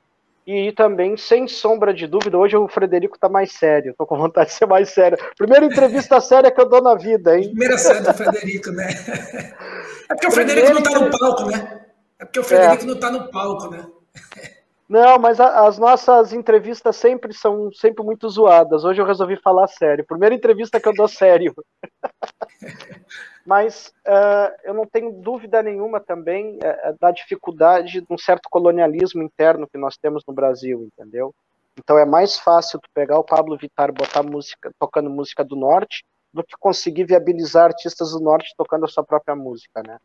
e 0.45 0.71
também, 0.71 1.17
sem 1.17 1.47
sombra 1.47 1.91
de 1.91 2.05
dúvida, 2.05 2.37
hoje 2.37 2.55
o 2.55 2.67
Frederico 2.67 3.15
está 3.15 3.27
mais 3.27 3.53
sério, 3.53 3.89
estou 3.89 4.05
com 4.05 4.17
vontade 4.17 4.49
de 4.49 4.55
ser 4.55 4.67
mais 4.67 4.91
sério. 4.91 5.17
Primeira 5.35 5.65
entrevista 5.65 6.21
séria 6.21 6.51
que 6.51 6.61
eu 6.61 6.69
dou 6.69 6.81
na 6.81 6.93
vida, 6.93 7.35
hein? 7.35 7.49
Primeira 7.49 7.77
série 7.79 8.01
do 8.01 8.13
Frederico, 8.13 8.69
né? 8.69 8.87
É 10.09 10.13
porque 10.13 10.27
o 10.27 10.31
Frederico 10.31 10.71
não 10.71 10.79
está 10.79 10.99
no 11.01 11.19
palco, 11.19 11.51
né? 11.51 11.86
É 12.19 12.25
porque 12.25 12.39
o 12.39 12.43
Frederico 12.43 12.83
é. 12.83 12.87
não 12.87 12.93
está 12.95 13.11
no 13.11 13.29
palco, 13.29 13.69
né? 13.69 13.87
Não, 14.89 15.19
mas 15.19 15.39
a, 15.39 15.67
as 15.67 15.77
nossas 15.77 16.31
entrevistas 16.31 16.95
sempre 16.95 17.33
são 17.33 17.71
sempre 17.73 18.03
muito 18.03 18.29
zoadas. 18.29 18.85
Hoje 18.85 19.01
eu 19.01 19.05
resolvi 19.05 19.35
falar 19.35 19.67
sério. 19.67 20.05
Primeira 20.05 20.33
entrevista 20.33 20.79
que 20.79 20.87
eu 20.87 20.93
dou 20.93 21.07
sério. 21.07 21.53
mas 23.45 23.93
uh, 24.07 24.55
eu 24.63 24.73
não 24.73 24.85
tenho 24.85 25.11
dúvida 25.11 25.61
nenhuma 25.61 25.99
também 25.99 26.57
uh, 26.57 26.97
da 26.99 27.11
dificuldade 27.11 28.01
de 28.01 28.07
um 28.09 28.17
certo 28.17 28.49
colonialismo 28.49 29.21
interno 29.21 29.67
que 29.67 29.77
nós 29.77 29.97
temos 29.97 30.23
no 30.25 30.33
Brasil, 30.33 30.89
entendeu? 30.93 31.35
Então 31.77 31.97
é 31.97 32.05
mais 32.05 32.39
fácil 32.39 32.79
tu 32.79 32.89
pegar 32.93 33.19
o 33.19 33.23
Pablo 33.23 33.57
Vittar 33.57 33.89
e 33.89 33.93
botar 33.93 34.23
música, 34.23 34.71
tocando 34.79 35.09
música 35.09 35.43
do 35.43 35.55
norte, 35.55 36.03
do 36.33 36.43
que 36.43 36.55
conseguir 36.59 37.03
viabilizar 37.03 37.65
artistas 37.65 38.11
do 38.11 38.19
norte 38.19 38.53
tocando 38.57 38.85
a 38.85 38.87
sua 38.87 39.03
própria 39.03 39.35
música, 39.35 39.83
né? 39.85 39.97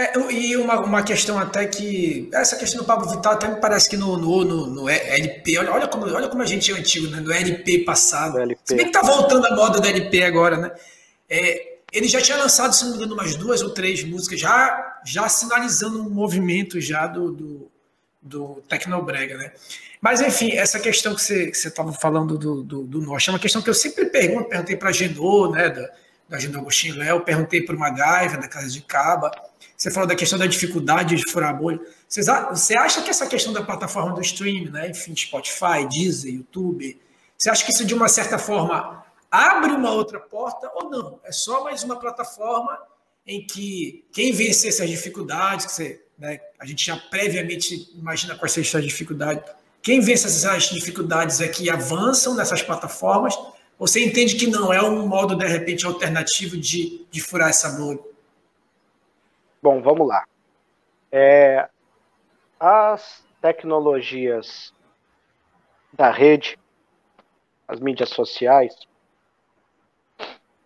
É, 0.00 0.18
e 0.32 0.56
uma, 0.56 0.80
uma 0.80 1.02
questão 1.02 1.38
até 1.38 1.66
que. 1.66 2.26
Essa 2.32 2.56
questão 2.56 2.80
do 2.80 2.86
Pablo 2.86 3.06
Vittar 3.10 3.34
até 3.34 3.48
me 3.48 3.60
parece 3.60 3.86
que 3.86 3.98
no, 3.98 4.16
no, 4.16 4.44
no, 4.46 4.66
no 4.66 4.88
LP, 4.88 5.58
olha, 5.58 5.72
olha, 5.72 5.88
como, 5.88 6.06
olha 6.06 6.26
como 6.26 6.42
a 6.42 6.46
gente 6.46 6.72
é 6.72 6.74
antigo, 6.74 7.08
né? 7.08 7.20
No 7.20 7.30
LP 7.30 7.80
passado. 7.80 8.38
LP. 8.38 8.62
Se 8.64 8.74
bem 8.74 8.86
que 8.86 8.92
tá 8.92 9.02
voltando 9.02 9.46
a 9.46 9.54
moda 9.54 9.78
do 9.78 9.86
LP 9.86 10.22
agora, 10.22 10.56
né? 10.56 10.72
É, 11.28 11.80
ele 11.92 12.08
já 12.08 12.18
tinha 12.18 12.38
lançado, 12.38 12.72
se 12.72 12.82
não 12.84 12.92
me 12.92 12.96
engano, 12.96 13.12
umas 13.12 13.34
duas 13.34 13.60
ou 13.60 13.74
três 13.74 14.02
músicas, 14.02 14.40
já, 14.40 15.00
já 15.04 15.28
sinalizando 15.28 16.00
um 16.00 16.08
movimento 16.08 16.80
já 16.80 17.06
do, 17.06 17.32
do, 17.32 17.70
do 18.22 18.62
Tecnobrega, 18.70 19.36
né? 19.36 19.52
Mas, 20.00 20.22
enfim, 20.22 20.52
essa 20.52 20.80
questão 20.80 21.14
que 21.14 21.20
você 21.20 21.50
estava 21.50 21.92
falando 21.92 22.38
do, 22.38 22.62
do, 22.62 22.84
do, 22.84 23.00
Norte 23.02 23.28
é 23.28 23.34
uma 23.34 23.38
questão 23.38 23.60
que 23.60 23.68
eu 23.68 23.74
sempre 23.74 24.06
pergunto, 24.06 24.48
perguntei 24.48 24.76
para 24.76 24.88
a 24.88 24.92
Genô, 24.92 25.50
né, 25.50 25.68
da, 25.68 25.90
da 26.26 26.38
Genô 26.38 26.60
Agostinho 26.60 26.96
Léo, 26.96 27.20
perguntei 27.20 27.60
para 27.60 27.76
uma 27.76 27.90
Gaiva, 27.90 28.38
da 28.38 28.48
Casa 28.48 28.70
de 28.70 28.80
Caba, 28.80 29.30
você 29.80 29.90
falou 29.90 30.06
da 30.06 30.14
questão 30.14 30.38
da 30.38 30.46
dificuldade 30.46 31.16
de 31.16 31.30
furar 31.30 31.56
bolha. 31.56 31.80
Você 32.06 32.76
acha 32.76 33.00
que 33.00 33.08
essa 33.08 33.26
questão 33.26 33.50
da 33.50 33.62
plataforma 33.62 34.12
do 34.12 34.20
streaming, 34.20 34.68
né? 34.68 34.90
enfim, 34.90 35.16
Spotify, 35.16 35.88
Deezer, 35.90 36.34
YouTube, 36.34 37.00
você 37.38 37.48
acha 37.48 37.64
que 37.64 37.72
isso 37.72 37.86
de 37.86 37.94
uma 37.94 38.06
certa 38.06 38.38
forma 38.38 39.02
abre 39.30 39.72
uma 39.72 39.90
outra 39.90 40.20
porta 40.20 40.70
ou 40.74 40.90
não? 40.90 41.18
É 41.24 41.32
só 41.32 41.64
mais 41.64 41.82
uma 41.82 41.96
plataforma 41.98 42.78
em 43.26 43.46
que 43.46 44.04
quem 44.12 44.32
vencer 44.32 44.68
essas 44.68 44.90
dificuldades, 44.90 45.64
que 45.64 45.72
você, 45.72 46.04
né, 46.18 46.38
a 46.58 46.66
gente 46.66 46.84
já 46.84 46.98
previamente 46.98 47.90
imagina 47.94 48.36
quais 48.36 48.52
são 48.52 48.62
essas 48.62 48.84
dificuldades, 48.84 49.50
quem 49.80 50.00
vence 50.00 50.26
essas 50.26 50.64
dificuldades 50.64 51.40
é 51.40 51.48
que 51.48 51.70
avançam 51.70 52.34
nessas 52.34 52.60
plataformas, 52.60 53.34
você 53.78 54.04
entende 54.04 54.34
que 54.34 54.46
não 54.46 54.74
é 54.74 54.82
um 54.82 55.08
modo, 55.08 55.34
de 55.34 55.46
repente, 55.46 55.86
alternativo 55.86 56.58
de, 56.58 57.06
de 57.10 57.20
furar 57.22 57.48
essa 57.48 57.70
bolha? 57.70 58.09
Bom, 59.62 59.82
vamos 59.82 60.08
lá. 60.08 60.24
É, 61.12 61.68
as 62.58 63.22
tecnologias 63.42 64.74
da 65.92 66.10
rede, 66.10 66.58
as 67.68 67.78
mídias 67.78 68.08
sociais, 68.08 68.74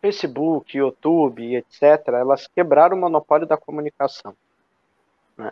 Facebook, 0.00 0.76
YouTube, 0.76 1.56
etc., 1.56 2.08
elas 2.08 2.46
quebraram 2.46 2.96
o 2.96 3.00
monopólio 3.00 3.48
da 3.48 3.56
comunicação. 3.56 4.36
Né? 5.36 5.50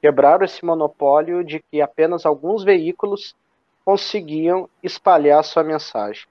Quebraram 0.00 0.44
esse 0.44 0.64
monopólio 0.64 1.44
de 1.44 1.60
que 1.60 1.80
apenas 1.80 2.26
alguns 2.26 2.64
veículos 2.64 3.36
conseguiam 3.84 4.68
espalhar 4.82 5.44
sua 5.44 5.62
mensagem. 5.62 6.26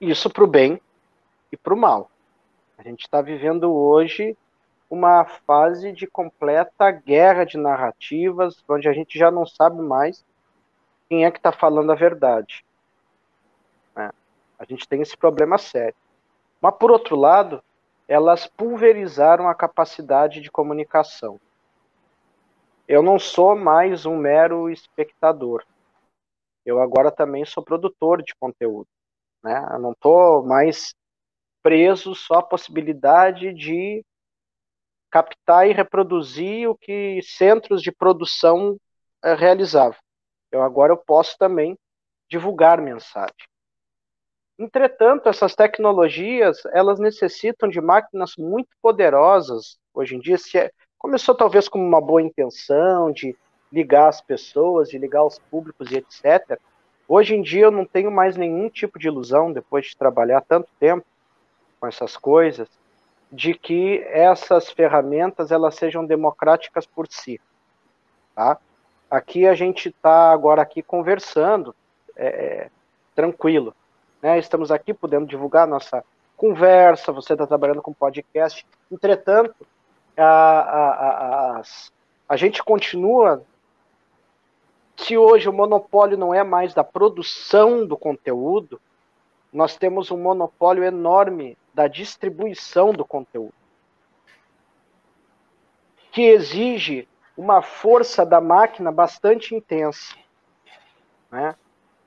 Isso 0.00 0.28
para 0.28 0.44
o 0.44 0.48
bem 0.48 0.78
e 1.50 1.56
para 1.56 1.72
o 1.72 1.76
mal. 1.76 2.10
A 2.76 2.82
gente 2.82 3.02
está 3.02 3.22
vivendo 3.22 3.72
hoje 3.72 4.36
uma 4.90 5.24
fase 5.24 5.92
de 5.92 6.06
completa 6.06 6.90
guerra 6.90 7.44
de 7.44 7.58
narrativas, 7.58 8.62
onde 8.68 8.88
a 8.88 8.92
gente 8.92 9.18
já 9.18 9.30
não 9.30 9.44
sabe 9.44 9.80
mais 9.82 10.24
quem 11.08 11.24
é 11.24 11.30
que 11.30 11.38
está 11.38 11.52
falando 11.52 11.92
a 11.92 11.94
verdade. 11.94 12.64
É, 13.96 14.10
a 14.58 14.64
gente 14.64 14.88
tem 14.88 15.02
esse 15.02 15.16
problema 15.16 15.58
sério. 15.58 15.96
Mas, 16.60 16.74
por 16.76 16.90
outro 16.90 17.16
lado, 17.16 17.62
elas 18.06 18.46
pulverizaram 18.46 19.48
a 19.48 19.54
capacidade 19.54 20.40
de 20.40 20.50
comunicação. 20.50 21.38
Eu 22.86 23.02
não 23.02 23.18
sou 23.18 23.54
mais 23.54 24.06
um 24.06 24.16
mero 24.16 24.70
espectador. 24.70 25.62
Eu 26.64 26.80
agora 26.80 27.10
também 27.10 27.44
sou 27.44 27.62
produtor 27.62 28.22
de 28.22 28.34
conteúdo. 28.34 28.88
Né? 29.42 29.66
Eu 29.72 29.78
não 29.78 29.92
estou 29.92 30.42
mais 30.42 30.94
preso 31.62 32.14
só 32.14 32.36
à 32.36 32.42
possibilidade 32.42 33.52
de 33.52 34.02
captar 35.10 35.68
e 35.68 35.72
reproduzir 35.72 36.68
o 36.68 36.76
que 36.76 37.20
centros 37.22 37.82
de 37.82 37.92
produção 37.92 38.76
é, 39.22 39.34
realizavam. 39.34 39.98
Eu 40.50 40.62
agora 40.62 40.92
eu 40.92 40.96
posso 40.96 41.36
também 41.38 41.76
divulgar 42.28 42.80
mensagem. 42.80 43.34
Entretanto, 44.58 45.28
essas 45.28 45.54
tecnologias 45.54 46.64
elas 46.72 46.98
necessitam 46.98 47.68
de 47.68 47.80
máquinas 47.80 48.32
muito 48.36 48.70
poderosas. 48.82 49.78
Hoje 49.94 50.16
em 50.16 50.20
dia, 50.20 50.36
é, 50.56 50.70
começou 50.98 51.34
talvez 51.34 51.68
com 51.68 51.78
uma 51.78 52.00
boa 52.00 52.20
intenção 52.20 53.12
de 53.12 53.36
ligar 53.72 54.08
as 54.08 54.20
pessoas, 54.20 54.88
de 54.88 54.98
ligar 54.98 55.24
os 55.24 55.38
públicos 55.38 55.90
e 55.90 55.96
etc. 55.96 56.58
Hoje 57.06 57.34
em 57.34 57.42
dia 57.42 57.64
eu 57.64 57.70
não 57.70 57.86
tenho 57.86 58.10
mais 58.10 58.36
nenhum 58.36 58.68
tipo 58.68 58.98
de 58.98 59.06
ilusão 59.06 59.52
depois 59.52 59.86
de 59.86 59.96
trabalhar 59.96 60.40
tanto 60.40 60.68
tempo 60.78 61.06
com 61.78 61.86
essas 61.86 62.16
coisas 62.16 62.68
de 63.30 63.54
que 63.54 64.02
essas 64.08 64.70
ferramentas 64.70 65.50
elas 65.50 65.74
sejam 65.74 66.04
democráticas 66.04 66.86
por 66.86 67.06
si. 67.08 67.40
Tá? 68.34 68.58
Aqui 69.10 69.46
a 69.46 69.54
gente 69.54 69.88
está 69.88 70.30
agora 70.30 70.62
aqui 70.62 70.82
conversando, 70.82 71.74
é, 72.16 72.26
é, 72.26 72.70
tranquilo. 73.14 73.74
Né? 74.22 74.38
Estamos 74.38 74.70
aqui 74.70 74.94
podendo 74.94 75.26
divulgar 75.26 75.66
nossa 75.66 76.04
conversa, 76.36 77.12
você 77.12 77.34
está 77.34 77.46
trabalhando 77.46 77.82
com 77.82 77.92
podcast. 77.92 78.66
Entretanto, 78.90 79.66
a, 80.16 80.24
a, 80.24 80.90
a, 80.90 81.58
a, 81.58 81.62
a 82.28 82.36
gente 82.36 82.62
continua. 82.62 83.42
Se 84.96 85.16
hoje 85.16 85.48
o 85.48 85.52
monopólio 85.52 86.18
não 86.18 86.34
é 86.34 86.42
mais 86.42 86.74
da 86.74 86.82
produção 86.82 87.86
do 87.86 87.96
conteúdo, 87.96 88.80
nós 89.52 89.76
temos 89.76 90.10
um 90.10 90.18
monopólio 90.18 90.84
enorme 90.84 91.56
da 91.72 91.86
distribuição 91.86 92.92
do 92.92 93.04
conteúdo, 93.04 93.54
que 96.12 96.22
exige 96.22 97.08
uma 97.36 97.62
força 97.62 98.26
da 98.26 98.40
máquina 98.40 98.90
bastante 98.90 99.54
intensa. 99.54 100.16
Né? 101.30 101.54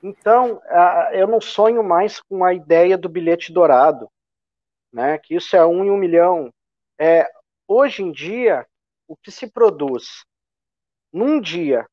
Então, 0.02 0.60
eu 1.12 1.26
não 1.26 1.40
sonho 1.40 1.82
mais 1.82 2.20
com 2.20 2.44
a 2.44 2.52
ideia 2.52 2.98
do 2.98 3.08
bilhete 3.08 3.52
dourado, 3.52 4.08
né? 4.92 5.18
que 5.18 5.34
isso 5.34 5.56
é 5.56 5.64
um 5.64 5.84
em 5.84 5.90
um 5.90 5.96
milhão. 5.96 6.52
É, 6.98 7.26
hoje 7.66 8.02
em 8.02 8.12
dia, 8.12 8.66
o 9.08 9.16
que 9.16 9.30
se 9.30 9.50
produz 9.50 10.24
num 11.12 11.40
dia 11.40 11.86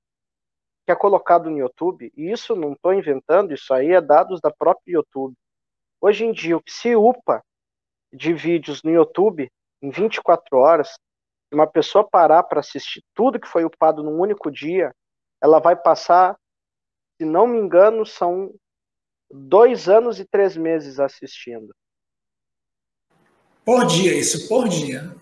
que 0.90 0.94
é 0.94 0.96
colocado 0.96 1.52
no 1.52 1.60
YouTube, 1.60 2.12
e 2.18 2.32
isso 2.32 2.56
não 2.56 2.74
estou 2.74 2.92
inventando, 2.92 3.54
isso 3.54 3.72
aí 3.76 3.92
é 3.92 4.02
dados 4.02 4.42
da 4.42 4.50
própria 4.50 4.94
YouTube. 4.94 5.36
Hoje 6.02 6.26
em 6.26 6.32
dia, 6.32 6.58
o 6.58 6.64
que 6.64 6.72
se 6.72 6.96
upa 6.96 7.44
de 8.12 8.34
vídeos 8.34 8.82
no 8.82 8.90
YouTube 8.90 9.52
em 9.84 9.92
24 9.92 10.58
horas 10.58 10.88
Se 10.88 11.54
uma 11.54 11.68
pessoa 11.68 12.10
parar 12.10 12.42
para 12.42 12.62
assistir 12.62 13.04
tudo 13.14 13.40
que 13.40 13.48
foi 13.48 13.64
upado 13.64 14.02
num 14.02 14.20
único 14.20 14.50
dia, 14.50 14.92
ela 15.40 15.60
vai 15.60 15.76
passar, 15.76 16.36
se 17.22 17.26
não 17.26 17.46
me 17.46 17.60
engano, 17.60 18.04
são 18.04 18.52
dois 19.30 19.88
anos 19.88 20.20
e 20.20 20.26
três 20.26 20.58
meses 20.58 21.00
assistindo. 21.00 21.72
Por 23.64 23.86
dia, 23.86 24.18
isso, 24.18 24.50
por 24.50 24.68
dia. 24.68 25.16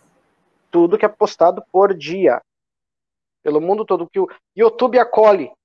Tudo 0.72 0.98
que 0.98 1.06
é 1.06 1.10
postado 1.10 1.62
por 1.74 1.94
dia. 1.94 2.42
Pelo 3.44 3.60
mundo 3.60 3.86
todo, 3.86 4.10
que 4.10 4.20
o 4.20 4.30
YouTube 4.56 4.98
acolhe. 4.98 5.57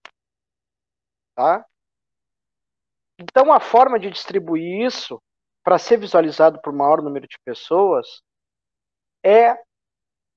Tá? 1.42 1.66
Então, 3.18 3.52
a 3.52 3.58
forma 3.58 3.98
de 3.98 4.08
distribuir 4.08 4.86
isso 4.86 5.20
para 5.64 5.76
ser 5.76 5.96
visualizado 5.96 6.60
por 6.62 6.72
maior 6.72 7.02
número 7.02 7.26
de 7.26 7.36
pessoas 7.44 8.22
é 9.24 9.60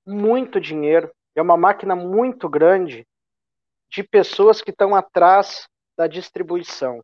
muito 0.04 0.60
dinheiro, 0.60 1.14
é 1.36 1.42
uma 1.44 1.56
máquina 1.56 1.96
muito 1.96 2.50
grande 2.50 3.08
de 3.88 4.02
pessoas 4.02 4.64
que 4.64 4.72
estão 4.72 4.96
atrás 4.96 5.68
da 5.96 6.08
distribuição. 6.08 7.04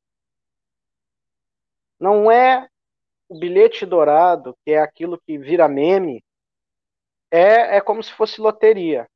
Não 2.00 2.32
é 2.32 2.68
o 3.30 3.38
bilhete 3.38 3.86
dourado, 3.86 4.58
que 4.66 4.72
é 4.72 4.80
aquilo 4.80 5.22
que 5.22 5.38
vira 5.38 5.68
meme, 5.68 6.24
é, 7.30 7.78
é 7.78 7.82
como 7.82 8.02
se 8.02 8.12
fosse 8.12 8.42
loteria. 8.42 9.08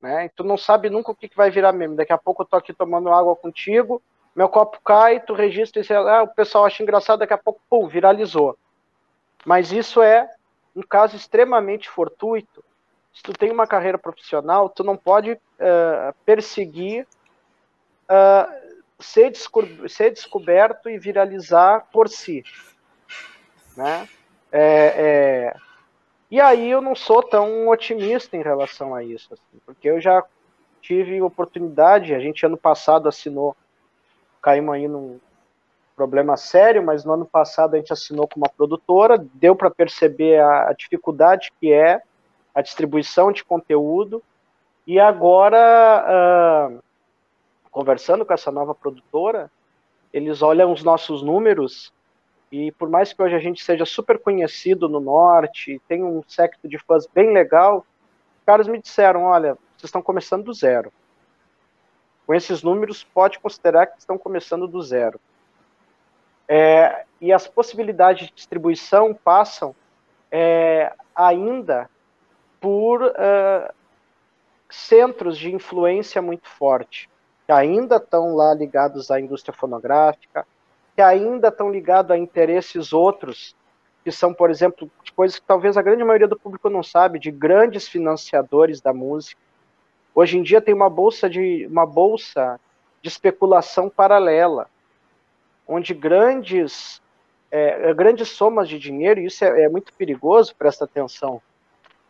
Né? 0.00 0.24
E 0.24 0.28
tu 0.30 0.42
não 0.42 0.58
sabe 0.58 0.90
nunca 0.90 1.12
o 1.12 1.14
que, 1.14 1.28
que 1.28 1.36
vai 1.36 1.48
virar 1.48 1.72
meme. 1.72 1.94
Daqui 1.94 2.12
a 2.12 2.18
pouco 2.18 2.42
eu 2.42 2.46
tô 2.46 2.56
aqui 2.56 2.74
tomando 2.74 3.08
água 3.08 3.36
contigo, 3.36 4.02
meu 4.34 4.48
copo 4.48 4.78
cai, 4.82 5.20
tu 5.20 5.34
registra 5.34 5.82
e 5.82 5.94
ah, 5.94 6.22
o 6.22 6.28
pessoal 6.28 6.64
acha 6.64 6.82
engraçado, 6.82 7.20
daqui 7.20 7.34
a 7.34 7.38
pouco, 7.38 7.60
pum, 7.68 7.86
viralizou. 7.86 8.56
Mas 9.44 9.72
isso 9.72 10.00
é 10.00 10.28
um 10.74 10.82
caso 10.82 11.16
extremamente 11.16 11.88
fortuito. 11.88 12.64
Se 13.12 13.22
tu 13.22 13.32
tem 13.32 13.50
uma 13.50 13.66
carreira 13.66 13.98
profissional, 13.98 14.70
tu 14.70 14.82
não 14.82 14.96
pode 14.96 15.32
uh, 15.32 16.14
perseguir 16.24 17.06
uh, 18.04 18.72
ser, 18.98 19.32
ser, 19.88 20.10
descoberto 20.10 20.88
e 20.88 20.98
viralizar 20.98 21.88
por 21.92 22.08
si. 22.08 22.42
Né? 23.76 24.08
É, 24.50 24.94
é... 24.96 25.56
E 26.30 26.40
aí 26.40 26.70
eu 26.70 26.80
não 26.80 26.94
sou 26.94 27.22
tão 27.22 27.68
otimista 27.68 28.34
em 28.36 28.42
relação 28.42 28.94
a 28.94 29.04
isso, 29.04 29.34
assim, 29.34 29.60
porque 29.66 29.90
eu 29.90 30.00
já 30.00 30.24
tive 30.80 31.20
oportunidade, 31.20 32.14
a 32.14 32.18
gente 32.18 32.46
ano 32.46 32.56
passado 32.56 33.06
assinou, 33.06 33.54
caímos 34.42 34.74
aí 34.74 34.88
num 34.88 35.18
problema 35.94 36.36
sério, 36.36 36.82
mas 36.82 37.04
no 37.04 37.12
ano 37.12 37.26
passado 37.26 37.74
a 37.74 37.78
gente 37.78 37.92
assinou 37.92 38.26
com 38.26 38.40
uma 38.40 38.48
produtora, 38.48 39.24
deu 39.34 39.54
para 39.54 39.70
perceber 39.70 40.40
a, 40.40 40.70
a 40.70 40.72
dificuldade 40.72 41.52
que 41.60 41.72
é 41.72 42.02
a 42.54 42.60
distribuição 42.60 43.32
de 43.32 43.44
conteúdo, 43.44 44.22
e 44.86 44.98
agora, 44.98 46.72
uh, 46.74 46.82
conversando 47.70 48.26
com 48.26 48.34
essa 48.34 48.50
nova 48.50 48.74
produtora, 48.74 49.50
eles 50.12 50.42
olham 50.42 50.72
os 50.72 50.82
nossos 50.82 51.22
números 51.22 51.92
e 52.50 52.70
por 52.72 52.90
mais 52.90 53.12
que 53.12 53.22
hoje 53.22 53.34
a 53.34 53.38
gente 53.38 53.64
seja 53.64 53.86
super 53.86 54.18
conhecido 54.18 54.88
no 54.88 55.00
norte, 55.00 55.80
tem 55.88 56.04
um 56.04 56.22
secto 56.28 56.68
de 56.68 56.78
fãs 56.78 57.06
bem 57.06 57.32
legal, 57.32 57.78
os 57.78 58.44
caras 58.44 58.68
me 58.68 58.78
disseram, 58.78 59.22
olha, 59.22 59.54
vocês 59.76 59.84
estão 59.84 60.02
começando 60.02 60.44
do 60.44 60.52
zero. 60.52 60.92
Com 62.32 62.36
esses 62.36 62.62
números, 62.62 63.04
pode 63.04 63.38
considerar 63.38 63.88
que 63.88 63.98
estão 63.98 64.16
começando 64.16 64.66
do 64.66 64.80
zero. 64.80 65.20
É, 66.48 67.04
e 67.20 67.30
as 67.30 67.46
possibilidades 67.46 68.26
de 68.26 68.34
distribuição 68.34 69.12
passam 69.12 69.76
é, 70.30 70.94
ainda 71.14 71.90
por 72.58 73.02
uh, 73.02 73.74
centros 74.70 75.36
de 75.36 75.54
influência 75.54 76.22
muito 76.22 76.48
forte, 76.48 77.10
que 77.44 77.52
ainda 77.52 77.96
estão 77.96 78.34
lá 78.34 78.54
ligados 78.54 79.10
à 79.10 79.20
indústria 79.20 79.54
fonográfica, 79.54 80.46
que 80.96 81.02
ainda 81.02 81.48
estão 81.48 81.70
ligados 81.70 82.12
a 82.12 82.16
interesses 82.16 82.94
outros, 82.94 83.54
que 84.02 84.10
são, 84.10 84.32
por 84.32 84.48
exemplo, 84.48 84.90
coisas 85.14 85.38
que 85.38 85.44
talvez 85.44 85.76
a 85.76 85.82
grande 85.82 86.02
maioria 86.02 86.28
do 86.28 86.40
público 86.40 86.70
não 86.70 86.82
sabe, 86.82 87.18
de 87.18 87.30
grandes 87.30 87.86
financiadores 87.86 88.80
da 88.80 88.94
música. 88.94 89.41
Hoje 90.14 90.38
em 90.38 90.42
dia 90.42 90.60
tem 90.60 90.74
uma 90.74 90.90
bolsa 90.90 91.28
de 91.28 91.66
uma 91.66 91.86
bolsa 91.86 92.60
de 93.00 93.08
especulação 93.08 93.88
paralela, 93.88 94.68
onde 95.66 95.94
grandes 95.94 97.00
é, 97.52 97.92
grandes 97.92 98.30
somas 98.30 98.66
de 98.66 98.78
dinheiro, 98.78 99.20
e 99.20 99.26
isso 99.26 99.44
é, 99.44 99.64
é 99.64 99.68
muito 99.68 99.92
perigoso, 99.92 100.54
presta 100.56 100.86
atenção, 100.86 101.40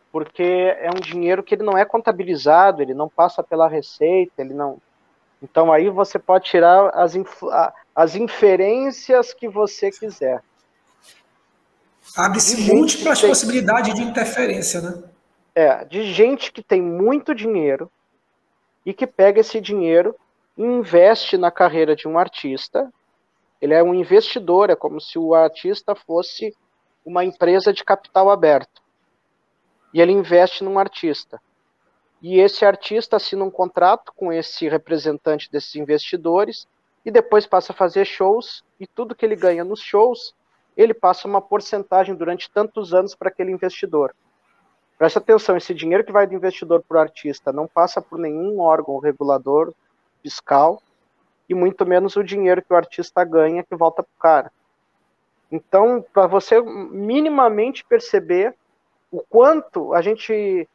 porque 0.09 0.43
é 0.43 0.89
um 0.89 1.01
dinheiro 1.01 1.43
que 1.43 1.53
ele 1.53 1.63
não 1.63 1.77
é 1.77 1.83
contabilizado, 1.83 2.81
ele 2.81 2.93
não 2.93 3.09
passa 3.09 3.43
pela 3.43 3.67
receita, 3.67 4.41
ele 4.41 4.53
não. 4.53 4.77
Então 5.41 5.73
aí 5.73 5.89
você 5.89 6.17
pode 6.17 6.45
tirar 6.45 6.89
as, 6.93 7.13
as 7.93 8.15
inferências 8.15 9.33
que 9.33 9.49
você 9.49 9.91
quiser. 9.91 10.41
Abre-se 12.15 12.73
múltiplas 12.73 13.19
tem... 13.19 13.29
possibilidades 13.29 13.93
de 13.93 14.01
interferência, 14.01 14.79
né? 14.79 15.03
É, 15.55 15.85
de 15.85 16.11
gente 16.11 16.51
que 16.51 16.63
tem 16.63 16.81
muito 16.81 17.35
dinheiro 17.35 17.91
e 18.85 18.93
que 18.93 19.05
pega 19.05 19.39
esse 19.39 19.61
dinheiro 19.61 20.15
e 20.57 20.63
investe 20.63 21.37
na 21.37 21.51
carreira 21.51 21.95
de 21.95 22.07
um 22.07 22.17
artista. 22.17 22.91
Ele 23.61 23.73
é 23.73 23.83
um 23.83 23.93
investidor, 23.93 24.69
é 24.69 24.75
como 24.75 24.99
se 24.99 25.17
o 25.17 25.33
artista 25.33 25.95
fosse 25.95 26.55
uma 27.05 27.23
empresa 27.23 27.71
de 27.71 27.83
capital 27.83 28.29
aberto. 28.29 28.81
E 29.93 30.01
ele 30.01 30.11
investe 30.11 30.63
num 30.63 30.79
artista. 30.79 31.39
E 32.21 32.39
esse 32.39 32.65
artista 32.65 33.17
assina 33.17 33.43
um 33.43 33.51
contrato 33.51 34.11
com 34.15 34.31
esse 34.31 34.67
representante 34.67 35.51
desses 35.51 35.75
investidores 35.75 36.67
e 37.05 37.11
depois 37.11 37.45
passa 37.45 37.73
a 37.73 37.75
fazer 37.75 38.05
shows 38.05 38.63
e 38.79 38.87
tudo 38.87 39.13
que 39.13 39.25
ele 39.25 39.35
ganha 39.35 39.63
nos 39.63 39.81
shows, 39.81 40.33
ele 40.75 40.93
passa 40.93 41.27
uma 41.27 41.41
porcentagem 41.41 42.15
durante 42.15 42.49
tantos 42.49 42.93
anos 42.93 43.13
para 43.13 43.27
aquele 43.27 43.51
investidor. 43.51 44.15
Presta 45.03 45.19
atenção, 45.19 45.57
esse 45.57 45.73
dinheiro 45.73 46.05
que 46.05 46.13
vai 46.13 46.25
do 46.25 46.33
investidor 46.33 46.81
para 46.81 46.97
o 46.97 47.01
artista 47.01 47.51
não 47.51 47.67
passa 47.67 48.01
por 48.01 48.17
nenhum 48.17 48.61
órgão 48.61 48.99
regulador 48.99 49.73
fiscal 50.21 50.81
e 51.49 51.53
muito 51.53 51.85
menos 51.85 52.15
o 52.15 52.23
dinheiro 52.23 52.61
que 52.61 52.71
o 52.71 52.77
artista 52.77 53.21
ganha 53.25 53.65
que 53.65 53.75
volta 53.75 54.01
para 54.01 54.09
o 54.09 54.21
cara. 54.21 54.51
Então, 55.51 56.05
para 56.13 56.25
você 56.25 56.61
minimamente 56.61 57.83
perceber 57.83 58.55
o 59.11 59.21
quanto 59.27 59.93
a 59.93 60.01
gente 60.01 60.69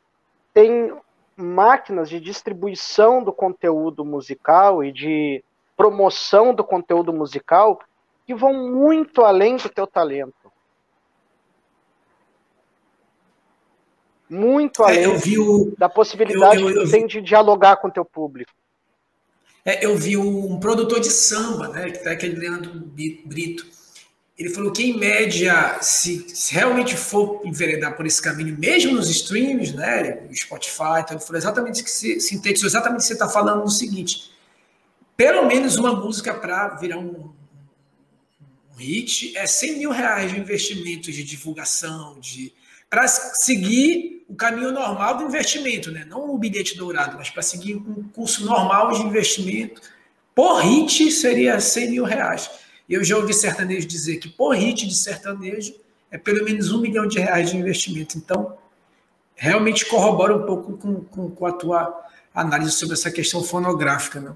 tem 0.53 0.95
máquinas 1.35 2.11
de 2.11 2.21
distribuição 2.21 3.25
do 3.25 3.33
conteúdo 3.33 4.05
musical 4.05 4.85
e 4.85 4.93
de 4.93 5.43
promoção 5.75 6.55
do 6.55 6.63
conteúdo 6.63 7.15
musical 7.15 7.81
que 8.27 8.35
vão 8.35 8.53
muito 8.53 9.25
além 9.25 9.57
do 9.57 9.71
teu 9.71 9.87
talento. 9.87 10.48
Muito 14.29 14.83
além 14.83 15.05
é, 15.05 15.09
o, 15.09 15.73
da 15.79 15.89
possibilidade 15.89 16.61
eu, 16.61 16.71
eu, 16.71 16.77
eu, 16.77 16.85
que 16.85 16.91
tem 16.91 17.07
de 17.07 17.21
dialogar 17.23 17.77
com 17.77 17.89
o 17.89 17.91
teu 17.91 18.05
público. 18.05 18.53
É, 19.65 19.85
eu 19.85 19.97
vi 19.97 20.17
um 20.17 20.59
produtor 20.59 21.01
de 21.01 21.11
samba, 21.11 21.69
né, 21.69 21.91
que 21.91 21.99
tá 21.99 22.13
aquele 22.13 22.37
Leandro 22.37 22.73
Brito. 23.25 23.67
Ele 24.39 24.51
falou 24.51 24.73
que, 24.73 24.85
em 24.85 24.97
média, 24.97 25.79
se, 25.83 26.27
se, 26.29 26.55
realmente 26.55 26.97
for 26.97 27.43
enveredar 27.45 27.97
por 27.97 28.07
esse 28.07 28.23
caminho, 28.23 28.57
mesmo 28.57 28.93
nos 28.93 29.11
streams, 29.11 29.75
né, 29.75 30.27
Spotify, 30.33 31.01
então, 31.01 31.17
ele 31.17 31.21
falou 31.21 31.37
exatamente 31.37 31.83
que 31.83 31.91
se 31.91 32.21
sintetizou 32.21 32.69
exatamente 32.69 33.01
o 33.01 33.03
que 33.03 33.09
você 33.09 33.13
está 33.15 33.29
falando 33.29 33.63
no 33.63 33.71
seguinte: 33.71 34.31
pelo 35.17 35.45
menos 35.47 35.77
uma 35.77 35.93
música 35.93 36.33
para 36.33 36.69
virar 36.77 36.99
um, 36.99 37.33
um, 38.71 38.77
hit 38.77 39.37
é 39.37 39.47
100 39.47 39.79
mil 39.79 39.91
reais 39.91 40.33
de 40.33 40.39
investimento 40.39 41.11
de 41.11 41.25
divulgação, 41.25 42.21
de 42.21 42.55
para 42.89 43.07
seguir 43.09 44.18
o 44.29 44.35
caminho 44.35 44.71
normal 44.71 45.17
do 45.17 45.25
investimento, 45.25 45.91
né? 45.91 46.05
não 46.05 46.31
o 46.31 46.39
bilhete 46.39 46.77
dourado, 46.77 47.17
mas 47.17 47.31
para 47.31 47.43
seguir 47.43 47.77
um 47.77 48.05
curso 48.11 48.45
normal 48.45 48.93
de 48.93 49.03
investimento. 49.03 49.81
Por 50.35 50.61
hit 50.61 51.11
seria 51.11 51.59
100 51.59 51.91
mil 51.91 52.05
reais. 52.05 52.51
Eu 52.89 53.03
já 53.03 53.17
ouvi 53.17 53.33
sertanejo 53.33 53.87
dizer 53.87 54.19
que 54.19 54.29
por 54.29 54.55
hit 54.55 54.87
de 54.87 54.95
sertanejo 54.95 55.75
é 56.11 56.19
pelo 56.19 56.45
menos 56.45 56.71
um 56.71 56.81
milhão 56.81 57.07
de 57.07 57.19
reais 57.19 57.51
de 57.51 57.57
investimento. 57.57 58.19
Então, 58.19 58.57
realmente 59.35 59.87
corrobora 59.87 60.37
um 60.37 60.45
pouco 60.45 60.77
com, 60.77 61.05
com, 61.05 61.31
com 61.31 61.47
a 61.47 61.53
tua 61.53 62.05
análise 62.35 62.73
sobre 62.73 62.95
essa 62.95 63.11
questão 63.11 63.43
fonográfica. 63.43 64.21
Né? 64.21 64.33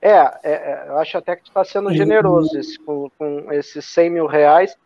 É, 0.00 0.10
é, 0.10 0.38
é, 0.44 0.84
eu 0.88 0.98
acho 0.98 1.18
até 1.18 1.34
que 1.34 1.42
tu 1.42 1.48
está 1.48 1.64
sendo 1.64 1.92
generoso 1.92 2.56
esse, 2.58 2.78
com, 2.78 3.10
com, 3.18 3.52
esses 3.52 3.84
100 3.84 4.10
mil 4.10 4.26
reais. 4.26 4.76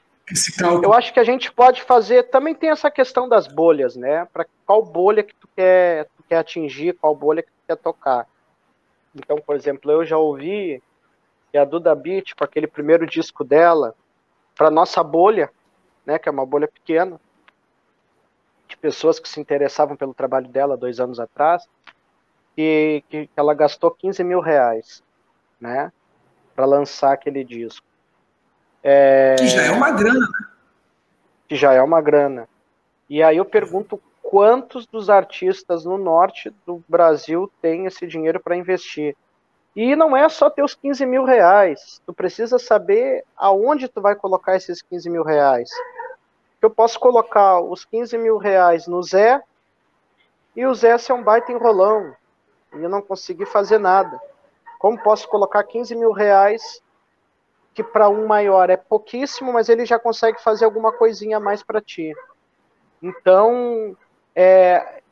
Eu 0.82 0.92
acho 0.92 1.12
que 1.12 1.20
a 1.20 1.24
gente 1.24 1.50
pode 1.52 1.82
fazer. 1.82 2.24
Também 2.24 2.54
tem 2.54 2.70
essa 2.70 2.90
questão 2.90 3.28
das 3.28 3.46
bolhas, 3.46 3.96
né? 3.96 4.26
Para 4.32 4.46
qual 4.66 4.82
bolha 4.82 5.22
que 5.22 5.34
tu 5.34 5.48
quer, 5.56 6.06
tu 6.16 6.22
quer 6.28 6.38
atingir, 6.38 6.94
qual 6.94 7.14
bolha 7.14 7.42
que 7.42 7.50
tu 7.50 7.66
quer 7.66 7.76
tocar. 7.76 8.26
Então, 9.14 9.38
por 9.38 9.56
exemplo, 9.56 9.90
eu 9.90 10.04
já 10.04 10.16
ouvi 10.16 10.82
que 11.50 11.58
a 11.58 11.64
Duda 11.64 11.94
Beat, 11.94 12.34
com 12.36 12.44
aquele 12.44 12.66
primeiro 12.66 13.06
disco 13.06 13.42
dela, 13.42 13.94
para 14.54 14.70
nossa 14.70 15.02
bolha, 15.02 15.50
né? 16.06 16.18
Que 16.18 16.28
é 16.28 16.32
uma 16.32 16.46
bolha 16.46 16.68
pequena, 16.68 17.20
pessoas 18.80 19.18
que 19.20 19.28
se 19.28 19.40
interessavam 19.40 19.96
pelo 19.96 20.14
trabalho 20.14 20.48
dela 20.48 20.76
dois 20.76 20.98
anos 20.98 21.20
atrás, 21.20 21.68
que, 22.56 23.04
que 23.08 23.30
ela 23.36 23.54
gastou 23.54 23.90
15 23.90 24.24
mil 24.24 24.40
reais, 24.40 25.02
né? 25.60 25.92
Para 26.54 26.66
lançar 26.66 27.12
aquele 27.12 27.44
disco. 27.44 27.86
É... 28.82 29.36
Que 29.36 29.48
já 29.48 29.62
é 29.62 29.70
uma 29.70 29.90
grana, 29.90 30.20
né? 30.20 30.48
Que 31.48 31.56
já 31.56 31.72
é 31.72 31.82
uma 31.82 32.00
grana. 32.00 32.48
E 33.08 33.22
aí 33.22 33.36
eu 33.36 33.44
pergunto 33.44 34.00
quantos 34.22 34.86
dos 34.86 35.10
artistas 35.10 35.84
no 35.84 35.98
norte 35.98 36.54
do 36.64 36.82
Brasil 36.88 37.50
têm 37.60 37.86
esse 37.86 38.06
dinheiro 38.06 38.38
para 38.38 38.56
investir. 38.56 39.16
E 39.74 39.94
não 39.94 40.16
é 40.16 40.28
só 40.28 40.50
ter 40.50 40.62
os 40.62 40.74
15 40.74 41.04
mil 41.06 41.24
reais. 41.24 42.00
Tu 42.06 42.12
precisa 42.12 42.58
saber 42.58 43.24
aonde 43.36 43.88
tu 43.88 44.00
vai 44.00 44.14
colocar 44.14 44.56
esses 44.56 44.82
15 44.82 45.10
mil 45.10 45.22
reais. 45.22 45.70
Eu 46.62 46.70
posso 46.70 46.98
colocar 47.00 47.60
os 47.60 47.84
15 47.84 48.18
mil 48.18 48.36
reais 48.36 48.86
no 48.86 49.02
Zé 49.02 49.42
e 50.54 50.66
o 50.66 50.74
Zé 50.74 50.98
ser 50.98 51.12
um 51.12 51.22
baita 51.22 51.52
enrolão 51.52 52.14
e 52.74 52.82
eu 52.82 52.88
não 52.88 53.00
conseguir 53.00 53.46
fazer 53.46 53.78
nada. 53.78 54.20
Como 54.78 55.02
posso 55.02 55.28
colocar 55.28 55.64
15 55.64 55.94
mil 55.94 56.12
reais 56.12 56.82
que 57.74 57.82
para 57.82 58.08
um 58.08 58.26
maior 58.26 58.68
é 58.70 58.76
pouquíssimo, 58.76 59.52
mas 59.52 59.68
ele 59.68 59.86
já 59.86 59.98
consegue 59.98 60.42
fazer 60.42 60.64
alguma 60.64 60.92
coisinha 60.92 61.36
a 61.36 61.40
mais 61.40 61.62
para 61.62 61.80
ti. 61.80 62.12
Então, 63.02 63.96
é, 64.34 65.02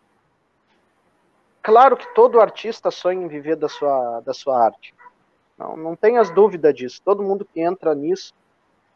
claro 1.62 1.96
que 1.96 2.12
todo 2.14 2.40
artista 2.40 2.90
sonha 2.90 3.24
em 3.24 3.28
viver 3.28 3.56
da 3.56 3.68
sua, 3.68 4.20
da 4.20 4.34
sua 4.34 4.62
arte. 4.62 4.94
Não, 5.56 5.76
não 5.76 5.96
tenhas 5.96 6.30
dúvida 6.30 6.72
disso. 6.72 7.00
Todo 7.04 7.22
mundo 7.22 7.44
que 7.44 7.60
entra 7.60 7.94
nisso 7.94 8.34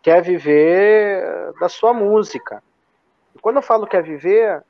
quer 0.02 0.22
viver 0.22 1.52
da 1.60 1.68
sua 1.68 1.94
música. 1.94 2.62
E 3.34 3.38
quando 3.38 3.56
eu 3.56 3.62
falo 3.62 3.86
quer 3.86 4.02
viver, 4.02 4.62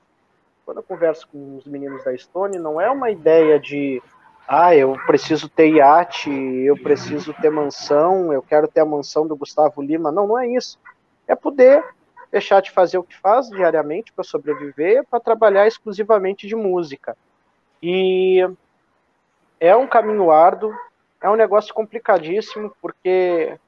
quando 0.65 0.79
eu 0.79 0.83
converso 0.83 1.27
com 1.29 1.57
os 1.57 1.67
meninos 1.67 2.05
da 2.05 2.17
Stone, 2.17 2.59
não 2.59 2.81
é 2.81 2.91
uma 2.91 3.11
ideia 3.11 3.59
de 3.59 4.03
ah, 4.47 4.75
eu 4.75 4.97
preciso 5.07 5.49
ter 5.49 5.69
iate, 5.69 6.31
eu 6.31 6.77
preciso 6.77 7.33
ter 7.35 7.51
mansão, 7.51 8.33
eu 8.33 8.43
quero 8.43 8.69
ter 8.69 8.81
a 8.81 8.85
mansão 8.85 9.27
do 9.27 9.37
Gustavo 9.37 9.81
Lima. 9.81 10.13
Não, 10.13 10.27
não 10.27 10.39
é 10.39 10.47
isso. 10.49 10.79
É 11.27 11.35
poder 11.35 11.83
deixar 12.31 12.61
de 12.61 12.71
fazer 12.71 12.99
o 12.99 13.03
que 13.03 13.17
faz 13.19 13.49
diariamente 13.49 14.13
para 14.13 14.25
sobreviver, 14.25 15.05
para 15.09 15.21
trabalhar 15.21 15.67
exclusivamente 15.67 16.47
de 16.47 16.57
música. 16.57 17.17
E 17.83 18.47
é 19.61 19.77
um 19.77 19.87
caminho 19.87 20.31
árduo, 20.31 20.75
é 21.21 21.29
um 21.29 21.37
negócio 21.37 21.73
complicadíssimo, 21.75 22.75
porque 22.81 23.59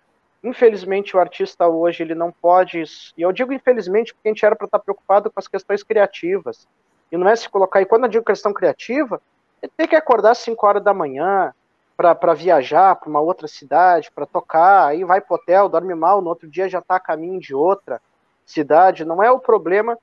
infelizmente 0.42 1.16
o 1.16 1.20
artista 1.20 1.66
hoje 1.68 2.02
ele 2.02 2.14
não 2.14 2.32
pode, 2.32 2.82
e 3.16 3.22
eu 3.22 3.32
digo 3.32 3.52
infelizmente 3.52 4.12
porque 4.12 4.28
a 4.28 4.32
gente 4.32 4.44
era 4.44 4.56
para 4.56 4.66
estar 4.66 4.78
preocupado 4.78 5.30
com 5.30 5.40
as 5.40 5.48
questões 5.48 5.82
criativas, 5.82 6.66
e 7.12 7.16
não 7.16 7.28
é 7.28 7.36
se 7.36 7.48
colocar, 7.48 7.80
e 7.80 7.86
quando 7.86 8.04
eu 8.04 8.10
digo 8.10 8.24
questão 8.24 8.52
criativa, 8.52 9.20
ter 9.68 9.86
que 9.86 9.96
acordar 9.96 10.32
às 10.32 10.38
5 10.38 10.66
horas 10.66 10.82
da 10.82 10.94
manhã 10.94 11.52
para 11.96 12.34
viajar 12.34 12.96
para 12.96 13.08
uma 13.08 13.20
outra 13.20 13.46
cidade, 13.46 14.10
para 14.10 14.26
tocar, 14.26 14.88
aí 14.88 15.04
vai 15.04 15.20
pro 15.20 15.36
hotel, 15.36 15.68
dorme 15.68 15.94
mal, 15.94 16.20
no 16.20 16.28
outro 16.28 16.48
dia 16.48 16.68
já 16.68 16.80
está 16.80 16.96
a 16.96 17.00
caminho 17.00 17.40
de 17.40 17.54
outra 17.54 18.00
cidade, 18.44 19.04
não 19.04 19.22
é 19.22 19.30
o 19.30 19.38
problema 19.38 19.96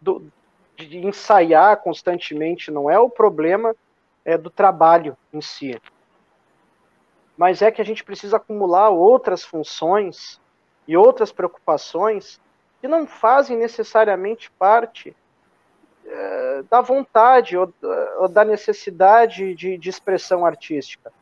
do, 0.00 0.22
de 0.76 0.98
ensaiar 0.98 1.78
constantemente, 1.78 2.70
não 2.70 2.90
é 2.90 2.98
o 2.98 3.08
problema 3.08 3.74
é, 4.24 4.36
do 4.36 4.50
trabalho 4.50 5.16
em 5.32 5.40
si. 5.40 5.80
Mas 7.36 7.62
é 7.62 7.70
que 7.70 7.80
a 7.80 7.84
gente 7.84 8.04
precisa 8.04 8.36
acumular 8.36 8.90
outras 8.90 9.42
funções 9.42 10.40
e 10.86 10.96
outras 10.96 11.32
preocupações 11.32 12.40
que 12.80 12.88
não 12.88 13.06
fazem 13.06 13.56
necessariamente 13.56 14.50
parte 14.52 15.16
da 16.70 16.80
vontade 16.80 17.56
ou, 17.56 17.72
ou, 18.18 18.28
da 18.28 18.44
necessidade 18.44 19.54
de, 19.54 19.78
de 19.78 19.90
expressão 19.90 20.44
artística. 20.44 21.12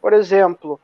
Por 0.00 0.12
exemplo, 0.12 0.80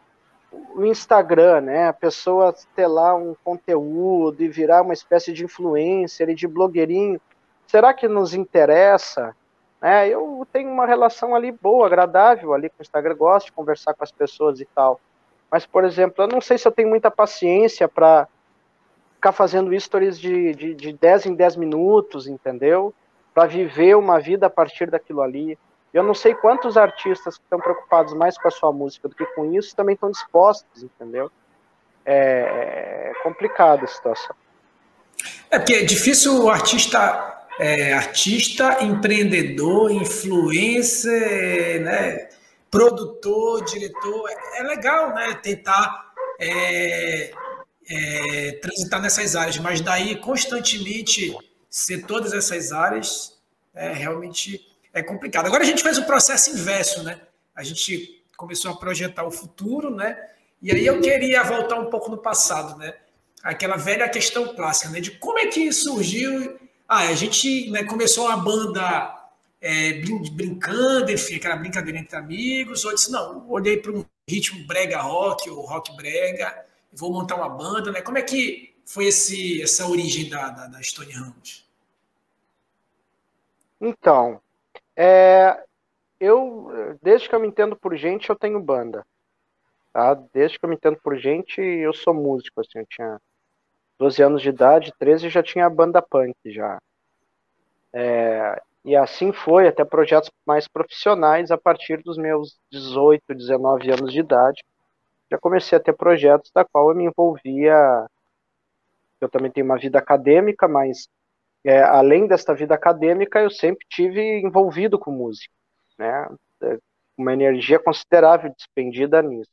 o 0.75 0.85
Instagram, 0.85 1.63
né? 1.63 1.89
A 1.89 1.93
pessoa 1.93 2.55
ter 2.75 2.87
lá 2.87 3.15
um 3.15 3.35
conteúdo 3.45 4.43
e 4.43 4.49
virar 4.49 4.83
uma 4.83 4.93
espécie 4.93 5.33
de 5.33 5.45
influencer 5.45 6.29
e 6.29 6.35
de 6.35 6.47
blogueirinho. 6.47 7.21
Será 7.67 7.93
que 7.95 8.09
nos 8.09 8.35
interessa? 8.35 9.35
É, 9.81 10.09
eu 10.09 10.47
tenho 10.53 10.71
uma 10.71 10.87
relação 10.87 11.35
ali 11.35 11.53
boa, 11.53 11.87
agradável 11.87 12.55
ali 12.55 12.69
com 12.71 12.77
o 12.79 12.83
Instagram, 12.83 13.17
gosto 13.17 13.47
de 13.47 13.53
conversar 13.53 13.95
com 13.95 14.03
as 14.03 14.13
pessoas 14.13 14.61
e 14.61 14.65
tal. 14.65 15.01
Mas, 15.51 15.67
por 15.67 15.85
exemplo, 15.85 16.25
eu 16.25 16.29
não 16.29 16.41
sei 16.41 16.57
se 16.57 16.67
eu 16.67 16.73
tenho 16.73 16.89
muita 16.89 17.11
paciência 17.11 17.87
para 17.87 18.27
ficar 19.15 19.33
fazendo 19.33 19.79
stories 19.79 20.19
de, 20.19 20.55
de, 20.55 20.75
de 20.75 20.93
10 20.93 21.27
em 21.27 21.35
10 21.35 21.57
minutos, 21.57 22.27
entendeu? 22.27 22.95
Para 23.35 23.47
viver 23.47 23.97
uma 23.97 24.21
vida 24.21 24.47
a 24.47 24.51
partir 24.51 24.91
daquilo 24.91 25.21
ali. 25.21 25.59
Eu 25.93 26.03
não 26.03 26.15
sei 26.15 26.35
quantos 26.35 26.77
artistas 26.77 27.37
que 27.37 27.45
estão 27.45 27.61
preocupados 27.61 28.15
mais 28.15 28.39
com 28.39 28.49
a 28.49 28.51
sua 28.51 28.73
música 28.73 29.09
do 29.09 29.15
que 29.15 29.27
com 29.27 29.53
isso 29.53 29.77
também 29.77 29.95
estão 29.95 30.11
dispostos, 30.11 30.83
entendeu? 30.83 31.31
É, 32.05 33.11
é 33.11 33.13
complicada 33.23 33.85
a 33.85 33.89
situação. 33.89 34.35
É 35.51 35.59
porque 35.59 35.75
é 35.75 35.85
difícil 35.85 36.45
o 36.45 36.51
artista, 36.51 37.47
é, 37.59 37.93
artista, 37.93 38.83
empreendedor, 38.83 39.91
influencer, 39.93 41.81
né, 41.83 42.29
produtor, 42.71 43.65
diretor. 43.65 44.29
É, 44.29 44.61
é 44.61 44.63
legal, 44.65 45.15
né? 45.15 45.39
Tentar 45.41 46.13
é, 46.41 47.31
é, 47.89 48.53
transitar 48.61 49.01
nessas 49.01 49.37
áreas, 49.37 49.59
mas 49.59 49.81
daí 49.81 50.17
constantemente 50.17 51.37
ser 51.75 52.07
todas 52.07 52.33
essas 52.33 52.71
áreas 52.71 53.37
é 53.75 53.93
realmente 53.93 54.65
é 54.93 55.03
complicado. 55.03 55.47
Agora 55.47 55.65
a 55.65 55.67
gente 55.67 55.83
fez 55.83 55.99
o 55.99 56.05
processo 56.05 56.51
inverso, 56.51 57.03
né? 57.03 57.21
A 57.53 57.65
gente 57.65 58.25
começou 58.37 58.71
a 58.71 58.77
projetar 58.77 59.25
o 59.25 59.31
futuro, 59.33 59.91
né? 59.91 60.17
E 60.63 60.71
aí 60.71 60.87
eu 60.87 61.01
queria 61.01 61.43
voltar 61.43 61.81
um 61.81 61.91
pouco 61.91 62.09
no 62.09 62.19
passado, 62.19 62.79
né? 62.79 62.95
Aquela 63.43 63.75
velha 63.75 64.09
questão 64.09 64.55
clássica, 64.55 64.89
né? 64.89 65.01
De 65.01 65.19
como 65.19 65.37
é 65.41 65.47
que 65.47 65.73
surgiu. 65.73 66.57
Ah, 66.87 67.09
a 67.09 67.15
gente 67.15 67.69
né, 67.71 67.83
começou 67.83 68.27
uma 68.27 68.37
banda 68.37 69.33
é, 69.61 69.95
brincando, 70.31 71.11
enfim, 71.11 71.35
aquela 71.35 71.57
brincadeira 71.57 71.99
entre 71.99 72.17
amigos. 72.17 72.85
Ou 72.85 72.95
disse, 72.95 73.11
não, 73.11 73.51
olhei 73.51 73.79
para 73.79 73.91
um 73.91 74.05
ritmo 74.29 74.65
brega 74.65 75.01
rock, 75.01 75.51
ou 75.51 75.67
rock 75.67 75.97
brega, 75.97 76.67
vou 76.93 77.13
montar 77.13 77.35
uma 77.35 77.49
banda, 77.49 77.91
né? 77.91 78.01
Como 78.01 78.17
é 78.17 78.23
que 78.23 78.77
foi 78.87 79.07
esse, 79.07 79.61
essa 79.61 79.89
origem 79.89 80.29
da, 80.29 80.51
da, 80.51 80.67
da 80.69 80.81
Stone 80.81 81.11
Ramos? 81.11 81.64
Então, 83.81 84.41
é, 84.97 85.63
eu, 86.21 86.97
desde 87.03 87.29
que 87.29 87.35
eu 87.35 87.41
me 87.41 87.49
entendo 87.49 87.77
por 87.77 87.97
gente, 87.97 88.31
eu 88.31 88.37
tenho 88.37 88.61
banda. 88.61 89.05
Tá? 89.93 90.15
Desde 90.33 90.59
que 90.59 90.65
eu 90.65 90.69
me 90.69 90.77
entendo 90.77 90.99
por 91.03 91.17
gente, 91.17 91.61
eu 91.61 91.93
sou 91.93 92.15
músico. 92.15 92.61
Assim, 92.61 92.79
eu 92.79 92.87
tinha 92.87 93.21
12 93.99 94.23
anos 94.23 94.43
de 94.43 94.49
idade, 94.49 94.93
13 94.99 95.29
já 95.29 95.43
tinha 95.43 95.69
banda 95.71 96.03
punk 96.03 96.35
já. 96.47 96.79
É, 97.93 98.61
e 98.85 98.97
assim 98.97 99.33
foi, 99.33 99.69
até 99.69 99.85
projetos 99.85 100.31
mais 100.45 100.67
profissionais 100.69 101.51
a 101.51 101.57
partir 101.57 102.03
dos 102.03 102.19
meus 102.19 102.59
18, 102.71 103.35
19 103.35 103.91
anos 103.91 104.13
de 104.13 104.21
idade. 104.21 104.65
Já 105.31 105.39
comecei 105.39 105.79
a 105.79 105.81
ter 105.81 105.95
projetos 105.95 106.51
da 106.53 106.65
qual 106.65 106.91
eu 106.91 106.97
me 106.97 107.05
envolvia. 107.05 108.07
Eu 109.21 109.29
também 109.29 109.51
tenho 109.51 109.65
uma 109.65 109.79
vida 109.79 109.99
acadêmica, 109.99 110.69
mas 110.69 111.09
é, 111.65 111.83
além 111.83 112.27
desta 112.27 112.55
vida 112.55 112.75
acadêmica, 112.75 113.41
eu 113.41 113.51
sempre 113.51 113.87
tive 113.89 114.41
envolvido 114.41 114.99
com 114.99 115.11
música, 115.11 115.53
né? 115.99 116.29
É, 116.63 116.79
uma 117.17 117.33
energia 117.33 117.79
considerável 117.79 118.53
despendida 118.55 119.23
nisso. 119.23 119.51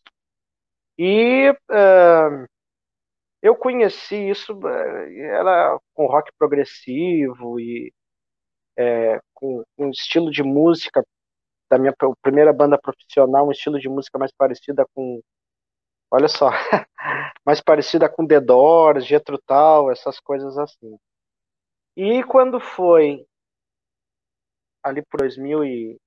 E 0.97 1.49
uh, 1.51 2.45
eu 3.41 3.55
conheci 3.55 4.29
isso, 4.29 4.59
era 4.67 5.79
com 5.93 6.05
rock 6.07 6.31
progressivo 6.37 7.59
e 7.59 7.93
é, 8.77 9.19
com 9.33 9.63
um 9.77 9.89
estilo 9.89 10.31
de 10.31 10.43
música 10.43 11.03
da 11.69 11.77
minha 11.77 11.93
primeira 12.21 12.53
banda 12.53 12.77
profissional, 12.77 13.47
um 13.47 13.51
estilo 13.51 13.79
de 13.79 13.89
música 13.89 14.19
mais 14.19 14.31
parecida 14.31 14.85
com, 14.93 15.21
olha 16.11 16.27
só, 16.27 16.49
mais 17.45 17.61
parecida 17.61 18.09
com 18.09 18.27
The 18.27 18.39
Doors, 18.41 19.05
Getro 19.05 19.39
Tal, 19.45 19.91
essas 19.91 20.19
coisas 20.19 20.57
assim. 20.57 20.97
E 21.95 22.23
quando 22.23 22.59
foi 22.59 23.25
ali 24.83 25.03
por 25.05 25.19
2009, 25.19 25.99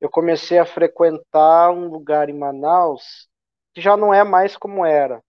eu 0.00 0.10
comecei 0.10 0.58
a 0.58 0.66
frequentar 0.66 1.70
um 1.70 1.88
lugar 1.88 2.28
em 2.28 2.38
Manaus 2.38 3.28
que 3.74 3.80
já 3.80 3.96
não 3.96 4.12
é 4.12 4.22
mais 4.22 4.56
como 4.56 4.84
era. 4.84 5.22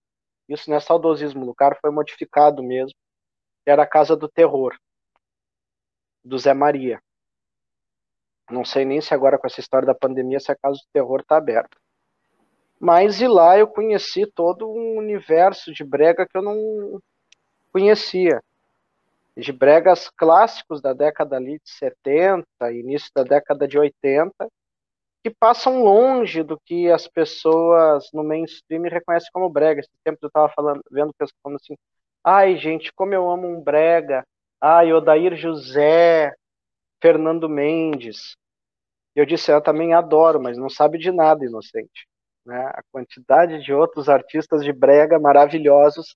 Isso 0.48 0.70
não 0.70 0.78
é 0.78 0.80
saudosismo, 0.80 1.44
o 1.44 1.48
lugar 1.48 1.78
foi 1.80 1.92
modificado 1.92 2.64
mesmo. 2.64 2.98
Era 3.66 3.84
a 3.84 3.88
Casa 3.88 4.16
do 4.16 4.28
Terror, 4.28 4.76
do 6.24 6.38
Zé 6.38 6.54
Maria. 6.54 7.02
Não 8.50 8.66
sei 8.66 8.84
nem 8.84 9.00
se 9.00 9.14
agora 9.14 9.38
com 9.38 9.46
essa 9.46 9.60
história 9.60 9.86
da 9.86 9.94
pandemia 9.94 10.40
se 10.40 10.52
a 10.52 10.56
Casa 10.56 10.78
do 10.78 10.92
Terror 10.92 11.22
está 11.22 11.38
aberta. 11.38 11.78
Mas 12.80 13.22
e 13.22 13.28
lá 13.28 13.58
eu 13.58 13.68
conheci 13.68 14.26
todo 14.26 14.68
um 14.68 14.98
universo 14.98 15.72
de 15.72 15.84
brega 15.84 16.26
que 16.28 16.38
eu 16.38 16.42
não, 16.42 17.00
conhecia. 17.72 18.42
de 19.38 19.54
bregas 19.54 20.10
clássicos 20.10 20.82
da 20.82 20.94
década 20.94 21.38
ali 21.38 21.60
de 21.60 21.70
70, 21.70 22.46
início 22.74 23.10
da 23.16 23.24
década 23.24 23.68
de 23.68 23.78
80, 23.80 24.34
que 25.24 25.30
passam 25.30 25.84
longe 25.84 26.44
do 26.44 26.60
que 26.66 26.90
as 26.92 27.08
pessoas 27.08 28.10
no 28.14 28.24
mainstream 28.24 28.84
reconhecem 28.84 29.30
como 29.34 29.50
brega. 29.50 29.82
Esse 29.82 29.90
tempo 30.04 30.20
eu 30.22 30.28
estava 30.28 30.50
falando, 30.50 30.82
vendo 30.92 31.14
pessoas 31.14 31.38
falando 31.44 31.58
assim, 31.62 31.76
ai 32.24 32.58
gente, 32.58 32.92
como 32.94 33.14
eu 33.14 33.30
amo 33.30 33.48
um 33.48 33.62
brega, 33.62 34.26
ai, 34.62 34.94
Odair 34.94 35.36
José, 35.36 36.34
Fernando 37.02 37.50
Mendes. 37.50 38.36
Eu 39.16 39.26
disse, 39.26 39.52
eu 39.52 39.62
também 39.62 39.94
adoro, 39.94 40.42
mas 40.42 40.58
não 40.58 40.70
sabe 40.70 40.98
de 40.98 41.12
nada, 41.12 41.46
inocente. 41.46 42.08
Né? 42.46 42.58
A 42.68 42.82
quantidade 42.92 43.62
de 43.64 43.74
outros 43.74 44.10
artistas 44.10 44.64
de 44.64 44.72
brega 44.74 45.20
maravilhosos 45.20 46.16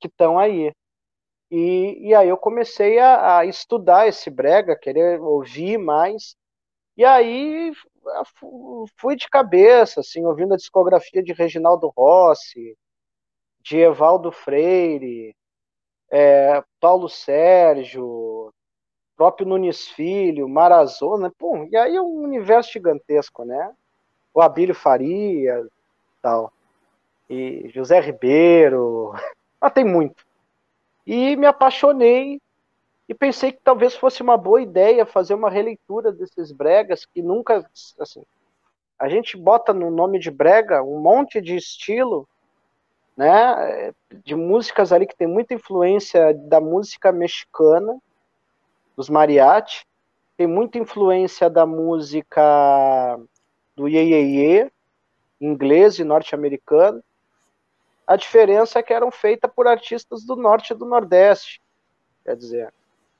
que 0.00 0.08
estão 0.08 0.38
aí. 0.38 0.72
E, 1.52 2.08
e 2.08 2.14
aí 2.14 2.30
eu 2.30 2.38
comecei 2.38 2.98
a, 2.98 3.40
a, 3.40 3.44
estudar 3.44 4.08
esse 4.08 4.30
brega, 4.30 4.74
querer 4.74 5.20
ouvir 5.20 5.76
mais. 5.76 6.34
E 6.96 7.04
aí 7.04 7.70
fui 8.96 9.16
de 9.16 9.28
cabeça, 9.28 10.00
assim, 10.00 10.24
ouvindo 10.24 10.54
a 10.54 10.56
discografia 10.56 11.22
de 11.22 11.34
Reginaldo 11.34 11.92
Rossi, 11.94 12.74
de 13.60 13.76
Evaldo 13.76 14.32
Freire, 14.32 15.36
é, 16.10 16.64
Paulo 16.80 17.06
Sérgio, 17.06 18.50
próprio 19.14 19.46
Nunes 19.46 19.88
Filho, 19.88 20.48
Marazona, 20.48 21.30
pô, 21.38 21.68
e 21.70 21.76
aí 21.76 21.94
é 21.94 22.00
um 22.00 22.22
universo 22.22 22.72
gigantesco, 22.72 23.44
né? 23.44 23.74
O 24.32 24.40
Abílio 24.40 24.74
Faria, 24.74 25.62
tal, 26.22 26.50
e 27.28 27.68
José 27.74 28.00
Ribeiro, 28.00 29.12
ah, 29.60 29.70
tem 29.70 29.84
muito. 29.84 30.24
E 31.06 31.36
me 31.36 31.46
apaixonei 31.46 32.40
e 33.08 33.14
pensei 33.14 33.52
que 33.52 33.60
talvez 33.62 33.94
fosse 33.94 34.22
uma 34.22 34.36
boa 34.36 34.62
ideia 34.62 35.04
fazer 35.04 35.34
uma 35.34 35.50
releitura 35.50 36.12
desses 36.12 36.52
bregas 36.52 37.04
que 37.04 37.20
nunca, 37.20 37.68
assim, 37.98 38.22
a 38.98 39.08
gente 39.08 39.36
bota 39.36 39.72
no 39.72 39.90
nome 39.90 40.18
de 40.18 40.30
brega 40.30 40.82
um 40.82 41.00
monte 41.00 41.40
de 41.40 41.56
estilo, 41.56 42.28
né, 43.16 43.92
de 44.24 44.34
músicas 44.34 44.92
ali 44.92 45.06
que 45.06 45.16
tem 45.16 45.26
muita 45.26 45.54
influência 45.54 46.32
da 46.34 46.60
música 46.60 47.10
mexicana, 47.12 47.98
dos 48.96 49.10
mariachi, 49.10 49.84
tem 50.36 50.46
muita 50.46 50.78
influência 50.78 51.50
da 51.50 51.66
música 51.66 53.18
do 53.76 53.88
Ye, 53.88 54.00
Ye, 54.00 54.20
Ye 54.20 54.72
inglês 55.40 55.98
e 55.98 56.04
norte-americano, 56.04 57.02
a 58.12 58.16
diferença 58.16 58.78
é 58.78 58.82
que 58.82 58.92
eram 58.92 59.10
feitas 59.10 59.50
por 59.50 59.66
artistas 59.66 60.22
do 60.22 60.36
norte 60.36 60.72
e 60.72 60.76
do 60.76 60.84
nordeste. 60.84 61.62
Quer 62.22 62.36
dizer, 62.36 62.74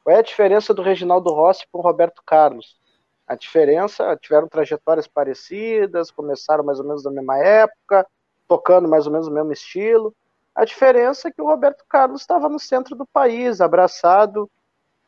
qual 0.05 0.15
é 0.15 0.19
a 0.19 0.23
diferença 0.23 0.75
do 0.75 0.83
Reginaldo 0.83 1.33
Rossi 1.33 1.67
para 1.73 1.79
o 1.79 1.83
Roberto 1.83 2.23
Carlos? 2.23 2.79
A 3.27 3.35
diferença, 3.35 4.15
tiveram 4.21 4.47
trajetórias 4.47 5.07
parecidas, 5.07 6.11
começaram 6.11 6.63
mais 6.63 6.79
ou 6.79 6.85
menos 6.85 7.05
na 7.05 7.11
mesma 7.11 7.39
época, 7.39 8.07
tocando 8.47 8.87
mais 8.87 9.07
ou 9.07 9.13
menos 9.13 9.29
o 9.29 9.31
mesmo 9.31 9.51
estilo. 9.51 10.15
A 10.55 10.67
diferença 10.67 11.29
é 11.29 11.33
que 11.33 11.41
o 11.41 11.47
Roberto 11.47 11.87
Carlos 11.89 12.21
estava 12.21 12.47
no 12.51 12.59
centro 12.59 12.95
do 12.95 13.07
país, 13.07 13.63
abraçado 13.63 14.51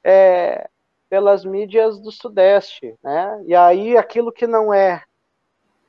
é, 0.03 0.67
pelas 1.11 1.45
mídias 1.45 2.01
do 2.01 2.11
Sudeste, 2.11 2.99
né? 3.03 3.43
E 3.45 3.55
aí 3.55 3.99
aquilo 3.99 4.33
que 4.33 4.47
não 4.47 4.73
é 4.73 5.05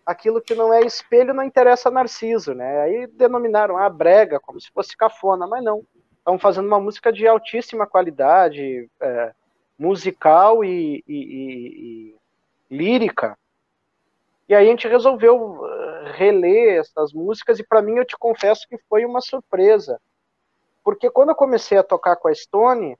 aquilo 0.05 0.41
que 0.41 0.53
não 0.53 0.71
é 0.71 0.81
espelho 0.81 1.33
não 1.33 1.43
interessa 1.43 1.89
a 1.89 1.91
Narciso, 1.91 2.53
né? 2.53 2.81
Aí 2.81 3.07
denominaram 3.07 3.77
a 3.77 3.85
ah, 3.85 3.89
brega, 3.89 4.39
como 4.39 4.61
se 4.61 4.69
fosse 4.71 4.95
cafona, 4.95 5.47
mas 5.47 5.63
não. 5.63 5.83
Estão 6.17 6.37
fazendo 6.37 6.67
uma 6.67 6.79
música 6.79 7.11
de 7.11 7.27
altíssima 7.27 7.85
qualidade, 7.85 8.89
é, 8.99 9.33
musical 9.77 10.63
e, 10.63 11.03
e, 11.07 11.15
e, 11.15 12.15
e, 12.71 12.75
lírica. 12.75 13.37
E 14.47 14.55
aí 14.55 14.67
a 14.67 14.69
gente 14.69 14.87
resolveu 14.87 15.37
uh, 15.37 15.65
reler 16.13 16.79
essas 16.79 17.13
músicas 17.13 17.59
e 17.59 17.63
para 17.63 17.81
mim 17.81 17.97
eu 17.97 18.05
te 18.05 18.17
confesso 18.17 18.67
que 18.67 18.77
foi 18.89 19.05
uma 19.05 19.21
surpresa, 19.21 19.99
porque 20.83 21.09
quando 21.09 21.29
eu 21.29 21.35
comecei 21.35 21.77
a 21.77 21.83
tocar 21.83 22.15
com 22.15 22.27
a 22.27 22.33
Stone, 22.33 22.97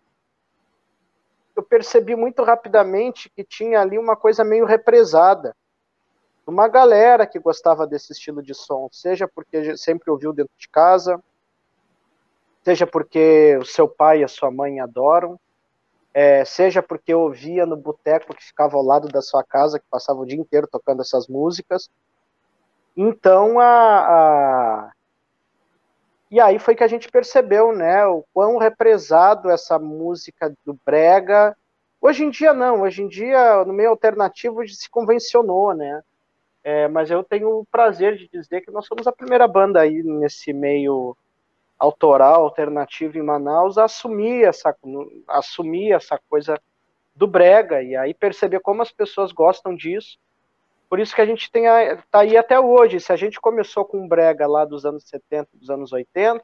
eu 1.56 1.64
percebi 1.64 2.16
muito 2.16 2.43
rapidamente 2.43 3.30
que 3.30 3.43
tinha 3.43 3.80
ali 3.80 3.97
uma 3.97 4.16
coisa 4.16 4.43
meio 4.43 4.66
represada 4.66 5.56
uma 6.48 6.68
galera 6.68 7.26
que 7.26 7.39
gostava 7.39 7.88
desse 7.88 8.14
estilo 8.14 8.41
de 8.41 8.54
som, 8.54 8.88
seja 8.91 9.28
porque 9.28 9.76
sempre 9.78 10.12
ouviu 10.12 10.32
dentro 10.32 10.54
de 10.58 10.70
casa, 10.70 11.22
seja 12.64 12.86
porque 12.86 13.58
o 13.58 13.66
seu 13.66 13.88
pai 13.88 14.20
e 14.20 14.24
a 14.24 14.28
sua 14.28 14.52
mãe 14.52 14.80
adoram, 14.80 15.39
é, 16.14 16.46
seja 16.46 16.82
porque 16.82 17.14
ouvia 17.14 17.66
no 17.66 17.76
boteco 17.76 18.34
que 18.34 18.46
ficava 18.46 18.78
ao 18.78 18.84
lado 18.84 19.08
da 19.08 19.22
sua 19.22 19.43
casa, 19.43 19.80
que 19.80 19.86
passava 19.89 20.20
o 20.20 20.26
dia 20.26 20.39
inteiro 20.39 20.68
tocando 20.68 21.02
essas 21.02 21.28
músicas. 21.28 21.89
Então, 22.96 23.60
a, 23.60 24.00
a... 24.00 24.91
e 26.32 26.39
aí 26.39 26.58
foi 26.58 26.74
que 26.74 26.84
a 26.84 26.88
gente 26.88 27.10
percebeu, 27.10 27.76
né, 27.76 28.06
o 28.06 28.24
quão 28.34 28.58
represado 28.58 29.50
essa 29.50 29.78
música 29.78 30.56
do 30.66 30.80
brega. 30.86 31.58
Hoje 32.00 32.24
em 32.24 32.30
dia 32.30 32.54
não, 32.54 32.84
hoje 32.84 33.02
em 33.04 33.08
dia 33.08 33.66
no 33.66 33.74
meio 33.74 33.89
alternativo 33.89 34.66
se 34.68 34.89
convencionou, 34.89 35.74
né? 35.74 36.02
É, 36.68 36.88
mas 36.88 37.11
eu 37.11 37.24
tenho 37.24 37.59
o 37.59 37.66
prazer 37.66 38.18
de 38.18 38.28
dizer 38.28 38.61
que 38.61 38.72
nós 38.72 38.88
somos 38.88 39.05
a 39.05 39.11
primeira 39.11 39.47
banda 39.47 39.82
aí 39.82 40.01
nesse 40.01 40.51
meio 40.51 41.16
autoral, 41.78 42.41
alternativo 42.41 43.20
em 43.20 43.22
Manaus, 43.22 43.78
a 43.78 43.84
assumir 43.84 44.45
essa, 44.45 44.76
assumir 45.28 45.91
essa 45.91 46.20
coisa 46.28 46.59
do 47.16 47.28
brega 47.28 47.84
e 47.84 47.95
aí 47.95 48.16
perceber 48.16 48.61
como 48.61 48.82
as 48.82 48.91
pessoas 48.91 49.32
gostam 49.32 49.76
disso. 49.76 50.18
Por 50.89 50.99
isso 50.99 51.13
que 51.13 51.22
a 51.22 51.26
gente 51.28 51.51
tem 51.51 51.68
a, 51.68 51.97
tá 52.09 52.22
aí 52.22 52.36
até 52.36 52.59
hoje. 52.59 52.99
Se 52.99 53.13
a 53.13 53.16
gente 53.16 53.39
começou 53.39 53.86
com 53.86 54.07
brega 54.07 54.47
lá 54.47 54.66
dos 54.66 54.88
anos 54.88 55.03
70, 55.07 55.49
dos 55.53 55.70
anos 55.70 55.93
80, 55.93 56.43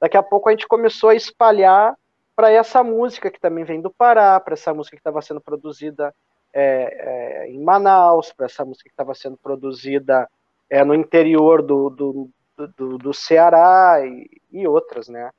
daqui 0.00 0.16
a 0.16 0.22
pouco 0.22 0.48
a 0.48 0.52
gente 0.52 0.66
começou 0.66 1.10
a 1.10 1.14
espalhar 1.14 1.94
para 2.34 2.50
essa 2.50 2.82
música 2.82 3.30
que 3.30 3.38
também 3.38 3.64
vem 3.64 3.82
do 3.82 3.90
Pará, 3.90 4.40
para 4.40 4.54
essa 4.54 4.72
música 4.72 4.96
que 4.96 5.00
estava 5.00 5.20
sendo 5.20 5.42
produzida 5.42 6.14
é, 6.52 7.44
é, 7.44 7.50
em 7.50 7.62
Manaus, 7.62 8.32
para 8.32 8.46
essa 8.46 8.64
música 8.64 8.88
que 8.88 8.92
estava 8.92 9.14
sendo 9.14 9.36
produzida 9.36 10.28
é, 10.70 10.84
no 10.84 10.94
interior 10.94 11.62
do, 11.62 11.90
do, 11.90 12.30
do, 12.76 12.98
do 12.98 13.14
Ceará 13.14 14.00
e, 14.04 14.28
e, 14.50 14.66
outras, 14.66 15.08
né? 15.08 15.30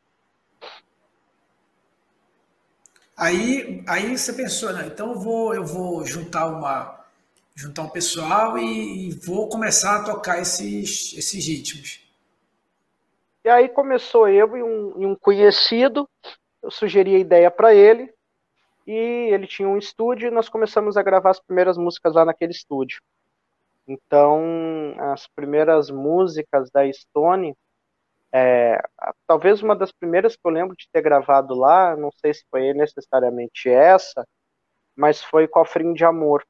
Aí, 3.17 3.83
aí 3.87 4.17
você 4.17 4.31
pensou, 4.31 4.71
né? 4.71 4.87
Então 4.87 5.13
eu 5.13 5.19
vou, 5.19 5.53
eu 5.53 5.65
vou 5.65 6.05
juntar 6.05 6.47
uma 6.47 6.97
juntar 7.55 7.81
um 7.81 7.89
pessoal 7.89 8.57
e, 8.57 9.09
e 9.09 9.11
vou 9.11 9.49
começar 9.49 9.97
a 9.97 10.03
tocar 10.03 10.39
esses, 10.39 11.13
esses 11.17 11.45
ritmos. 11.45 12.09
E 13.43 13.49
aí 13.49 13.67
começou 13.67 14.29
eu 14.29 14.55
e 14.55 14.63
um, 14.63 15.01
e 15.01 15.05
um 15.05 15.13
conhecido, 15.13 16.07
eu 16.63 16.71
sugeri 16.71 17.15
a 17.15 17.19
ideia 17.19 17.51
para 17.51 17.73
ele, 17.73 18.09
e 18.89 19.31
ele 19.31 19.45
tinha 19.45 19.69
um 19.69 19.77
estúdio 19.77 20.27
e 20.27 20.31
nós 20.31 20.49
começamos 20.49 20.97
a 20.97 21.03
gravar 21.03 21.29
as 21.29 21.39
primeiras 21.39 21.77
músicas 21.77 22.15
lá 22.15 22.25
naquele 22.25 22.51
estúdio. 22.51 22.99
Então, 23.87 24.95
as 24.97 25.27
primeiras 25.27 25.91
músicas 25.91 26.71
da 26.71 26.91
Stone, 26.91 27.55
é, 28.33 28.81
talvez 29.27 29.61
uma 29.61 29.75
das 29.75 29.91
primeiras 29.91 30.35
que 30.35 30.41
eu 30.43 30.49
lembro 30.49 30.75
de 30.75 30.89
ter 30.91 31.03
gravado 31.03 31.53
lá, 31.53 31.95
não 31.95 32.09
sei 32.13 32.33
se 32.33 32.43
foi 32.49 32.73
necessariamente 32.73 33.69
essa, 33.69 34.27
mas 34.95 35.21
foi 35.21 35.47
Cofrinho 35.47 35.93
de 35.93 36.03
Amor, 36.03 36.43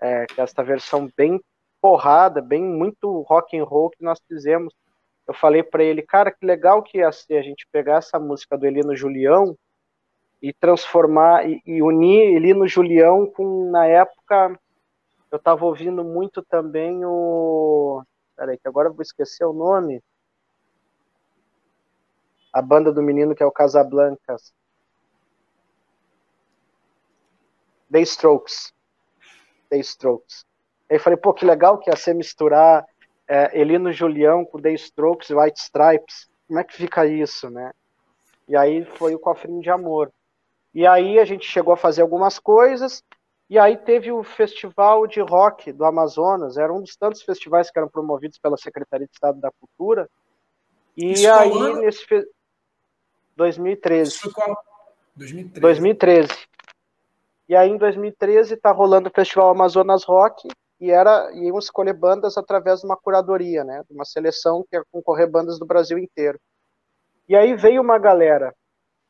é, 0.00 0.26
que 0.26 0.40
é 0.40 0.44
esta 0.44 0.64
versão 0.64 1.08
bem 1.16 1.40
porrada, 1.80 2.42
bem 2.42 2.64
muito 2.64 3.20
rock 3.22 3.56
and 3.56 3.62
roll 3.62 3.90
que 3.90 4.02
nós 4.02 4.18
fizemos. 4.26 4.74
Eu 5.24 5.34
falei 5.34 5.62
para 5.62 5.84
ele, 5.84 6.02
cara, 6.02 6.32
que 6.32 6.44
legal 6.44 6.82
que 6.82 6.98
ia 6.98 7.12
ser 7.12 7.38
a 7.38 7.42
gente 7.42 7.64
pegar 7.70 7.98
essa 7.98 8.18
música 8.18 8.58
do 8.58 8.66
Elino 8.66 8.96
Julião 8.96 9.56
e 10.40 10.52
transformar 10.52 11.48
e, 11.48 11.60
e 11.66 11.82
unir 11.82 12.34
ele 12.34 12.54
no 12.54 12.66
Julião 12.66 13.26
com 13.26 13.70
na 13.70 13.86
época 13.86 14.58
eu 15.30 15.36
estava 15.36 15.64
ouvindo 15.64 16.04
muito 16.04 16.42
também 16.42 17.04
o 17.04 18.02
peraí 18.36 18.56
que 18.56 18.68
agora 18.68 18.88
eu 18.88 18.94
vou 18.94 19.02
esquecer 19.02 19.44
o 19.44 19.52
nome. 19.52 20.02
A 22.52 22.62
banda 22.62 22.92
do 22.92 23.02
menino 23.02 23.34
que 23.34 23.42
é 23.42 23.46
o 23.46 23.52
Casablancas. 23.52 24.54
The 27.90 28.00
Strokes. 28.00 28.72
The 29.68 29.78
Strokes. 29.78 30.46
Aí 30.90 30.98
falei 30.98 31.18
pô 31.18 31.34
que 31.34 31.44
legal 31.44 31.78
que 31.78 31.90
ia 31.90 31.96
ser 31.96 32.14
misturar 32.14 32.86
é, 33.26 33.60
Elino 33.60 33.92
Julião 33.92 34.44
com 34.44 34.60
The 34.60 34.72
Strokes 34.72 35.30
White 35.30 35.60
Stripes. 35.60 36.30
Como 36.46 36.58
é 36.58 36.64
que 36.64 36.74
fica 36.74 37.06
isso 37.06 37.50
né? 37.50 37.72
E 38.48 38.56
aí 38.56 38.84
foi 38.84 39.14
o 39.14 39.18
cofrinho 39.18 39.60
de 39.60 39.68
amor 39.68 40.10
e 40.74 40.86
aí 40.86 41.18
a 41.18 41.24
gente 41.24 41.46
chegou 41.46 41.72
a 41.72 41.76
fazer 41.76 42.02
algumas 42.02 42.38
coisas, 42.38 43.02
e 43.50 43.58
aí 43.58 43.76
teve 43.76 44.12
o 44.12 44.22
Festival 44.22 45.06
de 45.06 45.20
Rock 45.20 45.72
do 45.72 45.84
Amazonas, 45.84 46.58
era 46.58 46.72
um 46.72 46.80
dos 46.80 46.96
tantos 46.96 47.22
festivais 47.22 47.70
que 47.70 47.78
eram 47.78 47.88
promovidos 47.88 48.38
pela 48.38 48.56
Secretaria 48.56 49.06
de 49.06 49.12
Estado 49.12 49.40
da 49.40 49.50
Cultura. 49.58 50.08
E 50.96 51.12
Isso 51.12 51.32
aí, 51.32 51.74
nesse 51.76 52.04
fe... 52.04 52.26
2013. 53.36 54.10
Isso 54.10 54.20
foi 54.20 54.32
qual? 54.32 54.64
2013. 55.14 55.60
2013. 55.60 56.28
E 57.48 57.56
aí, 57.56 57.70
em 57.70 57.78
2013, 57.78 58.54
está 58.54 58.70
rolando 58.70 59.08
o 59.08 59.12
Festival 59.12 59.48
Amazonas 59.48 60.04
Rock 60.04 60.46
e 60.80 60.90
era 60.90 61.30
iam 61.32 61.58
escolher 61.58 61.94
bandas 61.94 62.36
através 62.36 62.80
de 62.80 62.86
uma 62.86 62.96
curadoria, 62.96 63.64
né? 63.64 63.82
De 63.88 63.94
uma 63.94 64.04
seleção 64.04 64.64
que 64.68 64.76
ia 64.76 64.84
concorrer 64.92 65.28
bandas 65.28 65.58
do 65.58 65.66
Brasil 65.66 65.98
inteiro. 65.98 66.38
E 67.28 67.34
aí 67.34 67.54
veio 67.56 67.80
uma 67.80 67.98
galera 67.98 68.54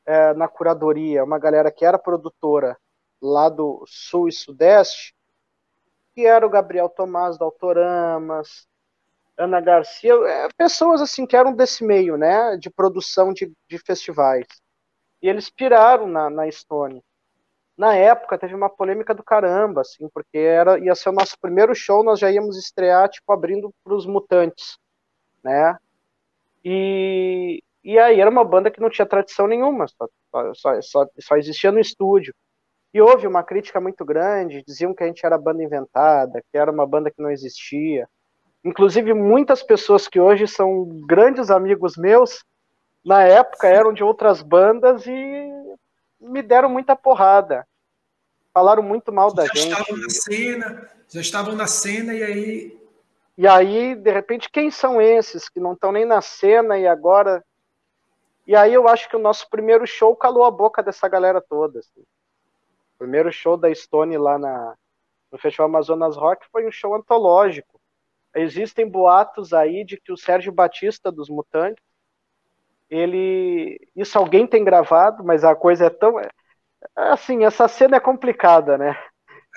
é, 0.08 0.34
na 0.34 0.48
curadoria, 0.48 1.22
uma 1.22 1.38
galera 1.38 1.70
que 1.70 1.84
era 1.84 1.98
produtora 1.98 2.76
lá 3.20 3.48
do 3.48 3.84
Sul 3.86 4.28
e 4.28 4.32
Sudeste, 4.32 5.14
que 6.14 6.24
era 6.24 6.46
o 6.46 6.50
Gabriel 6.50 6.88
Tomás 6.88 7.36
do 7.36 7.44
Autoramas, 7.44 8.66
Ana 9.36 9.60
Garcia, 9.60 10.14
é, 10.26 10.48
pessoas 10.56 11.00
assim 11.00 11.26
que 11.26 11.36
eram 11.36 11.54
desse 11.54 11.84
meio, 11.84 12.16
né? 12.16 12.56
De 12.56 12.70
produção 12.70 13.32
de, 13.32 13.52
de 13.68 13.78
festivais. 13.78 14.46
E 15.22 15.28
eles 15.28 15.50
piraram 15.50 16.06
na, 16.06 16.30
na 16.30 16.48
Estônia 16.48 17.02
na 17.78 17.94
época 17.94 18.36
teve 18.36 18.56
uma 18.56 18.68
polêmica 18.68 19.14
do 19.14 19.22
caramba, 19.22 19.82
assim, 19.82 20.08
porque 20.08 20.36
era, 20.36 20.80
ia 20.80 20.96
ser 20.96 21.10
o 21.10 21.12
nosso 21.12 21.38
primeiro 21.40 21.72
show, 21.76 22.02
nós 22.02 22.18
já 22.18 22.28
íamos 22.28 22.58
estrear, 22.58 23.08
tipo, 23.08 23.32
abrindo 23.32 23.72
para 23.84 23.94
os 23.94 24.04
Mutantes, 24.04 24.76
né? 25.44 25.78
E, 26.64 27.62
e 27.88 27.98
aí 27.98 28.20
era 28.20 28.28
uma 28.28 28.44
banda 28.44 28.70
que 28.70 28.82
não 28.82 28.90
tinha 28.90 29.06
tradição 29.06 29.46
nenhuma, 29.46 29.86
só, 29.88 30.06
só, 30.54 30.82
só, 30.82 31.06
só 31.18 31.36
existia 31.38 31.72
no 31.72 31.80
estúdio. 31.80 32.34
E 32.92 33.00
houve 33.00 33.26
uma 33.26 33.42
crítica 33.42 33.80
muito 33.80 34.04
grande, 34.04 34.62
diziam 34.62 34.92
que 34.92 35.02
a 35.02 35.06
gente 35.06 35.24
era 35.24 35.38
banda 35.38 35.64
inventada, 35.64 36.42
que 36.52 36.58
era 36.58 36.70
uma 36.70 36.86
banda 36.86 37.10
que 37.10 37.22
não 37.22 37.30
existia. 37.30 38.06
Inclusive, 38.62 39.14
muitas 39.14 39.62
pessoas 39.62 40.06
que 40.06 40.20
hoje 40.20 40.46
são 40.46 40.84
grandes 41.06 41.50
amigos 41.50 41.96
meus, 41.96 42.44
na 43.02 43.22
época 43.22 43.66
eram 43.66 43.94
de 43.94 44.04
outras 44.04 44.42
bandas 44.42 45.06
e 45.06 45.50
me 46.20 46.42
deram 46.42 46.68
muita 46.68 46.94
porrada. 46.94 47.66
Falaram 48.52 48.82
muito 48.82 49.10
mal 49.10 49.32
da 49.32 49.46
já 49.46 49.54
gente. 49.54 49.70
Já 49.70 49.78
estavam 49.78 49.96
na 49.96 50.10
cena, 50.10 50.90
já 51.08 51.20
estavam 51.22 51.56
na 51.56 51.66
cena 51.66 52.12
e 52.12 52.22
aí. 52.22 52.78
E 53.38 53.46
aí, 53.46 53.94
de 53.94 54.12
repente, 54.12 54.50
quem 54.52 54.70
são 54.70 55.00
esses 55.00 55.48
que 55.48 55.58
não 55.58 55.72
estão 55.72 55.90
nem 55.90 56.04
na 56.04 56.20
cena 56.20 56.76
e 56.76 56.86
agora. 56.86 57.42
E 58.48 58.56
aí 58.56 58.72
eu 58.72 58.88
acho 58.88 59.10
que 59.10 59.14
o 59.14 59.18
nosso 59.20 59.46
primeiro 59.50 59.86
show 59.86 60.16
calou 60.16 60.42
a 60.42 60.50
boca 60.50 60.82
dessa 60.82 61.06
galera 61.06 61.38
toda. 61.38 61.80
Assim. 61.80 62.00
O 62.00 62.98
primeiro 62.98 63.30
show 63.30 63.58
da 63.58 63.72
Stone 63.74 64.16
lá 64.16 64.38
na, 64.38 64.74
no 65.30 65.38
Festival 65.38 65.66
Amazonas 65.66 66.16
Rock 66.16 66.46
foi 66.50 66.66
um 66.66 66.70
show 66.70 66.94
antológico. 66.94 67.78
Existem 68.34 68.88
boatos 68.88 69.52
aí 69.52 69.84
de 69.84 70.00
que 70.00 70.10
o 70.10 70.16
Sérgio 70.16 70.50
Batista 70.50 71.12
dos 71.12 71.28
Mutantes 71.28 71.84
ele 72.88 73.78
isso 73.94 74.16
alguém 74.18 74.46
tem 74.46 74.64
gravado, 74.64 75.22
mas 75.22 75.44
a 75.44 75.54
coisa 75.54 75.84
é 75.84 75.90
tão 75.90 76.14
assim, 76.96 77.44
essa 77.44 77.68
cena 77.68 77.98
é 77.98 78.00
complicada, 78.00 78.78
né? 78.78 78.98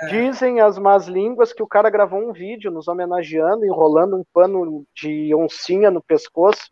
É. 0.01 0.07
Dizem 0.07 0.59
as 0.59 0.77
más 0.77 1.07
línguas 1.07 1.53
que 1.53 1.63
o 1.63 1.67
cara 1.67 1.89
gravou 1.89 2.19
um 2.19 2.33
vídeo 2.33 2.69
nos 2.69 2.89
homenageando, 2.89 3.65
enrolando 3.65 4.17
um 4.17 4.25
pano 4.33 4.85
de 4.93 5.33
oncinha 5.33 5.89
no 5.89 6.03
pescoço, 6.03 6.69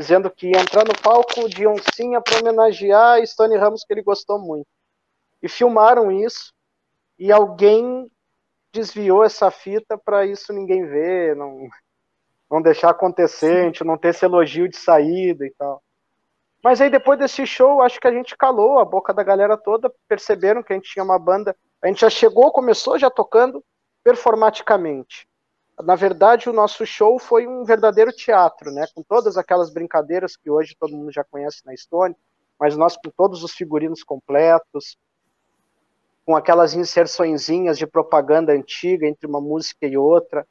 dizendo 0.00 0.30
que 0.30 0.46
ia 0.46 0.62
entrar 0.62 0.82
no 0.82 0.98
palco 1.02 1.46
de 1.46 1.66
oncinha 1.66 2.22
para 2.22 2.38
homenagear 2.38 3.24
Stone 3.26 3.54
Ramos, 3.58 3.84
que 3.84 3.92
ele 3.92 4.02
gostou 4.02 4.38
muito. 4.38 4.66
E 5.42 5.48
filmaram 5.48 6.10
isso, 6.10 6.54
e 7.18 7.30
alguém 7.30 8.10
desviou 8.72 9.22
essa 9.22 9.50
fita 9.50 9.98
para 9.98 10.24
isso 10.24 10.54
ninguém 10.54 10.86
ver, 10.86 11.36
não, 11.36 11.68
não 12.50 12.62
deixar 12.62 12.88
acontecer, 12.88 13.58
a 13.58 13.64
gente 13.64 13.84
não 13.84 13.98
ter 13.98 14.08
esse 14.08 14.24
elogio 14.24 14.70
de 14.70 14.76
saída 14.78 15.44
e 15.46 15.50
tal. 15.50 15.82
Mas 16.64 16.80
aí 16.80 16.88
depois 16.88 17.18
desse 17.18 17.46
show, 17.46 17.82
acho 17.82 18.00
que 18.00 18.08
a 18.08 18.12
gente 18.12 18.34
calou 18.38 18.78
a 18.78 18.86
boca 18.86 19.12
da 19.12 19.22
galera 19.22 19.54
toda, 19.54 19.92
perceberam 20.08 20.62
que 20.62 20.72
a 20.72 20.76
gente 20.76 20.90
tinha 20.90 21.04
uma 21.04 21.18
banda, 21.18 21.54
a 21.82 21.88
gente 21.88 22.00
já 22.00 22.08
chegou, 22.08 22.50
começou 22.50 22.98
já 22.98 23.10
tocando 23.10 23.62
performaticamente. 24.02 25.28
Na 25.84 25.94
verdade, 25.94 26.48
o 26.48 26.52
nosso 26.52 26.84
show 26.84 27.18
foi 27.18 27.46
um 27.46 27.64
verdadeiro 27.64 28.12
teatro, 28.12 28.70
né? 28.72 28.86
Com 28.94 29.02
todas 29.02 29.36
aquelas 29.36 29.70
brincadeiras 29.70 30.36
que 30.36 30.50
hoje 30.50 30.76
todo 30.78 30.96
mundo 30.96 31.12
já 31.12 31.24
conhece 31.24 31.64
na 31.64 31.72
Estônia, 31.72 32.16
mas 32.58 32.76
nós 32.76 32.96
com 32.96 33.10
todos 33.10 33.42
os 33.42 33.52
figurinos 33.52 34.02
completos, 34.02 34.96
com 36.26 36.36
aquelas 36.36 36.74
inserçõezinhas 36.74 37.78
de 37.78 37.86
propaganda 37.86 38.52
antiga 38.52 39.06
entre 39.06 39.26
uma 39.26 39.40
música 39.40 39.86
e 39.86 39.96
outra, 39.96 40.46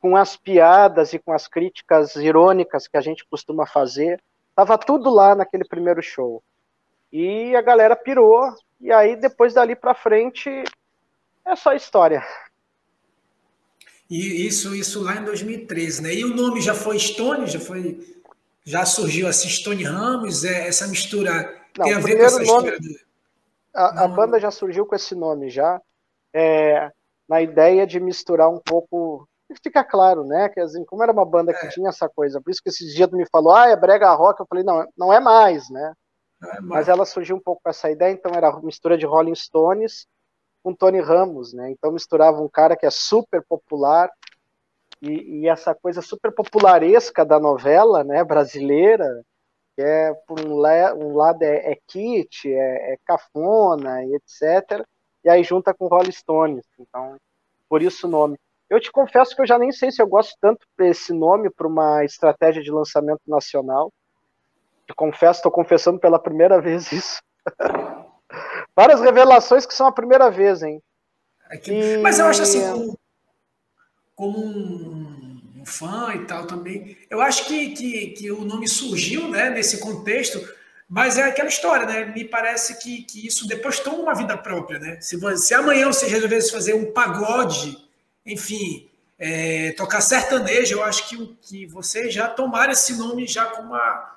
com 0.00 0.16
as 0.16 0.36
piadas 0.36 1.12
e 1.12 1.18
com 1.18 1.32
as 1.32 1.48
críticas 1.48 2.14
irônicas 2.16 2.86
que 2.86 2.96
a 2.96 3.00
gente 3.00 3.26
costuma 3.26 3.66
fazer. 3.66 4.22
Tava 4.54 4.76
tudo 4.76 5.08
lá 5.08 5.34
naquele 5.34 5.64
primeiro 5.64 6.02
show. 6.02 6.42
E 7.10 7.56
a 7.56 7.62
galera 7.62 7.96
pirou, 7.96 8.52
e 8.80 8.92
aí 8.92 9.16
depois 9.16 9.54
dali 9.54 9.74
para 9.74 9.94
frente 9.94 10.50
é 11.44 11.56
só 11.56 11.72
história. 11.72 12.22
E 14.10 14.46
isso, 14.46 14.74
isso 14.74 15.02
lá 15.02 15.16
em 15.16 15.24
2013, 15.24 16.02
né? 16.02 16.14
E 16.14 16.24
o 16.24 16.34
nome 16.34 16.60
já 16.60 16.74
foi 16.74 16.98
Stone, 16.98 17.46
já 17.46 17.58
foi, 17.58 17.98
já 18.64 18.84
surgiu 18.84 19.26
assim 19.26 19.48
Stone 19.48 19.82
Ramos, 19.82 20.44
é, 20.44 20.68
essa 20.68 20.86
mistura 20.86 21.32
Não, 21.76 21.84
tem 21.84 21.94
a 21.94 21.98
ver 21.98 22.16
com 22.16 22.24
essa 22.24 22.36
nome, 22.36 22.46
história 22.46 22.78
do... 22.78 22.88
a, 23.74 24.04
a, 24.04 24.08
banda 24.08 24.38
já 24.38 24.50
surgiu 24.50 24.84
com 24.84 24.94
esse 24.94 25.14
nome 25.14 25.48
já, 25.48 25.80
é, 26.34 26.90
na 27.28 27.40
ideia 27.40 27.86
de 27.86 27.98
misturar 27.98 28.50
um 28.50 28.60
pouco 28.60 29.26
fica 29.62 29.84
claro, 29.84 30.24
né? 30.24 30.48
Que 30.48 30.60
assim, 30.60 30.84
como 30.84 31.02
era 31.02 31.12
uma 31.12 31.24
banda 31.24 31.52
que 31.52 31.66
é. 31.66 31.68
tinha 31.68 31.88
essa 31.88 32.08
coisa, 32.08 32.40
por 32.40 32.50
isso 32.50 32.62
que 32.62 32.68
esses 32.68 32.94
dias 32.94 33.08
tu 33.08 33.16
me 33.16 33.26
falou, 33.30 33.54
ah, 33.54 33.68
é 33.68 33.76
brega 33.76 34.12
rock, 34.12 34.40
eu 34.40 34.46
falei, 34.46 34.64
não, 34.64 34.86
não 34.96 35.12
é 35.12 35.20
mais, 35.20 35.70
né? 35.70 35.92
É 36.42 36.46
mais. 36.46 36.64
Mas 36.64 36.88
ela 36.88 37.06
surgiu 37.06 37.36
um 37.36 37.40
pouco 37.40 37.62
com 37.62 37.70
essa 37.70 37.90
ideia, 37.90 38.12
então 38.12 38.32
era 38.34 38.60
mistura 38.60 38.98
de 38.98 39.06
Rolling 39.06 39.34
Stones 39.34 40.06
com 40.64 40.74
Tony 40.74 40.98
Ramos, 40.98 41.52
né? 41.52 41.70
Então 41.70 41.92
misturava 41.92 42.40
um 42.40 42.48
cara 42.48 42.74
que 42.74 42.86
é 42.86 42.90
super 42.90 43.44
popular 43.46 44.10
e, 45.02 45.42
e 45.42 45.48
essa 45.48 45.74
coisa 45.74 46.00
super 46.00 46.32
popularesca 46.32 47.22
da 47.22 47.38
novela, 47.38 48.02
né, 48.02 48.24
brasileira, 48.24 49.22
que 49.76 49.82
é 49.82 50.14
por 50.26 50.40
um, 50.40 50.54
um 50.54 51.14
lado 51.14 51.42
é, 51.42 51.72
é 51.72 51.78
kit, 51.86 52.50
é, 52.50 52.94
é, 52.94 52.96
cafona 53.04 54.02
e 54.04 54.14
etc. 54.14 54.82
E 55.22 55.28
aí 55.28 55.44
junta 55.44 55.74
com 55.74 55.86
Rolling 55.86 56.10
Stones, 56.10 56.64
então 56.78 57.16
por 57.68 57.82
isso 57.82 58.06
o 58.06 58.10
nome. 58.10 58.38
Eu 58.70 58.80
te 58.80 58.90
confesso 58.90 59.36
que 59.36 59.42
eu 59.42 59.46
já 59.46 59.58
nem 59.58 59.70
sei 59.70 59.92
se 59.92 60.00
eu 60.00 60.06
gosto 60.06 60.34
tanto 60.40 60.66
desse 60.78 61.12
nome 61.12 61.50
para 61.50 61.66
uma 61.68 62.02
estratégia 62.04 62.62
de 62.62 62.70
lançamento 62.70 63.20
nacional. 63.26 63.92
Te 64.86 64.94
confesso, 64.94 65.40
estou 65.40 65.52
confessando 65.52 65.98
pela 65.98 66.18
primeira 66.18 66.58
vez 66.58 66.90
isso. 66.90 67.22
Várias 68.76 69.00
revelações 69.00 69.66
que 69.66 69.74
são 69.74 69.86
a 69.86 69.92
primeira 69.92 70.30
vez, 70.30 70.62
hein? 70.62 70.82
E... 71.66 71.98
Mas 71.98 72.18
eu 72.18 72.26
acho 72.26 72.42
assim, 72.42 72.60
como, 72.60 72.98
como 74.16 74.38
um, 74.44 75.40
um, 75.58 75.66
fã 75.66 76.12
e 76.14 76.24
tal 76.26 76.46
também, 76.46 76.96
eu 77.08 77.20
acho 77.20 77.46
que, 77.46 77.70
que, 77.70 78.06
que 78.08 78.30
o 78.32 78.44
nome 78.44 78.66
surgiu 78.66 79.28
né, 79.28 79.50
nesse 79.50 79.78
contexto, 79.78 80.40
mas 80.88 81.16
é 81.18 81.24
aquela 81.24 81.48
história, 81.48 81.86
né? 81.86 82.06
Me 82.06 82.24
parece 82.24 82.82
que, 82.82 83.02
que 83.02 83.26
isso 83.26 83.46
depois 83.46 83.78
toma 83.80 83.98
uma 83.98 84.14
vida 84.14 84.36
própria, 84.36 84.78
né? 84.78 85.00
Se, 85.00 85.16
você, 85.16 85.36
se 85.46 85.54
amanhã 85.54 85.86
você 85.86 86.06
resolvesse 86.06 86.50
fazer 86.50 86.74
um 86.74 86.92
pagode 86.92 87.84
enfim, 88.24 88.88
é, 89.18 89.72
tocar 89.72 90.00
sertanejo, 90.00 90.76
eu 90.76 90.82
acho 90.82 91.08
que, 91.08 91.36
que 91.42 91.66
vocês 91.66 92.12
já 92.12 92.28
tomaram 92.28 92.72
esse 92.72 92.96
nome 92.96 93.26
já 93.26 93.46
com 93.46 93.62
uma 93.62 94.12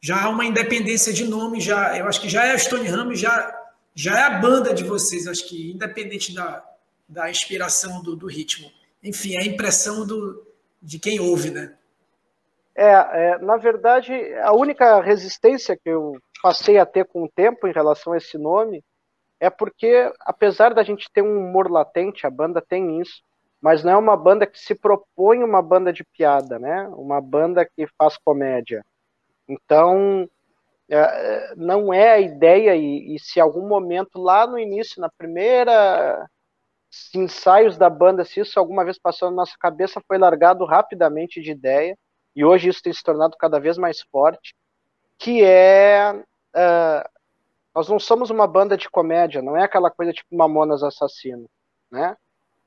já 0.00 0.28
uma 0.28 0.44
independência 0.44 1.12
de 1.12 1.24
nome, 1.24 1.60
já 1.60 1.96
eu 1.96 2.06
acho 2.06 2.20
que 2.20 2.28
já 2.28 2.46
é 2.46 2.52
a 2.52 2.58
Stone 2.58 2.86
Ramos, 2.86 3.18
já, 3.18 3.54
já 3.94 4.18
é 4.18 4.22
a 4.22 4.38
banda 4.38 4.72
de 4.72 4.84
vocês, 4.84 5.26
acho 5.26 5.46
que 5.48 5.72
independente 5.72 6.34
da, 6.34 6.64
da 7.08 7.30
inspiração 7.30 8.02
do, 8.02 8.14
do 8.14 8.26
ritmo. 8.26 8.70
Enfim, 9.02 9.34
é 9.36 9.42
a 9.42 9.46
impressão 9.46 10.06
do, 10.06 10.46
de 10.80 10.98
quem 10.98 11.20
ouve, 11.20 11.50
né? 11.50 11.74
É, 12.74 12.84
é, 12.84 13.38
na 13.38 13.56
verdade, 13.56 14.12
a 14.42 14.52
única 14.52 15.00
resistência 15.00 15.76
que 15.76 15.88
eu 15.90 16.16
passei 16.40 16.78
a 16.78 16.86
ter 16.86 17.04
com 17.06 17.24
o 17.24 17.28
tempo 17.28 17.66
em 17.66 17.72
relação 17.72 18.12
a 18.12 18.16
esse 18.16 18.38
nome 18.38 18.84
é 19.40 19.50
porque, 19.50 20.12
apesar 20.20 20.74
da 20.74 20.82
gente 20.82 21.10
ter 21.12 21.22
um 21.22 21.38
humor 21.38 21.70
latente, 21.70 22.26
a 22.26 22.30
banda 22.30 22.60
tem 22.60 23.00
isso, 23.00 23.20
mas 23.60 23.82
não 23.82 23.92
é 23.92 23.96
uma 23.96 24.16
banda 24.16 24.46
que 24.46 24.58
se 24.58 24.74
propõe 24.74 25.42
uma 25.42 25.60
banda 25.60 25.92
de 25.92 26.04
piada, 26.04 26.58
né? 26.58 26.88
Uma 26.92 27.20
banda 27.20 27.64
que 27.64 27.86
faz 27.98 28.16
comédia. 28.16 28.84
Então, 29.48 30.28
é, 30.90 31.54
não 31.56 31.92
é 31.92 32.12
a 32.12 32.20
ideia, 32.20 32.76
e, 32.76 33.14
e, 33.14 33.18
se 33.18 33.40
algum 33.40 33.66
momento 33.66 34.20
lá 34.20 34.46
no 34.46 34.58
início, 34.58 35.00
na 35.00 35.10
primeira 35.10 36.28
ensaios 37.14 37.76
da 37.76 37.90
banda, 37.90 38.24
se 38.24 38.40
isso 38.40 38.58
alguma 38.58 38.84
vez 38.84 38.98
passou 38.98 39.30
na 39.30 39.36
nossa 39.36 39.54
cabeça, 39.58 40.02
foi 40.06 40.16
largado 40.18 40.64
rapidamente 40.64 41.40
de 41.40 41.50
ideia, 41.50 41.96
e 42.34 42.44
hoje 42.44 42.68
isso 42.68 42.82
tem 42.82 42.92
se 42.92 43.02
tornado 43.02 43.36
cada 43.38 43.58
vez 43.58 43.76
mais 43.78 44.00
forte, 44.10 44.54
que 45.18 45.44
é. 45.44 46.12
Uh, 46.54 47.18
nós 47.74 47.88
não 47.88 47.98
somos 47.98 48.30
uma 48.30 48.46
banda 48.46 48.76
de 48.76 48.88
comédia, 48.88 49.42
não 49.42 49.56
é 49.56 49.62
aquela 49.62 49.90
coisa 49.90 50.12
tipo 50.12 50.34
Mamonas 50.34 50.82
Assassino, 50.82 51.48
né? 51.90 52.16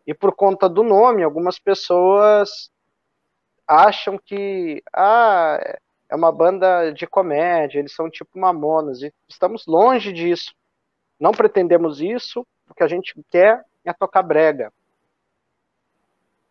E 0.05 0.13
por 0.13 0.33
conta 0.33 0.69
do 0.69 0.83
nome, 0.83 1.23
algumas 1.23 1.59
pessoas 1.59 2.69
acham 3.67 4.17
que 4.17 4.81
ah, 4.93 5.59
é 6.11 6.15
uma 6.15 6.31
banda 6.31 6.91
de 6.91 7.07
comédia, 7.07 7.79
eles 7.79 7.95
são 7.95 8.09
tipo 8.09 8.37
mamonas, 8.37 9.01
e 9.01 9.13
estamos 9.29 9.65
longe 9.65 10.11
disso. 10.11 10.53
Não 11.17 11.31
pretendemos 11.31 12.01
isso, 12.01 12.45
o 12.69 12.73
que 12.73 12.83
a 12.83 12.87
gente 12.87 13.15
quer 13.29 13.63
é 13.85 13.93
tocar 13.93 14.21
brega. 14.21 14.73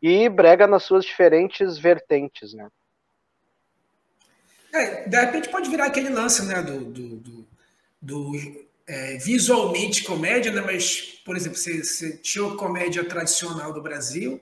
E 0.01 0.31
brega 0.31 0.67
nas 0.67 0.85
suas 0.85 1.05
diferentes 1.05 1.77
vertentes, 1.77 2.55
né? 2.55 2.69
É, 4.73 5.07
de 5.07 5.21
repente 5.21 5.51
pode 5.51 5.69
virar 5.69 5.87
aquele 5.87 6.09
lance, 6.09 6.47
né, 6.47 6.63
do, 6.63 6.85
do, 6.85 7.17
do, 7.17 7.47
do 8.01 8.33
é, 8.87 9.19
visualmente 9.19 10.05
comédia, 10.05 10.53
né, 10.53 10.63
mas, 10.63 11.21
por 11.25 11.37
exemplo, 11.37 11.59
você, 11.59 11.85
você 11.85 12.17
tinha 12.17 12.47
a 12.47 12.57
comédia 12.57 13.05
tradicional 13.05 13.75
do 13.75 13.83
Brasil, 13.83 14.41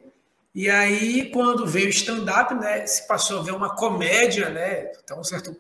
e 0.54 0.68
aí, 0.68 1.30
quando 1.30 1.66
veio 1.66 1.86
o 1.86 1.90
stand-up, 1.90 2.54
né, 2.54 2.86
se 2.86 3.06
passou 3.06 3.38
a 3.38 3.42
ver 3.42 3.52
uma 3.52 3.74
comédia, 3.74 4.48
né, 4.50 4.90
então 5.02 5.20
um 5.20 5.24
certo 5.24 5.56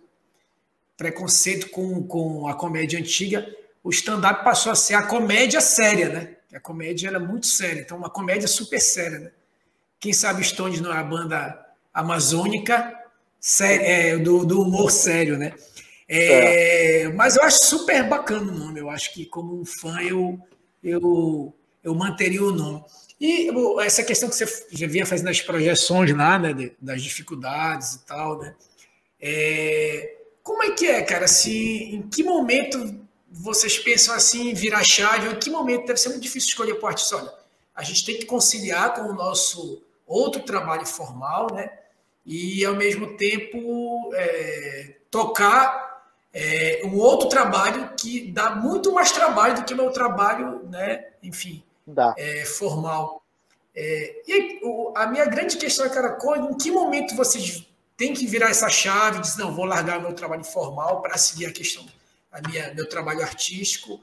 preconceito 0.96 1.70
com, 1.70 2.02
com 2.02 2.48
a 2.48 2.54
comédia 2.54 2.98
antiga, 2.98 3.46
o 3.84 3.90
stand-up 3.90 4.42
passou 4.42 4.72
a 4.72 4.74
ser 4.74 4.94
a 4.94 5.02
comédia 5.02 5.60
séria, 5.60 6.08
né? 6.08 6.36
A 6.52 6.58
comédia 6.58 7.08
era 7.08 7.20
muito 7.20 7.46
séria, 7.46 7.80
então 7.80 7.96
uma 7.96 8.10
comédia 8.10 8.48
super 8.48 8.80
séria, 8.80 9.18
né? 9.18 9.30
Quem 10.00 10.12
sabe 10.12 10.42
Stones 10.42 10.80
não 10.80 10.92
é 10.92 10.98
a 10.98 11.02
banda 11.02 11.66
amazônica 11.92 12.94
é, 13.60 14.16
do, 14.16 14.44
do, 14.44 14.62
humor 14.62 14.90
sério, 14.90 15.38
né? 15.38 15.54
É, 16.08 17.02
é. 17.02 17.08
Mas 17.10 17.36
eu 17.36 17.42
acho 17.42 17.64
super 17.64 18.08
bacana 18.08 18.50
o 18.50 18.54
nome. 18.54 18.80
Eu 18.80 18.90
acho 18.90 19.12
que 19.12 19.26
como 19.26 19.60
um 19.60 19.64
fã 19.64 20.00
eu, 20.00 20.38
eu, 20.82 21.54
eu 21.82 21.94
manteria 21.94 22.42
o 22.42 22.52
nome. 22.52 22.84
E 23.20 23.50
essa 23.80 24.02
questão 24.02 24.28
que 24.28 24.36
você 24.36 24.66
já 24.70 24.86
vinha 24.86 25.04
fazendo 25.04 25.28
as 25.28 25.40
projeções 25.40 26.14
lá, 26.16 26.38
né, 26.38 26.70
das 26.80 27.02
dificuldades 27.02 27.94
e 27.94 28.06
tal, 28.06 28.38
né? 28.38 28.54
É, 29.20 30.18
como 30.42 30.62
é 30.62 30.70
que 30.70 30.86
é, 30.86 31.02
cara? 31.02 31.26
Se, 31.26 31.94
em 31.94 32.02
que 32.02 32.22
momento 32.22 33.06
vocês 33.30 33.78
pensam 33.78 34.14
assim, 34.14 34.54
virar 34.54 34.84
chave? 34.84 35.28
Em 35.28 35.38
que 35.38 35.50
momento 35.50 35.86
deve 35.86 35.98
ser 35.98 36.10
muito 36.10 36.22
difícil 36.22 36.50
escolher 36.50 36.74
para 36.74 36.86
o 36.86 36.88
artista? 36.88 37.16
Olha, 37.16 37.34
a 37.74 37.82
gente 37.82 38.04
tem 38.04 38.18
que 38.18 38.24
conciliar 38.24 38.94
com 38.94 39.02
o 39.02 39.12
nosso 39.12 39.82
outro 40.06 40.42
trabalho 40.42 40.86
formal, 40.86 41.48
né? 41.52 41.70
E 42.24 42.64
ao 42.64 42.76
mesmo 42.76 43.16
tempo 43.16 44.10
é, 44.14 44.96
tocar 45.10 46.04
é, 46.32 46.82
um 46.84 46.96
outro 46.96 47.28
trabalho 47.28 47.90
que 47.98 48.30
dá 48.30 48.54
muito 48.54 48.92
mais 48.92 49.12
trabalho 49.12 49.56
do 49.56 49.64
que 49.64 49.74
o 49.74 49.76
meu 49.76 49.90
trabalho, 49.90 50.62
né? 50.68 51.04
Enfim, 51.22 51.62
é, 52.16 52.44
formal. 52.44 53.22
É, 53.74 54.22
e 54.26 54.60
o, 54.62 54.92
a 54.96 55.06
minha 55.06 55.24
grande 55.26 55.56
questão 55.56 55.86
é, 55.86 55.88
cara, 55.88 56.18
em 56.36 56.56
que 56.56 56.70
momento 56.70 57.14
vocês 57.14 57.66
têm 57.96 58.14
que 58.14 58.26
virar 58.26 58.50
essa 58.50 58.68
chave 58.68 59.20
dizer, 59.20 59.42
não, 59.42 59.54
vou 59.54 59.64
largar 59.64 60.00
meu 60.00 60.12
trabalho 60.12 60.44
formal 60.44 61.00
para 61.02 61.16
seguir 61.18 61.46
a 61.46 61.52
questão, 61.52 61.84
a 62.30 62.40
minha, 62.48 62.72
meu 62.74 62.88
trabalho 62.88 63.22
artístico, 63.22 64.00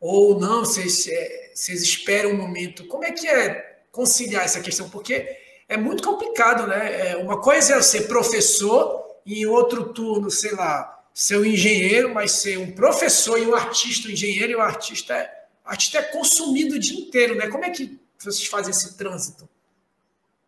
ou 0.00 0.38
não, 0.38 0.60
vocês, 0.64 1.06
é, 1.08 1.52
vocês 1.54 1.82
esperam 1.82 2.30
um 2.30 2.36
momento. 2.36 2.86
Como 2.86 3.04
é 3.04 3.12
que 3.12 3.26
é 3.26 3.80
conciliar 3.90 4.44
essa 4.44 4.60
questão? 4.60 4.88
Porque 4.88 5.38
é 5.68 5.76
muito 5.76 6.02
complicado, 6.02 6.66
né? 6.66 7.10
É, 7.10 7.16
uma 7.16 7.40
coisa 7.40 7.76
é 7.76 7.82
ser 7.82 8.06
professor 8.06 9.02
e 9.24 9.40
em 9.40 9.46
outro 9.46 9.92
turno, 9.92 10.30
sei 10.30 10.52
lá, 10.52 11.02
ser 11.14 11.38
um 11.38 11.44
engenheiro, 11.44 12.12
mas 12.12 12.32
ser 12.32 12.58
um 12.58 12.72
professor 12.72 13.38
e 13.38 13.46
um 13.46 13.54
artista, 13.54 14.08
um 14.08 14.10
engenheiro 14.10 14.52
e 14.52 14.56
um 14.56 14.60
artista 14.60 15.14
é, 15.14 15.43
artista 15.64 15.98
é 15.98 16.02
consumido 16.02 16.76
o 16.76 16.78
dia 16.78 16.98
inteiro, 16.98 17.34
né? 17.34 17.48
Como 17.48 17.64
é 17.64 17.70
que 17.70 17.98
vocês 18.18 18.46
fazem 18.46 18.70
esse 18.70 18.96
trânsito? 18.96 19.48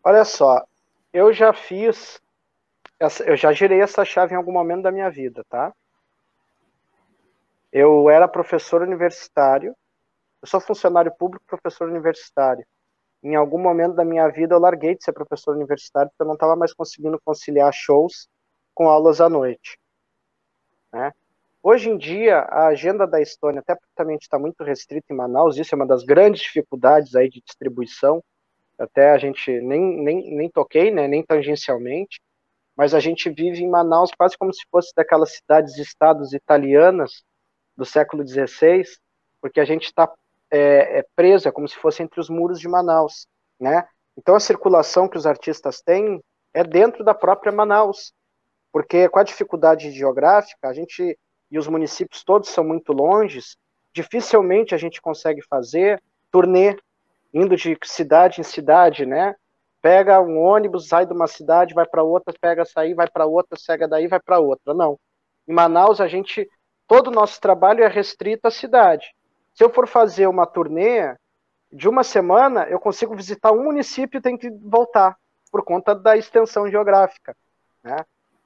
Olha 0.05 0.25
só, 0.25 0.65
eu 1.13 1.33
já 1.33 1.53
fiz, 1.53 2.21
eu 3.25 3.37
já 3.37 3.53
girei 3.53 3.81
essa 3.81 4.05
chave 4.05 4.35
em 4.35 4.37
algum 4.37 4.53
momento 4.53 4.83
da 4.83 4.93
minha 4.93 5.11
vida, 5.11 5.45
tá? 5.49 5.73
Eu 7.73 8.09
era 8.09 8.29
professor 8.29 8.83
universitário, 8.83 9.75
eu 10.41 10.49
sou 10.49 10.61
funcionário 10.61 11.13
público, 11.17 11.45
professor 11.47 11.89
universitário 11.89 12.65
em 13.27 13.35
algum 13.35 13.59
momento 13.59 13.95
da 13.95 14.05
minha 14.05 14.29
vida 14.29 14.55
eu 14.55 14.61
larguei 14.61 14.95
de 14.95 15.03
ser 15.03 15.13
professor 15.13 15.57
universitário 15.57 16.09
porque 16.11 16.23
eu 16.23 16.27
não 16.27 16.35
estava 16.35 16.55
mais 16.55 16.73
conseguindo 16.73 17.21
conciliar 17.25 17.73
shows 17.73 18.29
com 18.73 18.89
aulas 18.89 19.21
à 19.21 19.29
noite. 19.29 19.79
Né? 20.93 21.13
Hoje 21.69 21.91
em 21.91 21.99
dia, 21.99 22.43
a 22.43 22.69
agenda 22.69 23.09
da 23.09 23.21
Estônia, 23.21 23.59
até 23.59 23.75
porque 23.75 23.91
está 24.21 24.39
muito 24.39 24.63
restrita 24.63 25.13
em 25.13 25.17
Manaus, 25.17 25.59
isso 25.59 25.75
é 25.75 25.77
uma 25.77 25.85
das 25.85 26.05
grandes 26.05 26.43
dificuldades 26.43 27.17
aí 27.17 27.29
de 27.29 27.43
distribuição, 27.45 28.23
até 28.79 29.11
a 29.11 29.19
gente 29.19 29.51
nem, 29.63 30.01
nem, 30.01 30.37
nem 30.37 30.49
toquei, 30.49 30.93
né, 30.93 31.09
nem 31.09 31.25
tangencialmente, 31.25 32.21
mas 32.77 32.95
a 32.95 33.01
gente 33.01 33.29
vive 33.31 33.65
em 33.65 33.69
Manaus 33.69 34.13
quase 34.17 34.39
como 34.39 34.55
se 34.55 34.65
fosse 34.71 34.93
daquelas 34.95 35.33
cidades-estados 35.33 36.33
italianas 36.33 37.25
do 37.77 37.85
século 37.85 38.25
XVI, 38.25 38.85
porque 39.41 39.59
a 39.59 39.65
gente 39.65 39.87
está 39.87 40.09
é, 40.49 41.01
é 41.01 41.05
presa, 41.17 41.51
como 41.51 41.67
se 41.67 41.75
fosse 41.75 42.01
entre 42.01 42.21
os 42.21 42.31
muros 42.31 42.61
de 42.61 42.69
Manaus, 42.69 43.27
né? 43.59 43.89
Então 44.17 44.37
a 44.37 44.41
circulação 44.41 45.09
que 45.09 45.19
os 45.19 45.27
artistas 45.27 45.83
têm 45.83 46.23
é 46.55 46.63
dentro 46.63 47.03
da 47.03 47.13
própria 47.13 47.51
Manaus, 47.51 48.13
porque 48.71 49.09
com 49.09 49.19
a 49.19 49.25
dificuldade 49.25 49.91
geográfica, 49.91 50.69
a 50.69 50.73
gente 50.73 51.19
e 51.51 51.59
os 51.59 51.69
municípios 51.69 52.25
todos 52.25 52.49
são 52.49 52.65
muito 52.65 52.93
longes, 52.93 53.57
dificilmente 53.93 54.75
a 54.75 54.79
gente 54.79 55.01
consegue 55.01 55.43
fazer 55.43 56.03
turnê 56.31 56.77
indo 57.33 57.57
de 57.57 57.77
cidade 57.85 58.41
em 58.41 58.45
cidade, 58.45 59.07
né? 59.07 59.35
Pega 59.81 60.21
um 60.21 60.39
ônibus, 60.39 60.89
sai 60.89 61.07
de 61.07 61.13
uma 61.13 61.27
cidade, 61.27 61.75
vai 61.75 61.87
para 61.87 62.03
outra, 62.03 62.35
pega 62.41 62.65
sair, 62.65 62.95
vai 62.95 63.09
para 63.09 63.27
outra, 63.27 63.59
cega 63.59 63.87
daí, 63.87 64.09
vai 64.09 64.21
para 64.21 64.41
outra. 64.41 64.75
Não. 64.75 64.99
Em 65.47 65.53
Manaus 65.53 66.01
a 66.01 66.09
gente 66.09 66.49
todo 66.87 67.09
o 67.09 67.13
nosso 67.13 67.41
trabalho 67.41 67.83
é 67.83 67.89
restrito 67.89 68.47
à 68.47 68.51
cidade. 68.51 69.15
Se 69.55 69.65
eu 69.65 69.71
for 69.71 69.87
fazer 69.87 70.27
uma 70.27 70.47
turnê 70.47 71.15
de 71.73 71.89
uma 71.89 72.05
semana, 72.05 72.65
eu 72.69 72.79
consigo 72.79 73.15
visitar 73.15 73.53
um 73.53 73.65
município 73.65 74.19
e 74.19 74.21
tenho 74.21 74.39
que 74.39 74.51
voltar, 74.51 75.17
por 75.51 75.65
conta 75.65 75.95
da 75.95 76.17
extensão 76.17 76.71
geográfica. 76.71 77.37
Né? 77.83 77.97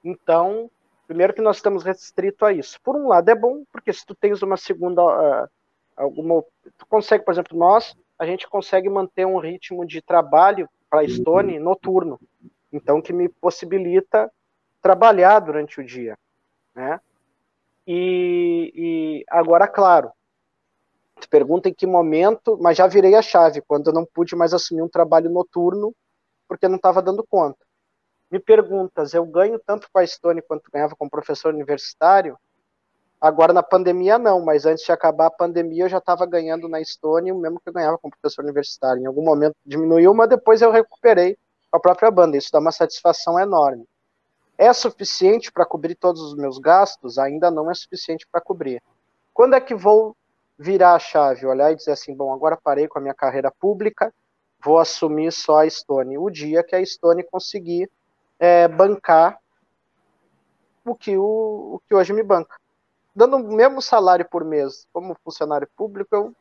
Então, 0.05 0.71
primeiro 1.11 1.35
que 1.35 1.43
nós 1.43 1.57
estamos 1.57 1.83
restrito 1.83 2.47
a 2.47 2.53
isso. 2.53 2.81
Por 2.85 2.95
um 2.95 3.09
lado 3.09 3.29
é 3.29 3.35
bom, 3.35 3.65
porque 3.73 3.93
se 3.93 4.07
tu 4.07 4.15
tens 4.15 4.43
uma 4.43 4.57
segunda, 4.57 5.03
uh, 5.03 5.49
alguma, 5.97 6.41
tu 6.79 6.87
consegue, 6.89 7.25
por 7.25 7.33
exemplo, 7.33 7.59
nós, 7.59 7.97
a 8.17 8.25
gente 8.25 8.49
consegue 8.49 8.89
manter 8.89 9.27
um 9.27 9.41
ritmo 9.41 9.85
de 9.85 10.01
trabalho 10.01 10.69
para 10.89 11.01
a 11.01 11.09
Stone 11.09 11.59
noturno, 11.59 12.21
então 12.73 13.03
que 13.03 13.13
me 13.13 13.29
possibilita 13.29 14.31
trabalhar 14.81 15.41
durante 15.41 15.81
o 15.81 15.85
dia, 15.85 16.17
né? 16.77 17.01
E, 17.85 18.73
e 18.73 19.25
agora, 19.29 19.67
claro, 19.67 20.13
Tu 21.21 21.29
pergunta 21.29 21.69
em 21.69 21.75
que 21.75 21.89
momento, 21.89 22.57
mas 22.63 22.79
já 22.79 22.87
virei 22.87 23.17
a 23.17 23.21
chave, 23.21 23.61
quando 23.61 23.89
eu 23.89 23.93
não 23.93 24.07
pude 24.07 24.35
mais 24.37 24.55
assumir 24.55 24.81
um 24.81 24.89
trabalho 24.89 25.29
noturno, 25.29 25.93
porque 26.49 26.69
não 26.69 26.77
estava 26.77 27.03
dando 27.03 27.27
conta. 27.29 27.59
Me 28.31 28.39
perguntas, 28.39 29.13
eu 29.13 29.27
ganho 29.27 29.59
tanto 29.59 29.89
com 29.93 29.99
a 29.99 30.07
Stone 30.07 30.41
quanto 30.43 30.71
ganhava 30.71 30.95
como 30.95 31.11
professor 31.11 31.53
universitário? 31.53 32.39
Agora 33.21 33.53
na 33.53 33.63
pandemia 33.63 34.19
não, 34.19 34.41
mas 34.41 34.65
antes 34.65 34.85
de 34.85 34.93
acabar 34.93 35.27
a 35.27 35.31
pandemia 35.31 35.85
eu 35.85 35.89
já 35.89 35.99
estava 35.99 36.25
ganhando 36.25 36.69
na 36.69 36.83
Stone 36.83 37.33
o 37.33 37.39
mesmo 37.39 37.61
que 37.61 37.69
eu 37.69 37.73
ganhava 37.73 37.99
como 37.99 38.13
professor 38.13 38.43
universitário. 38.45 39.03
Em 39.03 39.07
algum 39.07 39.23
momento 39.23 39.57
diminuiu, 39.67 40.15
mas 40.15 40.29
depois 40.29 40.63
eu 40.63 40.71
recuperei 40.71 41.37
a 41.73 41.79
própria 41.79 42.11
banda. 42.11 42.37
Isso 42.37 42.51
dá 42.53 42.61
uma 42.61 42.73
satisfação 42.73 43.39
enorme. 43.39 43.85
É 44.57 44.73
suficiente 44.73 45.51
para 45.51 45.67
cobrir 45.67 45.97
todos 45.97 46.23
os 46.23 46.35
meus 46.35 46.59
gastos? 46.59 47.19
Ainda 47.19 47.51
não 47.51 47.71
é 47.71 47.75
suficiente 47.75 48.27
para 48.31 48.41
cobrir. 48.41 48.81
Quando 49.35 49.55
é 49.55 49.61
que 49.61 49.75
vou 49.75 50.17
virar 50.59 50.95
a 50.95 50.99
chave, 50.99 51.47
olhar 51.47 51.73
e 51.73 51.77
dizer 51.77 51.93
assim, 51.93 52.15
bom, 52.15 52.33
agora 52.33 52.59
parei 52.63 52.87
com 52.87 52.99
a 52.99 53.03
minha 53.03 53.15
carreira 53.15 53.51
pública, 53.51 54.13
vou 54.63 54.79
assumir 54.79 55.33
só 55.33 55.61
a 55.61 55.69
Stone. 55.69 56.17
O 56.17 56.31
dia 56.31 56.63
que 56.63 56.77
a 56.77 56.85
Stone 56.85 57.23
conseguir 57.25 57.91
é, 58.41 58.67
bancar 58.67 59.39
o 60.85 60.97
que, 60.97 61.17
o, 61.17 61.75
o 61.75 61.81
que 61.87 61.95
hoje 61.95 62.13
me 62.13 62.25
banca. 62.25 62.59
Dando 63.15 63.37
o 63.37 63.53
mesmo 63.55 63.81
salário 63.81 64.29
por 64.29 64.45
mês 64.45 64.89
como 64.93 65.17
funcionário 65.23 65.69
público, 65.77 66.13
eu, 66.13 66.35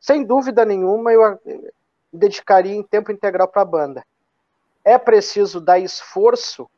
sem 0.00 0.24
dúvida 0.24 0.64
nenhuma, 0.64 1.12
eu 1.12 1.38
dedicaria 2.12 2.74
em 2.74 2.82
tempo 2.82 3.12
integral 3.12 3.46
para 3.46 3.62
a 3.62 3.66
banda. 3.66 4.04
É 4.84 4.98
preciso 4.98 5.60
dar 5.60 5.78
esforço 5.78 6.68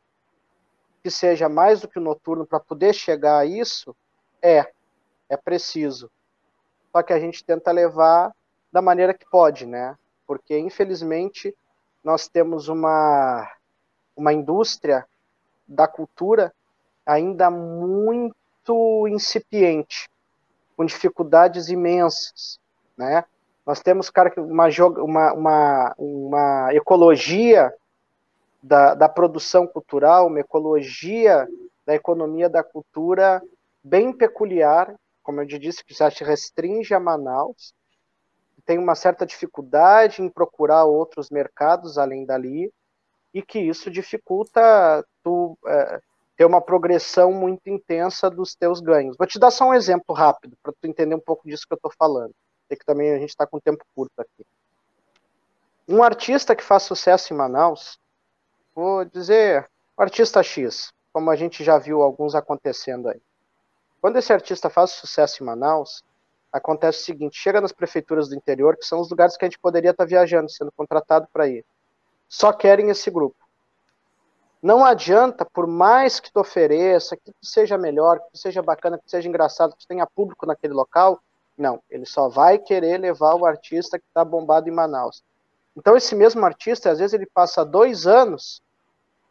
que 1.01 1.09
seja 1.09 1.49
mais 1.49 1.81
do 1.81 1.87
que 1.87 1.97
o 1.97 2.03
noturno 2.03 2.45
para 2.45 2.59
poder 2.59 2.93
chegar 2.93 3.39
a 3.39 3.45
isso? 3.45 3.95
É, 4.39 4.71
é 5.27 5.35
preciso 5.35 6.11
só 6.95 7.03
que 7.03 7.11
a 7.11 7.19
gente 7.19 7.43
tenta 7.43 7.73
levar 7.73 8.33
da 8.71 8.81
maneira 8.81 9.13
que 9.13 9.29
pode, 9.29 9.65
né? 9.65 9.97
Porque, 10.25 10.57
infelizmente, 10.57 11.53
nós 12.01 12.29
temos 12.29 12.69
uma, 12.69 13.45
uma 14.15 14.33
indústria 14.33 15.05
da 15.67 15.87
cultura 15.87 16.53
ainda 17.05 17.49
muito 17.49 19.07
incipiente, 19.07 20.09
com 20.75 20.85
dificuldades 20.85 21.69
imensas, 21.69 22.59
né? 22.97 23.23
Nós 23.65 23.81
temos, 23.81 24.09
cara, 24.09 24.31
uma, 24.37 24.67
uma, 25.01 25.33
uma, 25.33 25.95
uma 25.97 26.73
ecologia 26.73 27.73
da, 28.61 28.93
da 28.93 29.09
produção 29.09 29.65
cultural, 29.65 30.27
uma 30.27 30.39
ecologia 30.39 31.47
da 31.85 31.95
economia 31.95 32.47
da 32.47 32.63
cultura 32.63 33.41
bem 33.83 34.13
peculiar 34.13 34.95
como 35.25 35.41
eu 35.41 35.45
disse, 35.47 35.83
que 35.83 35.95
já 35.95 36.09
se 36.11 36.23
restringe 36.23 36.93
a 36.93 36.99
Manaus, 36.99 37.73
tem 38.63 38.77
uma 38.77 38.93
certa 38.93 39.25
dificuldade 39.25 40.21
em 40.21 40.29
procurar 40.29 40.85
outros 40.85 41.31
mercados 41.31 41.97
além 41.97 42.25
dali, 42.25 42.71
e 43.35 43.41
que 43.41 43.59
isso 43.59 43.91
dificulta 43.91 45.05
tu 45.21 45.57
é, 45.67 45.99
ter 46.37 46.45
uma 46.45 46.61
progressão 46.61 47.33
muito 47.33 47.69
intensa 47.69 48.29
dos 48.29 48.55
teus 48.55 48.79
ganhos. 48.79 49.17
Vou 49.17 49.27
te 49.27 49.37
dar 49.37 49.51
só 49.51 49.65
um 49.65 49.73
exemplo 49.73 50.15
rápido, 50.15 50.57
para 50.63 50.71
tu 50.71 50.87
entender 50.87 51.15
um 51.15 51.19
pouco 51.19 51.45
disso 51.45 51.67
que 51.67 51.73
eu 51.73 51.75
estou 51.75 51.91
falando, 51.99 52.33
porque 52.61 52.79
que 52.79 52.85
também 52.85 53.13
a 53.13 53.19
gente 53.19 53.31
está 53.31 53.45
com 53.45 53.59
tempo 53.59 53.83
curto 53.93 54.17
aqui. 54.21 54.45
Um 55.85 56.01
artista 56.01 56.55
que 56.55 56.63
faz 56.63 56.83
sucesso 56.83 57.33
em 57.33 57.37
Manaus, 57.37 57.99
vou 58.73 59.03
dizer, 59.03 59.69
o 59.97 60.01
artista 60.01 60.41
X, 60.41 60.93
como 61.11 61.29
a 61.29 61.35
gente 61.35 61.61
já 61.61 61.77
viu 61.77 62.01
alguns 62.01 62.35
acontecendo 62.35 63.09
aí. 63.09 63.21
Quando 63.99 64.15
esse 64.15 64.31
artista 64.31 64.69
faz 64.69 64.91
sucesso 64.91 65.43
em 65.43 65.45
Manaus, 65.45 66.01
acontece 66.53 67.01
o 67.01 67.05
seguinte: 67.05 67.37
chega 67.37 67.59
nas 67.59 67.73
prefeituras 67.73 68.29
do 68.29 68.35
interior, 68.35 68.77
que 68.77 68.85
são 68.85 69.01
os 69.01 69.09
lugares 69.09 69.35
que 69.35 69.43
a 69.43 69.47
gente 69.47 69.59
poderia 69.59 69.91
estar 69.91 70.05
viajando, 70.05 70.49
sendo 70.49 70.71
contratado 70.71 71.27
para 71.33 71.49
ir. 71.49 71.65
Só 72.27 72.51
querem 72.51 72.89
esse 72.89 73.09
grupo. 73.09 73.35
Não 74.61 74.83
adianta, 74.83 75.45
por 75.45 75.67
mais 75.67 76.19
que 76.19 76.31
tu 76.31 76.39
ofereça, 76.39 77.15
que 77.15 77.31
tu 77.31 77.45
seja 77.45 77.77
melhor, 77.77 78.19
que 78.19 78.31
tu 78.31 78.37
seja 78.39 78.63
bacana, 78.63 78.97
que 78.97 79.05
tu 79.05 79.11
seja 79.11 79.29
engraçado, 79.29 79.73
que 79.73 79.85
tu 79.85 79.87
tenha 79.87 80.07
público 80.07 80.45
naquele 80.45 80.73
local. 80.73 81.21
Não, 81.57 81.79
ele 81.89 82.05
só 82.05 82.27
vai 82.27 82.57
querer 82.57 82.99
levar 82.99 83.35
o 83.35 83.45
artista 83.45 83.99
que 83.99 84.05
está 84.07 84.25
bombado 84.25 84.67
em 84.67 84.73
Manaus. 84.73 85.23
Então, 85.77 85.95
esse 85.95 86.15
mesmo 86.15 86.43
artista, 86.45 86.89
às 86.89 86.99
vezes, 86.99 87.13
ele 87.13 87.27
passa 87.27 87.63
dois 87.63 88.07
anos, 88.07 88.61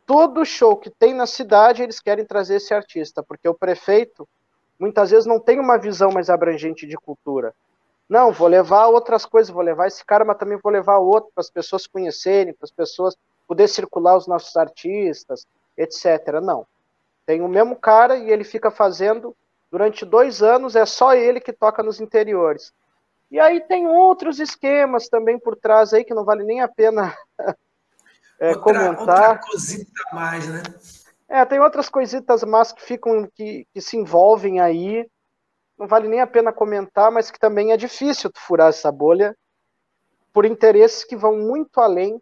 todo 0.07 0.45
show 0.45 0.77
que 0.77 0.91
tem 0.91 1.13
na 1.13 1.27
cidade, 1.27 1.83
eles 1.83 2.01
querem 2.01 2.25
trazer 2.25 2.57
esse 2.57 2.73
artista, 2.73 3.23
porque 3.23 3.49
o 3.49 3.55
prefeito 3.55 4.29
muitas 4.79 5.11
vezes 5.11 5.27
não 5.27 5.41
tem 5.41 5.59
uma 5.59 5.79
visão 5.79 6.11
mais 6.11 6.29
abrangente 6.31 6.87
de 6.87 6.97
cultura. 6.97 7.55
Não, 8.09 8.33
vou 8.33 8.49
levar 8.49 8.89
outras 8.89 9.25
coisas, 9.25 9.53
vou 9.53 9.63
levar 9.63 9.87
esse 9.87 10.05
cara, 10.05 10.25
mas 10.25 10.37
também 10.37 10.59
vou 10.63 10.73
levar 10.73 10.99
outro 10.99 11.31
para 11.35 11.41
as 11.41 11.51
pessoas 11.51 11.87
conhecerem, 11.87 12.53
para 12.53 12.65
as 12.65 12.71
pessoas 12.71 13.17
poder 13.47 13.69
circular 13.69 14.17
os 14.17 14.27
nossos 14.27 14.55
artistas, 14.57 15.47
etc. 15.77 16.41
Não. 16.43 16.67
Tem 17.27 17.41
o 17.41 17.49
mesmo 17.49 17.77
cara 17.77 18.17
e 18.17 18.31
ele 18.31 18.45
fica 18.45 18.71
fazendo 18.71 19.35
durante 19.71 20.05
dois 20.05 20.43
anos, 20.43 20.77
é 20.77 20.87
só 20.87 21.15
ele 21.15 21.41
que 21.41 21.53
toca 21.53 21.83
nos 21.83 22.01
interiores. 22.01 22.73
E 23.31 23.41
aí 23.41 23.61
tem 23.61 23.89
outros 23.89 24.39
esquemas 24.39 25.09
também 25.09 25.39
por 25.39 25.57
trás 25.57 25.93
aí 25.93 26.05
que 26.05 26.15
não 26.15 26.25
vale 26.25 26.45
nem 26.45 26.61
a 26.61 26.69
pena 26.69 27.17
é, 28.39 28.51
outra, 28.51 28.63
comentar. 28.63 29.31
Outra 29.31 29.51
cosita 29.51 30.03
mais, 30.13 30.47
né? 30.49 30.63
É, 31.29 31.45
tem 31.45 31.59
outras 31.59 31.89
coisitas 31.89 32.45
más 32.45 32.71
que 32.71 32.83
ficam, 32.83 33.29
que, 33.35 33.67
que 33.73 33.81
se 33.81 33.97
envolvem 33.97 34.61
aí. 34.61 35.09
Não 35.79 35.87
vale 35.87 36.09
nem 36.09 36.21
a 36.21 36.27
pena 36.27 36.53
comentar, 36.53 37.11
mas 37.11 37.31
que 37.31 37.39
também 37.39 37.73
é 37.73 37.77
difícil 37.77 38.31
tu 38.31 38.41
furar 38.41 38.69
essa 38.69 38.91
bolha 38.93 39.37
por 40.33 40.45
interesses 40.45 41.05
que 41.05 41.17
vão 41.17 41.37
muito 41.37 41.81
além 41.81 42.17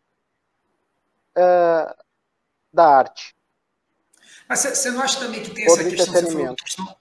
uh, 1.37 1.95
da 2.73 2.87
arte. 2.87 3.35
Mas 4.49 4.61
você 4.61 4.91
não 4.91 5.03
acha 5.03 5.21
também 5.21 5.43
que 5.43 5.51
tem 5.51 5.65
essa 5.65 5.85
questão, 5.85 6.15
você 6.15 6.33
falou, 6.33 6.57
questão 6.57 6.97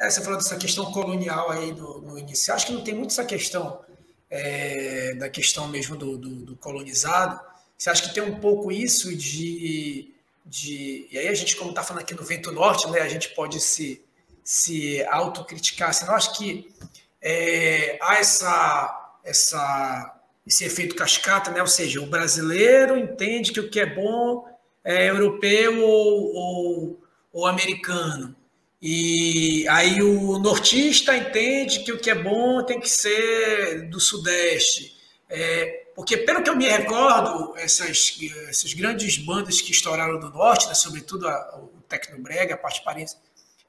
é, 0.00 0.10
você 0.10 0.20
falou 0.20 0.38
dessa 0.38 0.56
questão 0.56 0.92
colonial 0.92 1.50
aí 1.50 1.72
do, 1.72 2.00
no 2.00 2.18
início. 2.18 2.52
Acho 2.52 2.66
que 2.66 2.72
não 2.72 2.82
tem 2.82 2.94
muito 2.94 3.10
essa 3.10 3.24
questão 3.24 3.84
é, 4.30 5.14
da 5.14 5.28
questão 5.28 5.68
mesmo 5.68 5.96
do, 5.96 6.16
do, 6.16 6.30
do 6.36 6.56
colonizado. 6.56 7.40
Você 7.76 7.90
acha 7.90 8.08
que 8.08 8.14
tem 8.14 8.22
um 8.22 8.40
pouco 8.40 8.72
isso 8.72 9.16
de 9.16 10.12
de. 10.44 11.08
E 11.10 11.18
aí 11.18 11.28
a 11.28 11.34
gente, 11.34 11.56
como 11.56 11.70
está 11.70 11.82
falando 11.82 12.02
aqui 12.02 12.14
no 12.14 12.24
Vento 12.24 12.52
Norte, 12.52 12.88
né, 12.90 13.00
a 13.00 13.08
gente 13.08 13.30
pode 13.30 13.60
se, 13.60 14.04
se 14.44 15.04
autocriticar. 15.04 15.92
Eu 16.06 16.14
acho 16.14 16.36
que 16.36 16.72
é, 17.20 17.98
há 18.00 18.16
essa, 18.16 19.16
essa, 19.24 20.20
esse 20.46 20.64
efeito 20.64 20.94
cascata, 20.94 21.50
né? 21.50 21.60
ou 21.60 21.66
seja, 21.66 22.00
o 22.00 22.06
brasileiro 22.06 22.96
entende 22.96 23.52
que 23.52 23.60
o 23.60 23.70
que 23.70 23.80
é 23.80 23.86
bom 23.86 24.44
é 24.84 25.08
europeu 25.08 25.82
ou, 25.82 26.34
ou, 26.34 27.02
ou 27.32 27.46
americano. 27.46 28.34
E 28.80 29.64
aí 29.68 30.02
o 30.02 30.38
nortista 30.38 31.16
entende 31.16 31.84
que 31.84 31.92
o 31.92 32.00
que 32.00 32.10
é 32.10 32.16
bom 32.16 32.64
tem 32.64 32.80
que 32.80 32.88
ser 32.88 33.88
do 33.88 34.00
sudeste. 34.00 34.96
É, 35.30 35.82
porque, 35.94 36.16
pelo 36.16 36.42
que 36.42 36.50
eu 36.50 36.56
me 36.56 36.66
recordo, 36.66 37.56
essas, 37.56 38.18
essas 38.48 38.72
grandes 38.74 39.18
bandas 39.18 39.60
que 39.60 39.70
estouraram 39.70 40.18
do 40.18 40.30
norte, 40.30 40.66
né, 40.66 40.74
sobretudo 40.74 41.28
a, 41.28 41.58
o 41.58 41.82
Tecnobrega, 41.88 42.54
a 42.54 42.58
parte 42.58 42.82
parente, 42.82 43.12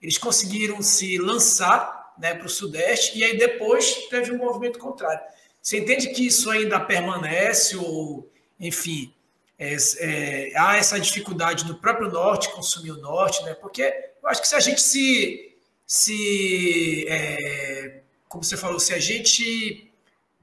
eles 0.04 0.18
conseguiram 0.18 0.82
se 0.82 1.18
lançar 1.18 2.14
né, 2.20 2.36
para 2.36 2.46
o 2.46 2.50
sudeste 2.50 3.18
e 3.18 3.24
aí 3.24 3.38
depois 3.38 4.08
teve 4.10 4.34
um 4.34 4.38
movimento 4.38 4.78
contrário. 4.78 5.22
Você 5.62 5.78
entende 5.78 6.10
que 6.10 6.28
isso 6.28 6.52
ainda 6.52 6.78
permanece 6.78 7.78
ou, 7.78 8.30
enfim, 8.60 9.14
é, 9.58 9.78
é, 10.00 10.52
há 10.58 10.76
essa 10.76 11.00
dificuldade 11.00 11.66
no 11.66 11.76
próprio 11.76 12.12
norte 12.12 12.50
consumir 12.50 12.92
o 12.92 12.98
norte, 12.98 13.42
né? 13.46 13.54
Porque 13.54 13.82
eu 14.22 14.28
acho 14.28 14.42
que 14.42 14.48
se 14.48 14.56
a 14.56 14.60
gente 14.60 14.82
se, 14.82 15.56
se 15.88 17.06
é, 17.08 18.02
como 18.28 18.44
você 18.44 18.58
falou, 18.58 18.82
se 18.82 18.94
a 18.94 19.00
gente 19.00 19.90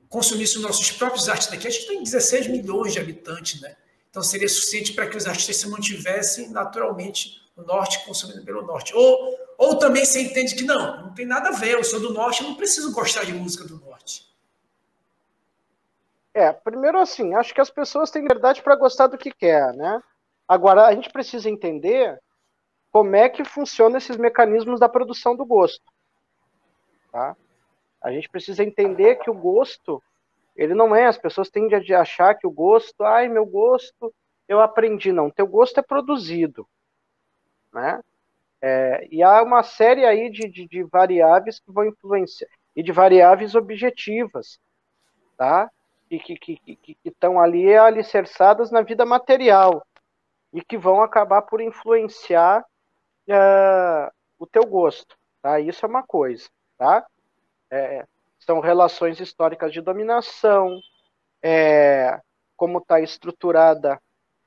consumisse 0.08 0.56
os 0.56 0.62
nossos 0.62 0.90
próprios 0.90 1.28
artistas 1.28 1.58
aqui, 1.58 1.68
a 1.68 1.70
gente 1.70 1.86
tem 1.86 2.02
16 2.02 2.46
milhões 2.46 2.94
de 2.94 2.98
habitantes, 2.98 3.60
né? 3.60 3.76
Então 4.08 4.22
seria 4.22 4.48
suficiente 4.48 4.94
para 4.94 5.06
que 5.06 5.18
os 5.18 5.26
artistas 5.26 5.56
se 5.56 5.68
mantivessem 5.68 6.48
naturalmente 6.48 7.42
no 7.60 7.66
norte, 7.66 8.04
consumindo 8.04 8.44
pelo 8.44 8.62
norte. 8.62 8.94
Ou, 8.94 9.38
ou 9.58 9.78
também 9.78 10.04
você 10.04 10.22
entende 10.22 10.54
que 10.54 10.64
não, 10.64 11.04
não 11.04 11.14
tem 11.14 11.26
nada 11.26 11.50
a 11.50 11.52
ver, 11.52 11.74
eu 11.74 11.84
sou 11.84 12.00
do 12.00 12.12
norte, 12.12 12.42
eu 12.42 12.48
não 12.48 12.56
preciso 12.56 12.92
gostar 12.92 13.24
de 13.24 13.32
música 13.32 13.64
do 13.64 13.78
norte. 13.78 14.28
É, 16.32 16.52
primeiro 16.52 16.98
assim, 16.98 17.34
acho 17.34 17.52
que 17.52 17.60
as 17.60 17.70
pessoas 17.70 18.10
têm 18.10 18.26
verdade 18.26 18.62
para 18.62 18.76
gostar 18.76 19.08
do 19.08 19.18
que 19.18 19.32
quer, 19.32 19.74
né? 19.74 20.00
Agora, 20.46 20.86
a 20.86 20.94
gente 20.94 21.10
precisa 21.10 21.48
entender 21.50 22.18
como 22.90 23.14
é 23.14 23.28
que 23.28 23.44
funcionam 23.44 23.98
esses 23.98 24.16
mecanismos 24.16 24.80
da 24.80 24.88
produção 24.88 25.36
do 25.36 25.44
gosto. 25.44 25.84
Tá? 27.12 27.36
A 28.02 28.10
gente 28.10 28.28
precisa 28.28 28.64
entender 28.64 29.16
que 29.16 29.30
o 29.30 29.34
gosto, 29.34 30.02
ele 30.56 30.74
não 30.74 30.94
é, 30.94 31.06
as 31.06 31.18
pessoas 31.18 31.50
tendem 31.50 31.78
a 31.94 32.00
achar 32.00 32.34
que 32.34 32.46
o 32.46 32.50
gosto, 32.50 33.02
ai, 33.04 33.28
meu 33.28 33.44
gosto, 33.44 34.12
eu 34.48 34.60
aprendi. 34.60 35.12
Não, 35.12 35.30
teu 35.30 35.46
gosto 35.46 35.78
é 35.78 35.82
produzido. 35.82 36.66
Né? 37.72 38.00
É, 38.62 39.08
e 39.10 39.22
há 39.22 39.42
uma 39.42 39.62
série 39.62 40.04
aí 40.04 40.30
de, 40.30 40.48
de, 40.48 40.66
de, 40.66 40.82
variáveis 40.84 41.58
que 41.58 41.72
vão 41.72 41.86
influenciar, 41.86 42.48
e 42.76 42.82
de 42.82 42.92
variáveis 42.92 43.54
objetivas, 43.54 44.60
tá? 45.36 45.70
E 46.10 46.18
que 46.18 46.34
estão 46.34 46.56
que, 46.64 46.76
que, 46.76 46.94
que 46.94 47.26
ali 47.42 47.74
alicerçadas 47.74 48.70
na 48.70 48.82
vida 48.82 49.06
material, 49.06 49.82
e 50.52 50.62
que 50.62 50.76
vão 50.76 51.02
acabar 51.02 51.42
por 51.42 51.60
influenciar 51.60 52.64
uh, 53.28 54.12
o 54.38 54.46
teu 54.46 54.66
gosto, 54.66 55.16
tá? 55.40 55.58
Isso 55.58 55.86
é 55.86 55.88
uma 55.88 56.02
coisa, 56.02 56.48
tá? 56.76 57.06
É, 57.70 58.04
são 58.40 58.60
relações 58.60 59.20
históricas 59.20 59.72
de 59.72 59.80
dominação, 59.80 60.80
é, 61.42 62.20
como 62.56 62.78
está 62.78 63.00
estruturada 63.00 64.00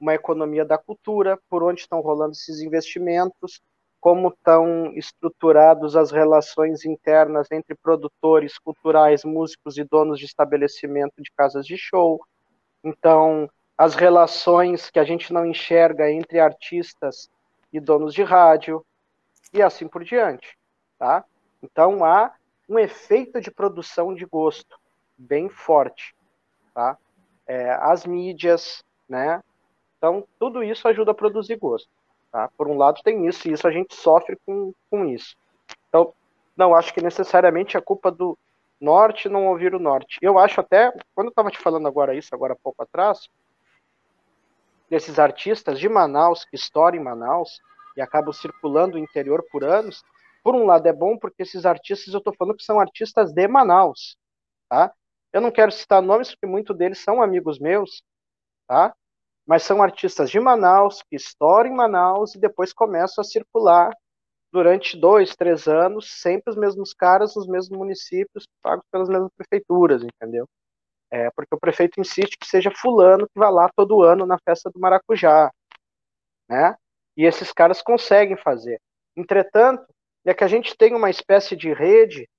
uma 0.04 0.14
economia 0.14 0.66
da 0.66 0.78
cultura, 0.78 1.39
por 1.49 1.64
onde 1.64 1.80
estão 1.80 2.01
rolando 2.01 2.34
esses 2.34 2.60
investimentos, 2.60 3.62
como 4.01 4.28
estão 4.28 4.91
estruturadas 4.97 5.95
as 5.95 6.12
relações 6.12 6.84
internas 6.84 7.49
entre 7.49 7.74
produtores 7.74 8.58
culturais, 8.58 9.24
músicos 9.24 9.78
e 9.78 9.84
donos 9.86 10.20
de 10.20 10.26
estabelecimento 10.26 11.14
de 11.20 11.32
casas 11.32 11.66
de 11.66 11.78
show. 11.78 12.22
Então, 12.84 13.49
as 13.78 13.95
relações 13.95 14.91
que 14.91 14.99
a 14.99 15.06
gente 15.06 15.32
não 15.32 15.45
enxerga 15.45 16.12
entre 16.12 16.38
artistas 16.38 17.30
e 17.72 17.80
donos 17.80 18.14
de 18.14 18.24
rádio, 18.24 18.86
e 19.54 19.62
assim 19.62 19.88
por 19.88 20.04
diante. 20.04 20.58
Tá? 20.99 21.24
Então, 21.62 22.04
há 22.04 22.34
um 22.68 22.78
efeito 22.78 23.39
de 23.39 23.49
produção 23.49 24.14
de 24.14 24.26
gosto 24.26 24.78
bem 25.18 25.47
forte, 25.47 26.14
tá? 26.74 26.97
É, 27.47 27.72
as 27.72 28.06
mídias, 28.06 28.84
né? 29.08 29.41
Então, 30.04 30.28
tudo 30.38 30.62
isso 30.62 30.86
ajuda 30.86 31.12
a 31.12 31.16
produzir 31.16 31.56
gosto, 31.56 31.88
tá? 32.30 32.49
Por 32.58 32.68
um 32.68 32.78
lado 32.78 32.99
tem 33.06 33.26
isso, 33.26 33.47
e 33.47 33.54
isso 33.54 33.66
a 33.66 33.72
gente 33.72 33.95
sofre 33.95 34.38
com, 34.45 34.74
com 34.91 35.06
isso. 35.06 35.34
Então, 35.88 36.14
não 36.58 36.76
acho 36.76 36.93
que 36.93 37.01
necessariamente 37.01 37.78
é 37.78 37.82
culpa 37.82 38.12
do 38.12 38.38
norte 38.82 39.30
não 39.30 39.47
ouvir 39.47 39.74
o 39.74 39.80
norte. 39.80 40.20
Eu 40.22 40.38
acho 40.38 40.60
até, 40.60 40.91
quando 41.16 41.28
eu 41.28 41.30
estava 41.30 41.49
te 41.49 41.58
falando 41.58 41.88
agora 41.88 42.14
isso, 42.14 42.36
agora 42.36 42.51
há 42.51 42.58
pouco 42.62 42.84
atrás, 42.84 43.30
desses 44.89 45.20
artistas 45.20 45.80
de 45.80 45.88
Manaus, 45.88 46.43
que 46.43 46.58
estouram 46.58 46.97
em 46.97 47.01
Manaus, 47.01 47.62
e 47.95 48.01
acabam 48.01 48.34
circulando 48.34 48.97
o 48.97 48.99
interior 48.99 49.41
por 49.49 49.64
anos, 49.64 50.04
por 50.43 50.54
um 50.54 50.66
lado 50.66 50.86
é 50.86 50.91
bom 50.91 51.18
porque 51.18 51.43
esses 51.43 51.66
artistas 51.66 52.14
eu 52.14 52.18
estou 52.18 52.36
falando 52.36 52.58
que 52.58 52.66
são 52.66 52.78
artistas 52.78 53.32
de 53.32 53.47
Manaus, 53.47 54.18
tá? 54.68 54.93
Eu 55.32 55.39
não 55.39 55.49
quero 55.49 55.72
citar 55.72 56.01
nomes 56.01 56.32
porque 56.32 56.45
muitos 56.45 56.76
deles 56.76 56.99
são 56.99 57.22
amigos 57.22 57.58
meus, 57.58 58.04
tá? 58.68 58.93
Mas 59.46 59.64
são 59.64 59.84
artistas 59.84 60.30
de 60.30 60.39
Manaus 60.39 61.02
que 61.04 61.16
estouram 61.16 61.70
em 61.70 61.76
Manaus 61.76 62.36
e 62.36 62.39
depois 62.39 62.72
começam 62.74 63.22
a 63.22 63.26
circular 63.26 63.94
durante 64.52 64.96
dois, 64.96 65.36
três 65.36 65.68
anos, 65.68 66.22
sempre 66.22 66.52
os 66.52 66.56
mesmos 66.56 66.94
caras, 66.94 67.36
os 67.36 67.48
mesmos 67.48 67.78
municípios, 67.78 68.48
pagos 68.62 68.86
pelas 68.91 69.10
mesmas 69.10 69.32
prefeituras, 69.36 70.04
entendeu? 70.04 70.48
É, 71.12 71.30
porque 71.32 71.56
o 71.56 71.60
prefeito 71.60 72.00
insiste 72.00 72.38
que 72.38 72.48
seja 72.48 72.72
fulano 72.72 73.28
que 73.28 73.39
vá 73.39 73.50
lá 73.50 73.70
todo 73.76 74.04
ano 74.04 74.26
na 74.26 74.38
festa 74.39 74.70
do 74.70 74.80
maracujá, 74.80 75.52
né? 76.48 76.76
E 77.18 77.26
esses 77.26 77.52
caras 77.52 77.82
conseguem 77.82 78.38
fazer. 78.38 78.80
Entretanto, 79.16 79.86
é 80.26 80.34
que 80.34 80.44
a 80.44 80.48
gente 80.48 80.76
tem 80.78 80.96
uma 80.96 81.10
espécie 81.10 81.56
de 81.56 81.74
rede 81.74 82.30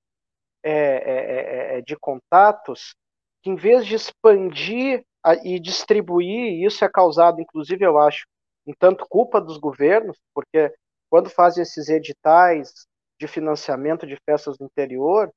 é, 0.62 0.72
é, 0.72 1.74
é, 1.74 1.78
é 1.78 1.80
de 1.82 1.96
contatos 1.96 2.94
que, 3.42 3.50
em 3.50 3.56
vez 3.56 3.84
de 3.86 3.94
expandir 3.94 5.04
e 5.42 5.58
distribuir, 5.58 6.52
e 6.52 6.64
isso 6.64 6.84
é 6.84 6.88
causado, 6.88 7.40
inclusive, 7.40 7.84
eu 7.84 7.98
acho, 7.98 8.26
um 8.66 8.72
tanto 8.78 9.06
culpa 9.08 9.40
dos 9.40 9.58
governos, 9.58 10.18
porque 10.34 10.72
quando 11.10 11.30
fazem 11.30 11.62
esses 11.62 11.88
editais 11.88 12.86
de 13.18 13.26
financiamento 13.26 14.06
de 14.06 14.16
festas 14.24 14.58
do 14.58 14.64
interior, 14.64 15.32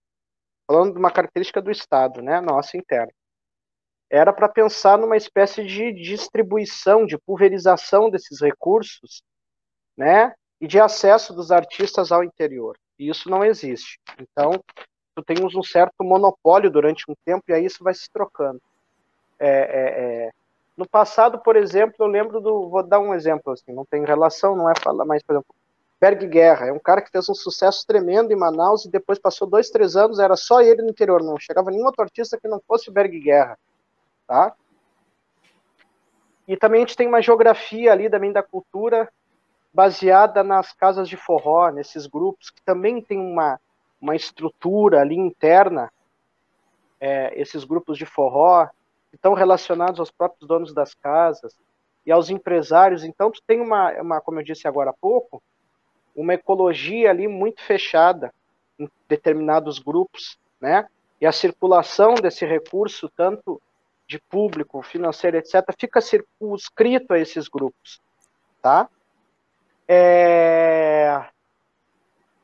falando 0.66 0.94
de 0.94 1.00
uma 1.00 1.12
característica 1.12 1.62
do 1.62 1.72
Estado, 1.72 2.22
né, 2.22 2.42
nossa 2.42 2.76
interna, 2.76 3.12
era 4.10 4.32
para 4.32 4.50
pensar 4.50 4.98
numa 4.98 5.18
espécie 5.18 5.66
de 5.66 5.92
distribuição, 5.94 7.06
de 7.06 7.18
pulverização 7.18 8.10
desses 8.10 8.42
recursos, 8.42 9.22
né, 9.98 10.34
e 10.60 10.68
de 10.68 10.80
acesso 10.80 11.34
dos 11.34 11.52
artistas 11.52 12.12
ao 12.12 12.24
interior. 12.24 12.78
E 12.98 13.10
isso 13.10 13.30
não 13.30 13.44
existe. 13.44 14.00
Então, 14.20 14.52
tu 15.16 15.24
tens 15.24 15.56
um 15.56 15.64
certo 15.64 16.04
monopólio 16.04 16.72
durante 16.72 17.04
um 17.10 17.14
tempo 17.26 17.44
e 17.50 17.54
aí 17.54 17.66
isso 17.66 17.84
vai 17.84 17.94
se 17.94 18.10
trocando. 18.12 18.62
É, 19.40 19.50
é, 19.50 20.26
é. 20.28 20.32
No 20.76 20.88
passado, 20.88 21.40
por 21.40 21.56
exemplo, 21.56 21.96
eu 22.00 22.08
lembro 22.08 22.40
do. 22.40 22.70
Vou 22.70 22.84
dar 22.84 23.00
um 23.00 23.14
exemplo, 23.14 23.54
assim, 23.54 23.74
não 23.74 23.86
tem 23.86 24.06
relação, 24.06 24.56
não 24.56 24.70
é 24.70 24.74
falar, 24.76 25.06
mas, 25.06 25.24
por 25.24 25.34
exemplo, 25.34 25.56
Berg 26.00 26.28
Guerra, 26.28 26.68
é 26.68 26.72
um 26.72 26.80
cara 26.80 27.02
que 27.02 27.10
fez 27.10 27.28
um 27.28 27.34
sucesso 27.34 27.86
tremendo 27.88 28.32
em 28.32 28.36
Manaus 28.36 28.86
e 28.86 28.90
depois 28.90 29.18
passou 29.18 29.48
dois, 29.48 29.70
três 29.70 29.96
anos, 29.96 30.20
era 30.20 30.36
só 30.36 30.62
ele 30.62 30.84
no 30.84 30.90
interior, 30.90 31.24
não 31.24 31.40
chegava 31.40 31.72
nenhum 31.72 31.86
outro 31.86 32.04
artista 32.04 32.38
que 32.40 32.48
não 32.48 32.62
fosse 32.68 32.92
Berg 32.92 33.20
Guerra, 33.20 33.58
tá? 34.28 34.54
E 36.48 36.56
também 36.56 36.84
a 36.84 36.86
gente 36.86 36.96
tem 36.96 37.08
uma 37.08 37.22
geografia 37.22 37.92
ali 37.92 38.10
também 38.10 38.32
da 38.32 38.44
cultura 38.44 39.12
baseada 39.74 40.44
nas 40.44 40.72
casas 40.72 41.10
de 41.10 41.18
forró, 41.18 41.70
nesses 41.72 42.06
grupos 42.06 42.52
que 42.52 42.62
também 42.62 43.02
tem 43.02 43.20
uma, 43.20 43.60
uma 44.00 44.16
estrutura 44.16 45.02
ali 45.02 45.16
interna, 45.16 45.92
é, 47.00 47.40
esses 47.40 47.64
grupos 47.64 47.98
de 47.98 48.06
forró, 48.06 48.68
estão 49.14 49.34
relacionados 49.34 50.00
aos 50.00 50.12
próprios 50.12 50.48
donos 50.48 50.74
das 50.74 50.94
casas 50.94 51.56
e 52.06 52.12
aos 52.12 52.30
empresários. 52.30 53.04
Então, 53.04 53.32
tu 53.32 53.42
tem 53.46 53.60
uma, 53.60 53.92
uma, 54.02 54.22
como 54.22 54.40
eu 54.40 54.44
disse 54.44 54.68
agora 54.68 54.92
há 54.92 54.94
pouco, 54.94 55.42
uma 56.16 56.34
ecologia 56.34 57.10
ali 57.10 57.28
muito 57.28 57.62
fechada 57.62 58.34
em 58.80 58.90
determinados 59.08 59.80
grupos, 59.80 60.38
né? 60.60 60.88
E 61.20 61.26
a 61.26 61.32
circulação 61.32 62.16
desse 62.16 62.46
recurso, 62.46 63.10
tanto 63.10 63.62
de 64.08 64.20
público, 64.20 64.82
financeiro, 64.82 65.38
etc., 65.38 65.64
fica 65.78 66.00
circunscrito 66.00 67.14
a 67.14 67.20
esses 67.20 67.48
grupos, 67.48 68.02
tá? 68.62 68.88
É... 69.88 71.26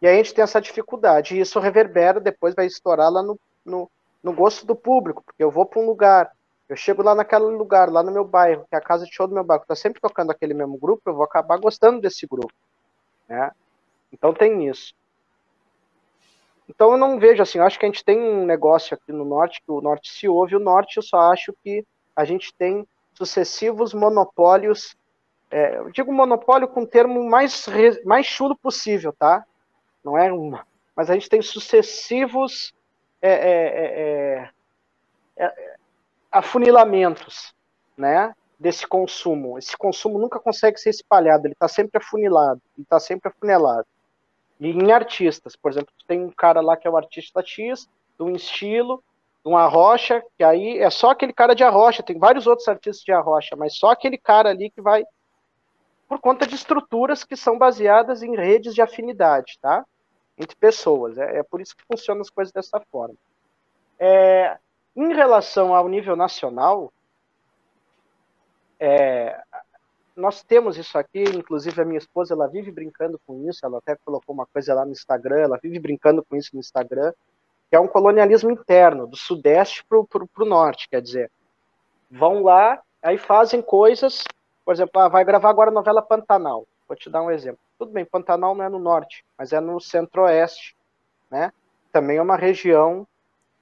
E 0.01 0.07
aí 0.07 0.15
a 0.15 0.17
gente 0.17 0.33
tem 0.33 0.43
essa 0.43 0.59
dificuldade, 0.59 1.35
e 1.35 1.39
isso 1.39 1.59
reverbera, 1.59 2.19
depois 2.19 2.53
vai 2.53 2.65
estourar 2.65 3.09
lá 3.09 3.23
no, 3.23 3.39
no, 3.63 3.89
no 4.21 4.33
gosto 4.33 4.65
do 4.65 4.75
público, 4.75 5.23
porque 5.23 5.41
eu 5.43 5.49
vou 5.49 5.65
para 5.65 5.81
um 5.81 5.85
lugar, 5.85 6.31
eu 6.73 6.77
chego 6.77 7.03
lá 7.03 7.13
naquele 7.13 7.45
lugar, 7.45 7.91
lá 7.91 8.01
no 8.01 8.11
meu 8.11 8.25
bairro, 8.25 8.65
que 8.67 8.75
é 8.75 8.79
a 8.79 8.81
casa 8.81 9.05
de 9.05 9.13
show 9.13 9.27
do 9.27 9.33
meu 9.35 9.43
bairro, 9.43 9.61
está 9.61 9.75
sempre 9.75 10.01
tocando 10.01 10.31
aquele 10.31 10.55
mesmo 10.55 10.75
grupo, 10.75 11.03
eu 11.05 11.13
vou 11.13 11.23
acabar 11.23 11.57
gostando 11.57 12.01
desse 12.01 12.25
grupo, 12.25 12.51
né? 13.29 13.51
Então 14.11 14.33
tem 14.33 14.67
isso. 14.67 14.95
Então 16.67 16.93
eu 16.93 16.97
não 16.97 17.19
vejo 17.19 17.43
assim, 17.43 17.59
eu 17.59 17.63
acho 17.63 17.77
que 17.77 17.85
a 17.85 17.89
gente 17.89 18.03
tem 18.03 18.19
um 18.19 18.43
negócio 18.43 18.95
aqui 18.95 19.11
no 19.11 19.23
norte, 19.23 19.61
que 19.61 19.71
o 19.71 19.81
norte 19.81 20.11
se 20.11 20.27
ouve, 20.27 20.55
o 20.55 20.59
norte 20.59 20.97
eu 20.97 21.03
só 21.03 21.31
acho 21.31 21.53
que 21.63 21.85
a 22.15 22.25
gente 22.25 22.51
tem 22.55 22.87
sucessivos 23.13 23.93
monopólios, 23.93 24.95
é, 25.51 25.77
eu 25.77 25.91
digo 25.91 26.11
monopólio 26.11 26.67
com 26.67 26.81
o 26.81 26.87
termo 26.87 27.23
mais, 27.29 27.67
mais 28.03 28.25
chulo 28.25 28.57
possível, 28.57 29.13
tá? 29.13 29.45
não 30.03 30.17
é 30.17 30.33
uma, 30.33 30.65
mas 30.95 31.11
a 31.11 31.13
gente 31.13 31.29
tem 31.29 31.41
sucessivos 31.41 32.73
é, 33.21 33.31
é, 33.31 34.49
é, 35.37 35.45
é, 35.45 35.72
afunilamentos, 36.33 37.53
né, 37.97 38.33
desse 38.59 38.87
consumo. 38.87 39.57
Esse 39.57 39.77
consumo 39.77 40.19
nunca 40.19 40.39
consegue 40.39 40.79
ser 40.79 40.89
espalhado, 40.89 41.45
ele 41.45 41.53
está 41.53 41.67
sempre 41.67 41.97
afunilado, 42.01 42.61
ele 42.75 42.83
está 42.83 42.99
sempre 42.99 43.29
afunilado. 43.29 43.85
E 44.59 44.69
em 44.69 44.91
artistas, 44.91 45.55
por 45.55 45.71
exemplo, 45.71 45.93
tem 46.07 46.21
um 46.21 46.31
cara 46.31 46.61
lá 46.61 46.75
que 46.75 46.87
é 46.87 46.91
o 46.91 46.97
artista 46.97 47.41
X, 47.45 47.87
de 48.17 48.23
um 48.23 48.35
estilo, 48.35 49.03
de 49.43 49.49
uma 49.49 49.63
arrocha, 49.63 50.23
que 50.37 50.43
aí 50.43 50.79
é 50.79 50.89
só 50.89 51.11
aquele 51.11 51.33
cara 51.33 51.53
de 51.53 51.63
arrocha, 51.63 52.03
tem 52.03 52.17
vários 52.17 52.47
outros 52.47 52.67
artistas 52.67 53.03
de 53.03 53.11
arrocha, 53.11 53.55
mas 53.55 53.77
só 53.77 53.91
aquele 53.91 54.17
cara 54.17 54.49
ali 54.49 54.69
que 54.69 54.81
vai 54.81 55.03
por 56.07 56.19
conta 56.19 56.45
de 56.45 56.55
estruturas 56.55 57.23
que 57.23 57.35
são 57.35 57.57
baseadas 57.57 58.21
em 58.21 58.35
redes 58.35 58.73
de 58.73 58.81
afinidade, 58.81 59.57
tá? 59.61 59.83
entre 60.37 60.55
pessoas. 60.55 61.17
É, 61.17 61.39
é 61.39 61.43
por 61.43 61.61
isso 61.61 61.75
que 61.75 61.83
funcionam 61.85 62.21
as 62.21 62.29
coisas 62.29 62.51
dessa 62.51 62.79
forma. 62.91 63.15
É, 63.99 64.57
em 64.95 65.13
relação 65.13 65.73
ao 65.73 65.87
nível 65.87 66.15
nacional, 66.15 66.91
é, 68.79 69.41
nós 70.15 70.43
temos 70.43 70.77
isso 70.77 70.97
aqui, 70.97 71.23
inclusive 71.23 71.81
a 71.81 71.85
minha 71.85 71.97
esposa, 71.97 72.33
ela 72.33 72.47
vive 72.47 72.71
brincando 72.71 73.19
com 73.25 73.49
isso, 73.49 73.65
ela 73.65 73.79
até 73.79 73.95
colocou 73.95 74.33
uma 74.33 74.45
coisa 74.45 74.73
lá 74.73 74.85
no 74.85 74.91
Instagram, 74.91 75.39
ela 75.39 75.59
vive 75.61 75.79
brincando 75.79 76.23
com 76.23 76.35
isso 76.35 76.51
no 76.53 76.59
Instagram, 76.59 77.11
que 77.69 77.75
é 77.75 77.79
um 77.79 77.87
colonialismo 77.87 78.51
interno, 78.51 79.07
do 79.07 79.17
sudeste 79.17 79.83
para 79.85 79.97
o 79.97 80.45
norte, 80.45 80.87
quer 80.87 81.01
dizer, 81.01 81.31
vão 82.09 82.43
lá, 82.43 82.79
aí 83.01 83.17
fazem 83.17 83.61
coisas, 83.61 84.23
por 84.63 84.73
exemplo, 84.73 85.01
ah, 85.01 85.07
vai 85.07 85.25
gravar 85.25 85.49
agora 85.49 85.71
a 85.71 85.73
novela 85.73 86.01
Pantanal, 86.01 86.67
vou 86.87 86.95
te 86.95 87.09
dar 87.09 87.23
um 87.23 87.31
exemplo. 87.31 87.59
Tudo 87.79 87.91
bem, 87.91 88.05
Pantanal 88.05 88.53
não 88.53 88.63
é 88.63 88.69
no 88.69 88.79
norte, 88.79 89.25
mas 89.37 89.51
é 89.51 89.59
no 89.59 89.79
centro-oeste, 89.79 90.75
né? 91.31 91.51
Também 91.91 92.17
é 92.17 92.21
uma 92.21 92.37
região 92.37 93.07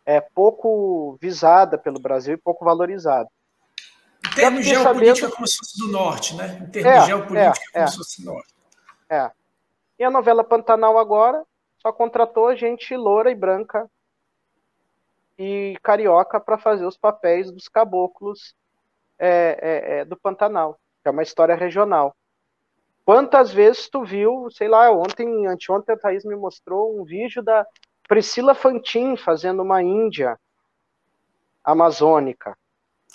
é, 0.06 0.20
pouco 0.22 1.18
visada 1.22 1.78
pelo 1.78 1.99
Brasil 1.99 2.34
e 2.34 2.38
pouco 2.38 2.66
valorizada. 2.66 3.30
Em 4.26 4.36
termos 4.36 4.66
geopolítica, 4.66 5.16
sabendo... 5.16 5.36
como 5.36 5.47
se 5.47 5.58
fosse 5.58 5.80
do 5.80 5.88
norte, 5.88 6.36
né? 6.36 6.60
Em 6.62 6.72
termos 6.72 6.91
é, 6.91 7.06
geopolítica, 7.06 7.66
é, 7.70 7.74
como 7.74 7.84
é. 7.84 7.88
se 7.88 7.97
fosse 7.97 8.22
do 8.22 8.32
norte. 8.32 8.56
É. 9.10 9.32
E 9.99 10.04
a 10.04 10.10
novela 10.10 10.43
Pantanal 10.43 10.97
agora 10.97 11.43
só 11.80 11.91
contratou 11.91 12.56
gente 12.56 12.95
loura 12.95 13.32
e 13.32 13.36
branca 13.36 13.89
e 15.38 15.76
carioca 15.82 16.39
para 16.39 16.58
fazer 16.58 16.86
os 16.86 16.97
papéis 16.97 17.52
dos 17.52 17.68
caboclos 17.68 18.56
é, 19.18 19.58
é, 19.62 19.99
é, 19.99 20.06
do 20.06 20.16
Pantanal, 20.16 20.80
que 21.02 21.08
é 21.08 21.12
uma 21.12 21.24
história 21.24 21.56
regional. 21.56 22.16
Quantas 23.04 23.52
vezes 23.52 23.89
tu 23.89 24.04
viu, 24.04 24.47
sei 24.52 24.68
lá, 24.68 24.91
ontem, 24.91 25.47
anteontem 25.47 25.95
a 25.95 25.97
Thaís 25.97 26.24
me 26.24 26.36
mostrou 26.36 26.99
um 26.99 27.04
vídeo 27.04 27.41
da 27.41 27.66
Priscila 28.12 28.53
Fantin 28.53 29.16
fazendo 29.16 29.62
uma 29.62 29.82
Índia 29.82 30.38
amazônica. 31.64 32.57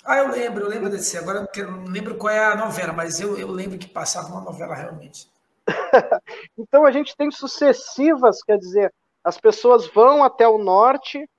Ah, 0.03 0.17
eu 0.17 0.31
lembro, 0.31 0.63
eu 0.63 0.69
lembro 0.69 0.89
desse. 0.89 1.15
Agora 1.19 1.47
eu 1.55 1.71
não 1.71 1.83
lembro 1.83 2.17
qual 2.17 2.33
é 2.33 2.43
a 2.43 2.55
novela, 2.55 2.91
mas 2.93 3.19
eu, 3.19 3.37
eu 3.37 3.47
lembro 3.47 3.77
que 3.77 3.87
passava 3.87 4.29
uma 4.29 4.41
novela 4.41 4.73
realmente. 4.73 5.29
então 6.57 6.83
a 6.83 6.89
gente 6.89 7.15
tem 7.15 7.29
sucessivas, 7.29 8.41
quer 8.41 8.57
dizer, 8.57 8.91
as 9.23 9.39
pessoas 9.39 9.85
vão 9.85 10.23
até 10.23 10.47
o 10.47 10.57
norte, 10.57 11.29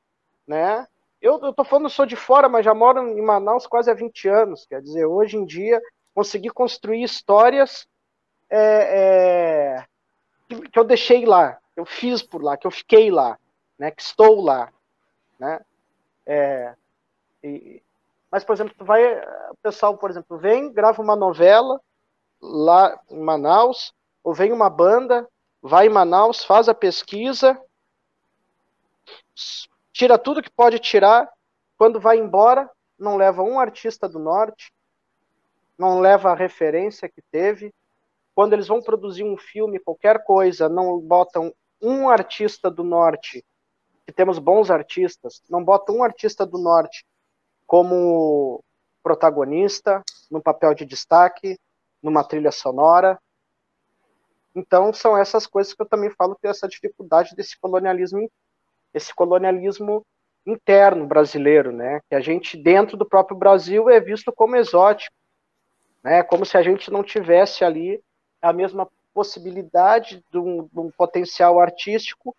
né? 0.46 0.86
Eu, 1.20 1.40
eu 1.42 1.52
tô 1.52 1.64
falando, 1.64 1.90
sou 1.90 2.06
de 2.06 2.14
fora, 2.14 2.48
mas 2.48 2.64
já 2.64 2.72
moro 2.72 3.08
em 3.08 3.20
Manaus 3.20 3.66
quase 3.66 3.90
há 3.90 3.94
20 3.94 4.28
anos. 4.28 4.66
Quer 4.66 4.80
dizer, 4.80 5.04
hoje 5.04 5.36
em 5.36 5.44
dia 5.44 5.82
consegui 6.14 6.50
construir 6.50 7.02
histórias 7.02 7.88
é, 8.48 9.80
é, 9.80 9.84
que, 10.48 10.60
que 10.68 10.78
eu 10.78 10.84
deixei 10.84 11.26
lá, 11.26 11.58
que 11.74 11.80
eu 11.80 11.84
fiz 11.84 12.22
por 12.22 12.40
lá, 12.40 12.56
que 12.56 12.64
eu 12.64 12.70
fiquei 12.70 13.10
lá, 13.10 13.36
né, 13.78 13.90
que 13.90 14.02
estou 14.02 14.42
lá, 14.42 14.72
né? 15.38 15.60
É, 16.26 16.74
e, 17.42 17.82
mas, 18.30 18.44
por 18.44 18.52
exemplo, 18.52 18.84
vai, 18.84 19.02
o 19.50 19.56
pessoal, 19.62 19.96
por 19.96 20.10
exemplo, 20.10 20.36
vem, 20.36 20.72
grava 20.72 21.00
uma 21.00 21.16
novela 21.16 21.80
lá 22.40 23.00
em 23.08 23.20
Manaus, 23.20 23.94
ou 24.22 24.34
vem 24.34 24.52
uma 24.52 24.68
banda, 24.68 25.26
vai 25.62 25.86
em 25.86 25.90
Manaus, 25.90 26.44
faz 26.44 26.68
a 26.68 26.74
pesquisa, 26.74 27.60
tira 29.92 30.18
tudo 30.18 30.42
que 30.42 30.50
pode 30.50 30.78
tirar, 30.78 31.30
quando 31.78 32.00
vai 32.00 32.18
embora, 32.18 32.68
não 32.98 33.16
leva 33.16 33.42
um 33.42 33.58
artista 33.58 34.08
do 34.08 34.18
norte, 34.18 34.72
não 35.78 36.00
leva 36.00 36.30
a 36.30 36.34
referência 36.34 37.08
que 37.08 37.22
teve, 37.22 37.72
quando 38.34 38.52
eles 38.52 38.68
vão 38.68 38.82
produzir 38.82 39.24
um 39.24 39.36
filme, 39.36 39.78
qualquer 39.78 40.22
coisa, 40.24 40.68
não 40.68 40.98
botam 41.00 41.54
um 41.80 42.08
artista 42.08 42.70
do 42.70 42.84
norte, 42.84 43.44
que 44.08 44.12
temos 44.12 44.38
bons 44.38 44.70
artistas, 44.70 45.42
não 45.50 45.62
botam 45.62 45.96
um 45.96 46.02
artista 46.02 46.46
do 46.46 46.56
norte 46.56 47.04
como 47.66 48.64
protagonista, 49.02 50.02
num 50.30 50.40
papel 50.40 50.72
de 50.72 50.86
destaque, 50.86 51.60
numa 52.02 52.24
trilha 52.24 52.50
sonora. 52.50 53.20
Então 54.56 54.94
são 54.94 55.14
essas 55.14 55.46
coisas 55.46 55.74
que 55.74 55.82
eu 55.82 55.86
também 55.86 56.08
falo 56.08 56.34
que 56.36 56.46
é 56.46 56.50
essa 56.50 56.66
dificuldade 56.66 57.36
desse 57.36 57.60
colonialismo, 57.60 58.30
esse 58.94 59.14
colonialismo 59.14 60.02
interno 60.46 61.06
brasileiro, 61.06 61.70
né? 61.70 62.00
Que 62.08 62.14
a 62.14 62.20
gente 62.20 62.56
dentro 62.56 62.96
do 62.96 63.04
próprio 63.04 63.36
Brasil 63.36 63.90
é 63.90 64.00
visto 64.00 64.32
como 64.32 64.56
exótico, 64.56 65.14
né? 66.02 66.22
Como 66.22 66.46
se 66.46 66.56
a 66.56 66.62
gente 66.62 66.90
não 66.90 67.02
tivesse 67.02 67.62
ali 67.62 68.02
a 68.40 68.54
mesma 68.54 68.88
possibilidade 69.12 70.24
de 70.30 70.38
um, 70.38 70.62
de 70.62 70.80
um 70.80 70.90
potencial 70.90 71.60
artístico 71.60 72.34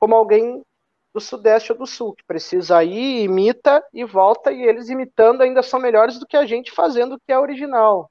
como 0.00 0.16
alguém 0.16 0.64
do 1.12 1.20
Sudeste 1.20 1.72
ou 1.72 1.78
do 1.78 1.86
Sul, 1.86 2.14
que 2.14 2.24
precisa 2.24 2.82
ir, 2.82 3.24
imita 3.24 3.84
e 3.92 4.04
volta, 4.04 4.50
e 4.50 4.62
eles 4.62 4.88
imitando 4.88 5.42
ainda 5.42 5.62
são 5.62 5.78
melhores 5.78 6.18
do 6.18 6.26
que 6.26 6.36
a 6.36 6.46
gente 6.46 6.72
fazendo 6.72 7.14
o 7.14 7.20
que 7.20 7.32
é 7.32 7.38
original. 7.38 8.10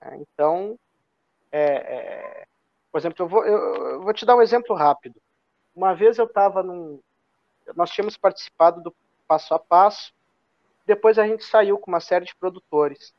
É, 0.00 0.16
então, 0.16 0.78
é, 1.50 1.60
é, 1.60 2.46
por 2.92 2.98
exemplo, 2.98 3.24
eu 3.24 3.28
vou, 3.28 3.44
eu, 3.44 3.58
eu 3.92 4.02
vou 4.02 4.12
te 4.12 4.24
dar 4.24 4.36
um 4.36 4.42
exemplo 4.42 4.76
rápido. 4.76 5.20
Uma 5.74 5.94
vez 5.94 6.18
eu 6.18 6.24
estava 6.24 6.62
num. 6.62 7.00
Nós 7.74 7.90
tínhamos 7.90 8.16
participado 8.16 8.80
do 8.80 8.94
passo 9.26 9.54
a 9.54 9.58
passo, 9.58 10.12
depois 10.86 11.18
a 11.18 11.26
gente 11.26 11.44
saiu 11.44 11.78
com 11.78 11.90
uma 11.90 12.00
série 12.00 12.24
de 12.24 12.34
produtores. 12.34 13.12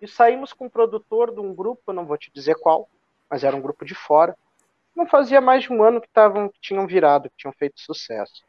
E 0.00 0.08
saímos 0.08 0.52
com 0.52 0.66
um 0.66 0.70
produtor 0.70 1.32
de 1.32 1.40
um 1.40 1.54
grupo, 1.54 1.92
não 1.92 2.04
vou 2.04 2.18
te 2.18 2.30
dizer 2.30 2.56
qual, 2.56 2.88
mas 3.30 3.42
era 3.42 3.56
um 3.56 3.60
grupo 3.60 3.84
de 3.84 3.94
fora. 3.94 4.36
Não 4.94 5.06
fazia 5.06 5.40
mais 5.40 5.64
de 5.64 5.72
um 5.72 5.82
ano 5.82 6.00
que, 6.00 6.08
tavam, 6.08 6.48
que 6.48 6.60
tinham 6.60 6.86
virado, 6.86 7.28
que 7.30 7.36
tinham 7.36 7.52
feito 7.52 7.80
sucesso. 7.80 8.44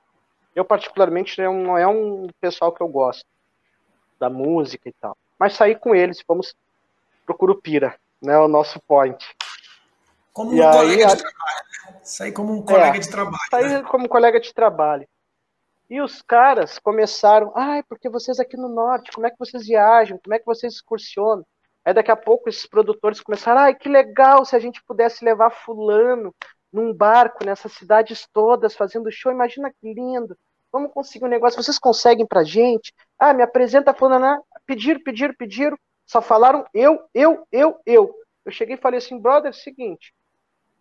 Eu, 0.55 0.63
particularmente, 0.63 1.41
não 1.41 1.77
é 1.77 1.87
um 1.87 2.27
pessoal 2.39 2.71
que 2.71 2.81
eu 2.81 2.87
gosto 2.87 3.25
da 4.19 4.29
música 4.29 4.87
e 4.87 4.93
tal. 4.93 5.17
Mas 5.37 5.53
saí 5.53 5.75
com 5.75 5.93
eles, 5.93 6.21
fomos 6.21 6.55
pro 7.25 7.35
Curupira, 7.35 7.95
né, 8.21 8.37
o 8.37 8.47
nosso 8.47 8.79
point. 8.81 9.35
Como 10.31 10.51
um 10.51 10.55
e 10.55 10.61
colega 10.61 10.81
aí, 10.81 11.15
de 11.15 11.23
trabalho. 11.23 11.65
Né? 11.85 11.99
Saí 12.03 12.31
como 12.31 12.53
um 12.53 12.61
colega 12.61 12.97
é, 12.97 12.99
de 12.99 13.09
trabalho. 13.09 13.37
Saí 13.49 13.69
né? 13.69 13.83
como 13.83 14.09
colega 14.09 14.39
de 14.39 14.53
trabalho. 14.53 15.07
E 15.89 16.01
os 16.01 16.21
caras 16.21 16.79
começaram, 16.79 17.51
ai, 17.55 17.83
porque 17.83 18.09
vocês 18.09 18.39
aqui 18.39 18.57
no 18.57 18.67
norte, 18.67 19.11
como 19.11 19.27
é 19.27 19.29
que 19.29 19.37
vocês 19.37 19.67
viajam, 19.67 20.19
como 20.23 20.33
é 20.33 20.39
que 20.39 20.45
vocês 20.45 20.73
excursionam? 20.73 21.45
Aí 21.85 21.93
daqui 21.93 22.09
a 22.09 22.15
pouco 22.15 22.49
esses 22.49 22.65
produtores 22.65 23.21
começaram, 23.21 23.61
ai, 23.61 23.75
que 23.75 23.87
legal 23.87 24.43
se 24.43 24.55
a 24.55 24.59
gente 24.59 24.83
pudesse 24.83 25.23
levar 25.23 25.51
fulano 25.51 26.33
num 26.73 26.91
barco 26.91 27.45
nessas 27.45 27.73
cidades 27.73 28.27
todas 28.33 28.75
fazendo 28.75 29.11
show, 29.11 29.31
imagina 29.31 29.71
que 29.71 29.93
lindo. 29.93 30.35
Vamos 30.71 30.91
conseguir 30.91 31.25
um 31.25 31.29
negócio, 31.29 31.61
vocês 31.61 31.79
conseguem 31.79 32.25
pra 32.25 32.43
gente? 32.43 32.93
Ah, 33.17 33.33
me 33.33 33.43
apresenta 33.43 33.93
fulano? 33.93 34.43
Pediram, 34.65 35.01
pediram, 35.01 35.33
pediram, 35.37 35.77
só 36.05 36.21
falaram 36.21 36.65
eu, 36.73 37.07
eu, 37.13 37.47
eu, 37.51 37.79
eu. 37.85 38.13
Eu 38.43 38.51
cheguei 38.51 38.75
e 38.75 38.81
falei 38.81 38.97
assim, 38.97 39.19
brother, 39.19 39.49
é 39.49 39.53
seguinte, 39.53 40.13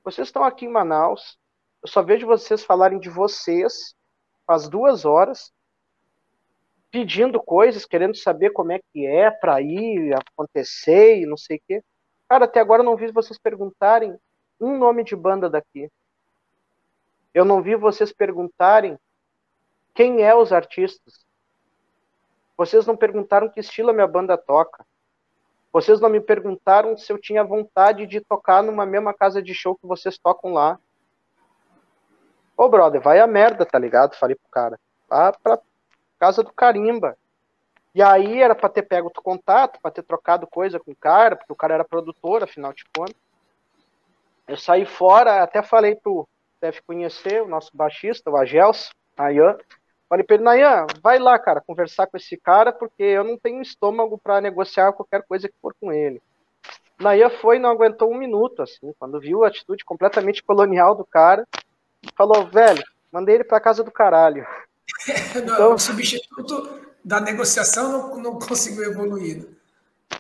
vocês 0.03 0.29
estão 0.29 0.43
aqui 0.43 0.67
em 0.67 0.71
Manaus, 0.71 1.39
eu 1.83 1.89
só 1.89 2.03
vejo 2.03 2.27
vocês 2.27 2.65
falarem 2.65 2.99
de 2.99 3.09
vocês 3.09 3.95
faz 4.47 4.69
duas 4.69 5.05
horas, 5.05 5.53
pedindo 6.95 7.43
coisas, 7.43 7.85
querendo 7.85 8.17
saber 8.17 8.51
como 8.51 8.71
é 8.71 8.79
que 8.79 9.05
é 9.05 9.29
para 9.29 9.61
ir 9.61 10.15
acontecer 10.15 11.19
e 11.19 11.27
não 11.27 11.37
sei 11.37 11.57
o 11.57 11.61
quê. 11.67 11.83
Cara, 12.29 12.45
até 12.45 12.61
agora 12.61 12.83
eu 12.83 12.85
não 12.85 12.95
vi 12.95 13.11
vocês 13.11 13.37
perguntarem 13.37 14.17
um 14.61 14.79
nome 14.79 15.03
de 15.03 15.17
banda 15.17 15.51
daqui. 15.51 15.91
Eu 17.35 17.45
não 17.45 17.61
vi 17.61 17.75
vocês 17.75 18.13
perguntarem 18.13 18.97
quem 19.93 20.23
é 20.23 20.37
os 20.37 20.53
artistas. 20.53 21.27
Vocês 22.57 22.87
não 22.87 22.97
perguntaram 22.97 23.49
que 23.49 23.59
estilo 23.59 23.91
a 23.91 23.93
minha 23.93 24.07
banda 24.07 24.39
toca. 24.39 24.87
Vocês 25.73 25.99
não 26.01 26.09
me 26.09 26.21
perguntaram 26.21 26.97
se 26.97 27.13
eu 27.13 27.19
tinha 27.19 27.43
vontade 27.43 28.07
de 28.07 28.21
tocar 28.21 28.63
numa 28.63 28.87
mesma 28.87 29.13
casa 29.13 29.43
de 29.43 29.53
show 29.53 29.75
que 29.75 29.85
vocês 29.85 30.17
tocam 30.17 30.53
lá. 30.53 30.79
Ô, 32.57 32.69
brother, 32.69 33.01
vai 33.01 33.19
a 33.19 33.27
merda, 33.27 33.67
tá 33.67 33.81
ligado? 33.81 34.15
Falei 34.15 34.37
pro 34.37 34.49
cara. 34.49 34.79
Vá 35.09 35.33
pra 35.33 35.59
casa 36.19 36.43
do 36.43 36.53
carimba. 36.53 37.17
E 37.95 38.03
aí 38.03 38.41
era 38.41 38.55
para 38.55 38.69
ter 38.69 38.83
pego 38.83 39.09
o 39.09 39.23
contato, 39.23 39.81
para 39.81 39.91
ter 39.91 40.03
trocado 40.03 40.47
coisa 40.47 40.81
com 40.81 40.91
o 40.91 40.97
cara, 40.97 41.37
porque 41.37 41.53
o 41.53 41.57
cara 41.57 41.75
era 41.75 41.85
produtor, 41.85 42.43
afinal 42.43 42.73
de 42.73 42.85
contas. 42.95 43.15
Eu 44.49 44.57
saí 44.57 44.85
fora, 44.85 45.43
até 45.43 45.63
falei 45.63 45.95
pro 45.95 46.29
deve 46.61 46.81
conhecer 46.83 47.43
o 47.43 47.49
nosso 47.49 47.71
baixista, 47.75 48.31
o 48.31 48.37
Agels, 48.37 48.91
Nayan. 49.19 49.57
Falei 50.09 50.25
pra 50.25 50.37
ele, 50.37 50.45
Nayan, 50.45 50.87
vai 51.03 51.19
lá, 51.19 51.39
cara, 51.39 51.61
conversar 51.61 52.07
com 52.07 52.17
esse 52.17 52.37
cara, 52.39 52.73
porque 52.73 53.03
eu 53.03 53.23
não 53.23 53.37
tenho 53.37 53.61
estômago 53.61 54.19
para 54.19 54.41
negociar 54.41 54.93
qualquer 54.93 55.23
coisa 55.23 55.49
que 55.49 55.55
for 55.61 55.75
com 55.79 55.93
ele. 55.93 56.23
Nayan 56.99 57.29
foi 57.29 57.57
e 57.57 57.59
não 57.59 57.71
aguentou 57.71 58.11
um 58.11 58.17
minuto, 58.17 58.63
assim, 58.63 58.95
quando 58.99 59.21
viu 59.21 59.45
a 59.45 59.49
atitude 59.49 59.85
completamente 59.85 60.43
colonial 60.43 60.95
do 60.95 61.05
cara, 61.05 61.47
falou, 62.17 62.47
velho, 62.47 62.83
mandei 63.13 63.35
ele 63.35 63.45
pra 63.45 63.61
casa 63.61 63.85
do 63.85 63.91
caralho. 63.91 64.47
então, 65.37 65.75
o 65.75 65.79
substituto 65.79 66.85
da 67.05 67.21
negociação 67.21 67.93
não, 67.93 68.17
não 68.17 68.39
conseguiu 68.39 68.85
evoluir. 68.85 69.39
Né? 69.43 69.55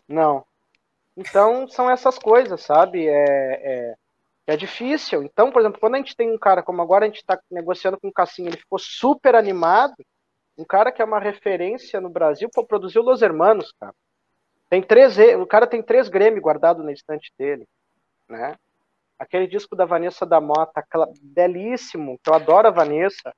Não. 0.08 0.44
Então, 1.16 1.68
são 1.68 1.90
essas 1.90 2.18
coisas, 2.18 2.60
sabe? 2.60 3.06
É, 3.06 3.14
é, 3.14 3.94
é, 4.48 4.56
difícil. 4.56 5.22
Então, 5.22 5.50
por 5.50 5.60
exemplo, 5.60 5.80
quando 5.80 5.94
a 5.94 5.98
gente 5.98 6.16
tem 6.16 6.32
um 6.32 6.38
cara 6.38 6.62
como 6.62 6.82
agora, 6.82 7.04
a 7.04 7.08
gente 7.08 7.18
está 7.18 7.38
negociando 7.50 7.98
com 7.98 8.08
o 8.08 8.12
Cassinho, 8.12 8.48
ele 8.48 8.56
ficou 8.56 8.78
super 8.78 9.34
animado. 9.34 9.94
Um 10.58 10.64
cara 10.64 10.92
que 10.92 11.00
é 11.00 11.04
uma 11.04 11.18
referência 11.18 12.00
no 12.00 12.10
Brasil, 12.10 12.48
pô, 12.52 12.64
produziu 12.64 13.02
Los 13.02 13.22
Hermanos, 13.22 13.72
cara. 13.80 13.94
Tem 14.68 14.82
três, 14.82 15.16
o 15.40 15.46
cara 15.46 15.66
tem 15.66 15.82
três 15.82 16.08
Grêmio 16.08 16.40
guardado 16.40 16.82
na 16.82 16.92
estante 16.92 17.32
dele, 17.38 17.66
né? 18.28 18.56
Aquele 19.18 19.46
disco 19.46 19.76
da 19.76 19.84
Vanessa 19.84 20.26
da 20.26 20.40
Mota, 20.40 20.84
belíssimo, 21.22 22.18
que 22.22 22.28
eu 22.28 22.34
adoro 22.34 22.68
a 22.68 22.72
Vanessa 22.72 23.32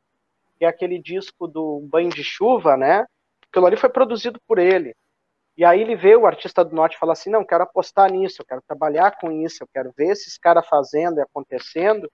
é 0.65 0.69
aquele 0.69 0.99
disco 0.99 1.47
do 1.47 1.81
Banho 1.91 2.11
de 2.11 2.25
Chuva, 2.25 2.77
né? 2.77 3.07
Aquilo 3.51 3.67
ali 3.67 3.77
foi 3.77 3.89
produzido 3.89 4.41
por 4.47 4.59
ele. 4.59 4.95
E 5.57 5.65
aí 5.65 5.81
ele 5.81 5.97
vê 5.97 6.15
o 6.15 6.27
artista 6.27 6.65
do 6.65 6.75
norte 6.75 6.97
e 6.97 6.99
fala 6.99 7.13
assim: 7.13 7.31
não, 7.31 7.45
quero 7.45 7.65
apostar 7.65 8.11
nisso, 8.11 8.43
eu 8.43 8.47
quero 8.47 8.63
trabalhar 8.67 9.17
com 9.19 9.33
isso, 9.33 9.63
eu 9.63 9.69
quero 9.73 9.93
ver 9.97 10.09
esses 10.09 10.37
caras 10.37 10.67
fazendo 10.69 11.19
e 11.19 11.23
acontecendo. 11.23 12.11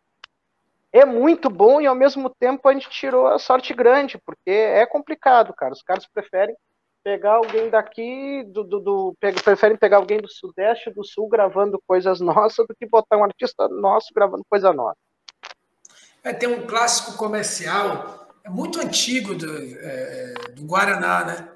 É 0.93 1.05
muito 1.05 1.49
bom 1.49 1.81
e 1.81 1.87
ao 1.87 1.95
mesmo 1.95 2.29
tempo 2.29 2.69
a 2.69 2.73
gente 2.73 2.89
tirou 2.91 3.27
a 3.27 3.39
sorte 3.39 3.73
grande, 3.73 4.19
porque 4.25 4.51
é 4.51 4.85
complicado, 4.87 5.53
cara. 5.55 5.73
Os 5.73 5.83
caras 5.83 6.07
preferem 6.07 6.55
pegar 7.03 7.35
alguém 7.35 7.69
daqui, 7.69 8.45
do, 8.45 8.63
do, 8.63 8.79
do 8.79 9.17
preferem 9.43 9.77
pegar 9.77 9.97
alguém 9.97 10.21
do 10.21 10.31
Sudeste 10.31 10.91
do 10.91 11.05
Sul 11.05 11.29
gravando 11.29 11.83
coisas 11.87 12.21
nossas 12.21 12.67
do 12.67 12.75
que 12.75 12.87
botar 12.87 13.17
um 13.17 13.25
artista 13.25 13.69
nosso 13.69 14.13
gravando 14.15 14.45
coisa 14.49 14.73
nossa. 14.73 14.99
É, 16.23 16.33
tem 16.33 16.49
um 16.49 16.65
clássico 16.67 17.17
comercial 17.17 18.22
é 18.45 18.51
muito 18.51 18.81
antigo 18.81 19.35
do, 19.35 19.51
é, 19.79 20.35
do 20.55 20.65
Guaraná, 20.65 21.25
né? 21.25 21.49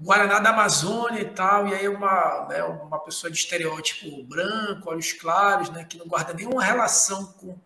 Guaraná 0.00 0.38
da 0.38 0.50
Amazônia 0.50 1.20
e 1.20 1.30
tal, 1.30 1.66
e 1.66 1.74
aí 1.74 1.88
uma, 1.88 2.46
né, 2.48 2.62
uma 2.62 3.00
pessoa 3.00 3.30
de 3.30 3.36
estereótipo 3.36 4.22
branco, 4.22 4.88
olhos 4.88 5.12
claros, 5.12 5.70
né, 5.70 5.84
que 5.84 5.98
não 5.98 6.06
guarda 6.06 6.32
nenhuma 6.32 6.62
relação 6.62 7.26
com, 7.32 7.58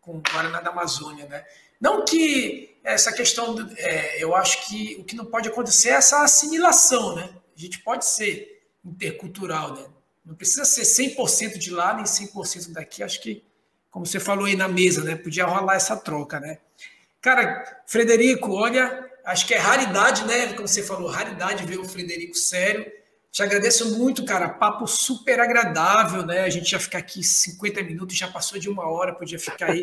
com 0.00 0.16
o 0.16 0.20
Guaraná 0.20 0.60
da 0.60 0.70
Amazônia, 0.70 1.26
né? 1.26 1.44
Não 1.80 2.04
que 2.04 2.76
essa 2.82 3.12
questão, 3.12 3.54
é, 3.76 4.22
eu 4.22 4.34
acho 4.34 4.66
que 4.66 4.96
o 4.98 5.04
que 5.04 5.14
não 5.14 5.24
pode 5.24 5.48
acontecer 5.48 5.90
é 5.90 5.92
essa 5.92 6.22
assimilação, 6.22 7.14
né? 7.14 7.30
A 7.56 7.60
gente 7.60 7.78
pode 7.80 8.04
ser 8.04 8.62
intercultural, 8.84 9.74
né? 9.74 9.86
Não 10.24 10.34
precisa 10.34 10.64
ser 10.64 10.82
100% 10.82 11.56
de 11.56 11.70
lá 11.70 11.94
nem 11.94 12.04
100% 12.04 12.72
daqui. 12.72 13.02
Acho 13.02 13.20
que, 13.22 13.44
como 13.90 14.04
você 14.04 14.20
falou 14.20 14.44
aí 14.44 14.56
na 14.56 14.68
mesa, 14.68 15.02
né? 15.02 15.16
Podia 15.16 15.46
rolar 15.46 15.76
essa 15.76 15.96
troca, 15.96 16.40
né? 16.40 16.58
Cara, 17.20 17.82
Frederico, 17.86 18.52
olha, 18.52 19.10
acho 19.24 19.46
que 19.46 19.54
é 19.54 19.58
raridade, 19.58 20.24
né? 20.24 20.52
Como 20.54 20.66
você 20.66 20.82
falou, 20.82 21.10
raridade 21.10 21.66
ver 21.66 21.78
o 21.78 21.84
Frederico 21.84 22.34
sério. 22.34 22.90
Te 23.30 23.42
agradeço 23.42 23.98
muito, 23.98 24.24
cara. 24.24 24.48
Papo 24.48 24.86
super 24.86 25.38
agradável, 25.38 26.24
né? 26.24 26.40
A 26.40 26.50
gente 26.50 26.70
já 26.70 26.80
fica 26.80 26.98
aqui 26.98 27.22
50 27.22 27.82
minutos, 27.82 28.16
já 28.16 28.26
passou 28.26 28.58
de 28.58 28.68
uma 28.68 28.88
hora, 28.88 29.14
podia 29.14 29.38
ficar 29.38 29.70
aí 29.70 29.82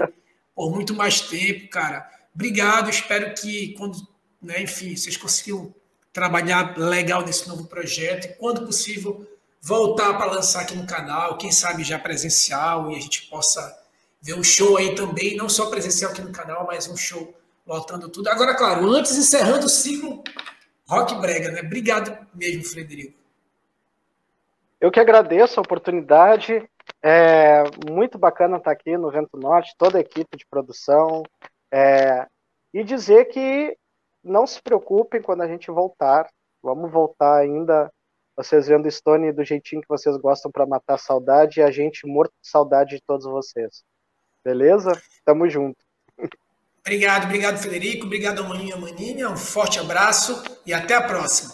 por 0.53 0.71
muito 0.71 0.93
mais 0.93 1.21
tempo, 1.21 1.69
cara. 1.69 2.09
Obrigado, 2.33 2.89
espero 2.89 3.33
que 3.33 3.73
quando, 3.77 3.97
né, 4.41 4.61
enfim, 4.61 4.95
vocês 4.95 5.15
conseguiram 5.15 5.73
trabalhar 6.11 6.77
legal 6.77 7.23
nesse 7.23 7.47
novo 7.47 7.65
projeto 7.65 8.25
e 8.25 8.33
quando 8.33 8.65
possível 8.65 9.25
voltar 9.61 10.13
para 10.15 10.31
lançar 10.31 10.61
aqui 10.61 10.75
no 10.75 10.85
canal, 10.85 11.37
quem 11.37 11.51
sabe 11.51 11.83
já 11.83 11.97
presencial 11.99 12.91
e 12.91 12.95
a 12.95 12.99
gente 12.99 13.23
possa 13.27 13.86
ver 14.21 14.33
um 14.33 14.43
show 14.43 14.77
aí 14.77 14.95
também, 14.95 15.35
não 15.35 15.49
só 15.49 15.69
presencial 15.69 16.11
aqui 16.11 16.21
no 16.21 16.31
canal, 16.31 16.65
mas 16.65 16.87
um 16.87 16.97
show 16.97 17.33
lotando 17.65 18.09
tudo. 18.09 18.29
Agora, 18.29 18.55
claro, 18.55 18.89
antes 18.89 19.15
encerrando 19.17 19.65
o 19.65 19.69
ciclo 19.69 20.23
Rock 20.87 21.15
Brega, 21.15 21.51
né? 21.51 21.61
Obrigado 21.61 22.17
mesmo, 22.33 22.63
Frederico. 22.63 23.17
Eu 24.79 24.91
que 24.91 24.99
agradeço 24.99 25.59
a 25.59 25.63
oportunidade. 25.63 26.67
É 27.03 27.63
muito 27.89 28.17
bacana 28.17 28.57
estar 28.57 28.71
aqui 28.71 28.97
no 28.97 29.11
Vento 29.11 29.37
Norte, 29.37 29.75
toda 29.77 29.97
a 29.97 30.01
equipe 30.01 30.37
de 30.37 30.45
produção. 30.45 31.23
É, 31.71 32.25
e 32.73 32.83
dizer 32.83 33.25
que 33.25 33.77
não 34.23 34.47
se 34.47 34.61
preocupem 34.61 35.21
quando 35.21 35.41
a 35.41 35.47
gente 35.47 35.69
voltar. 35.69 36.29
Vamos 36.61 36.91
voltar 36.91 37.37
ainda 37.37 37.91
Vocês 38.35 38.67
vendo 38.67 38.89
Stone 38.89 39.31
do 39.31 39.43
jeitinho 39.43 39.81
que 39.81 39.87
vocês 39.87 40.15
gostam 40.17 40.51
para 40.51 40.65
matar 40.65 40.95
a 40.95 40.99
saudade 40.99 41.59
e 41.59 41.63
a 41.63 41.71
gente 41.71 42.05
morto 42.05 42.33
de 42.41 42.47
saudade 42.47 42.95
de 42.95 43.01
todos 43.01 43.25
vocês. 43.25 43.83
Beleza? 44.47 44.93
Tamo 45.25 45.49
junto. 45.49 45.75
Obrigado, 46.79 47.25
obrigado, 47.25 47.57
Federico. 47.57 48.05
Obrigado, 48.05 48.45
Maninha 48.45 48.77
Maninha. 48.77 49.29
Um 49.29 49.35
forte 49.35 49.77
abraço 49.77 50.41
e 50.65 50.73
até 50.73 50.95
a 50.95 51.01
próxima. 51.01 51.53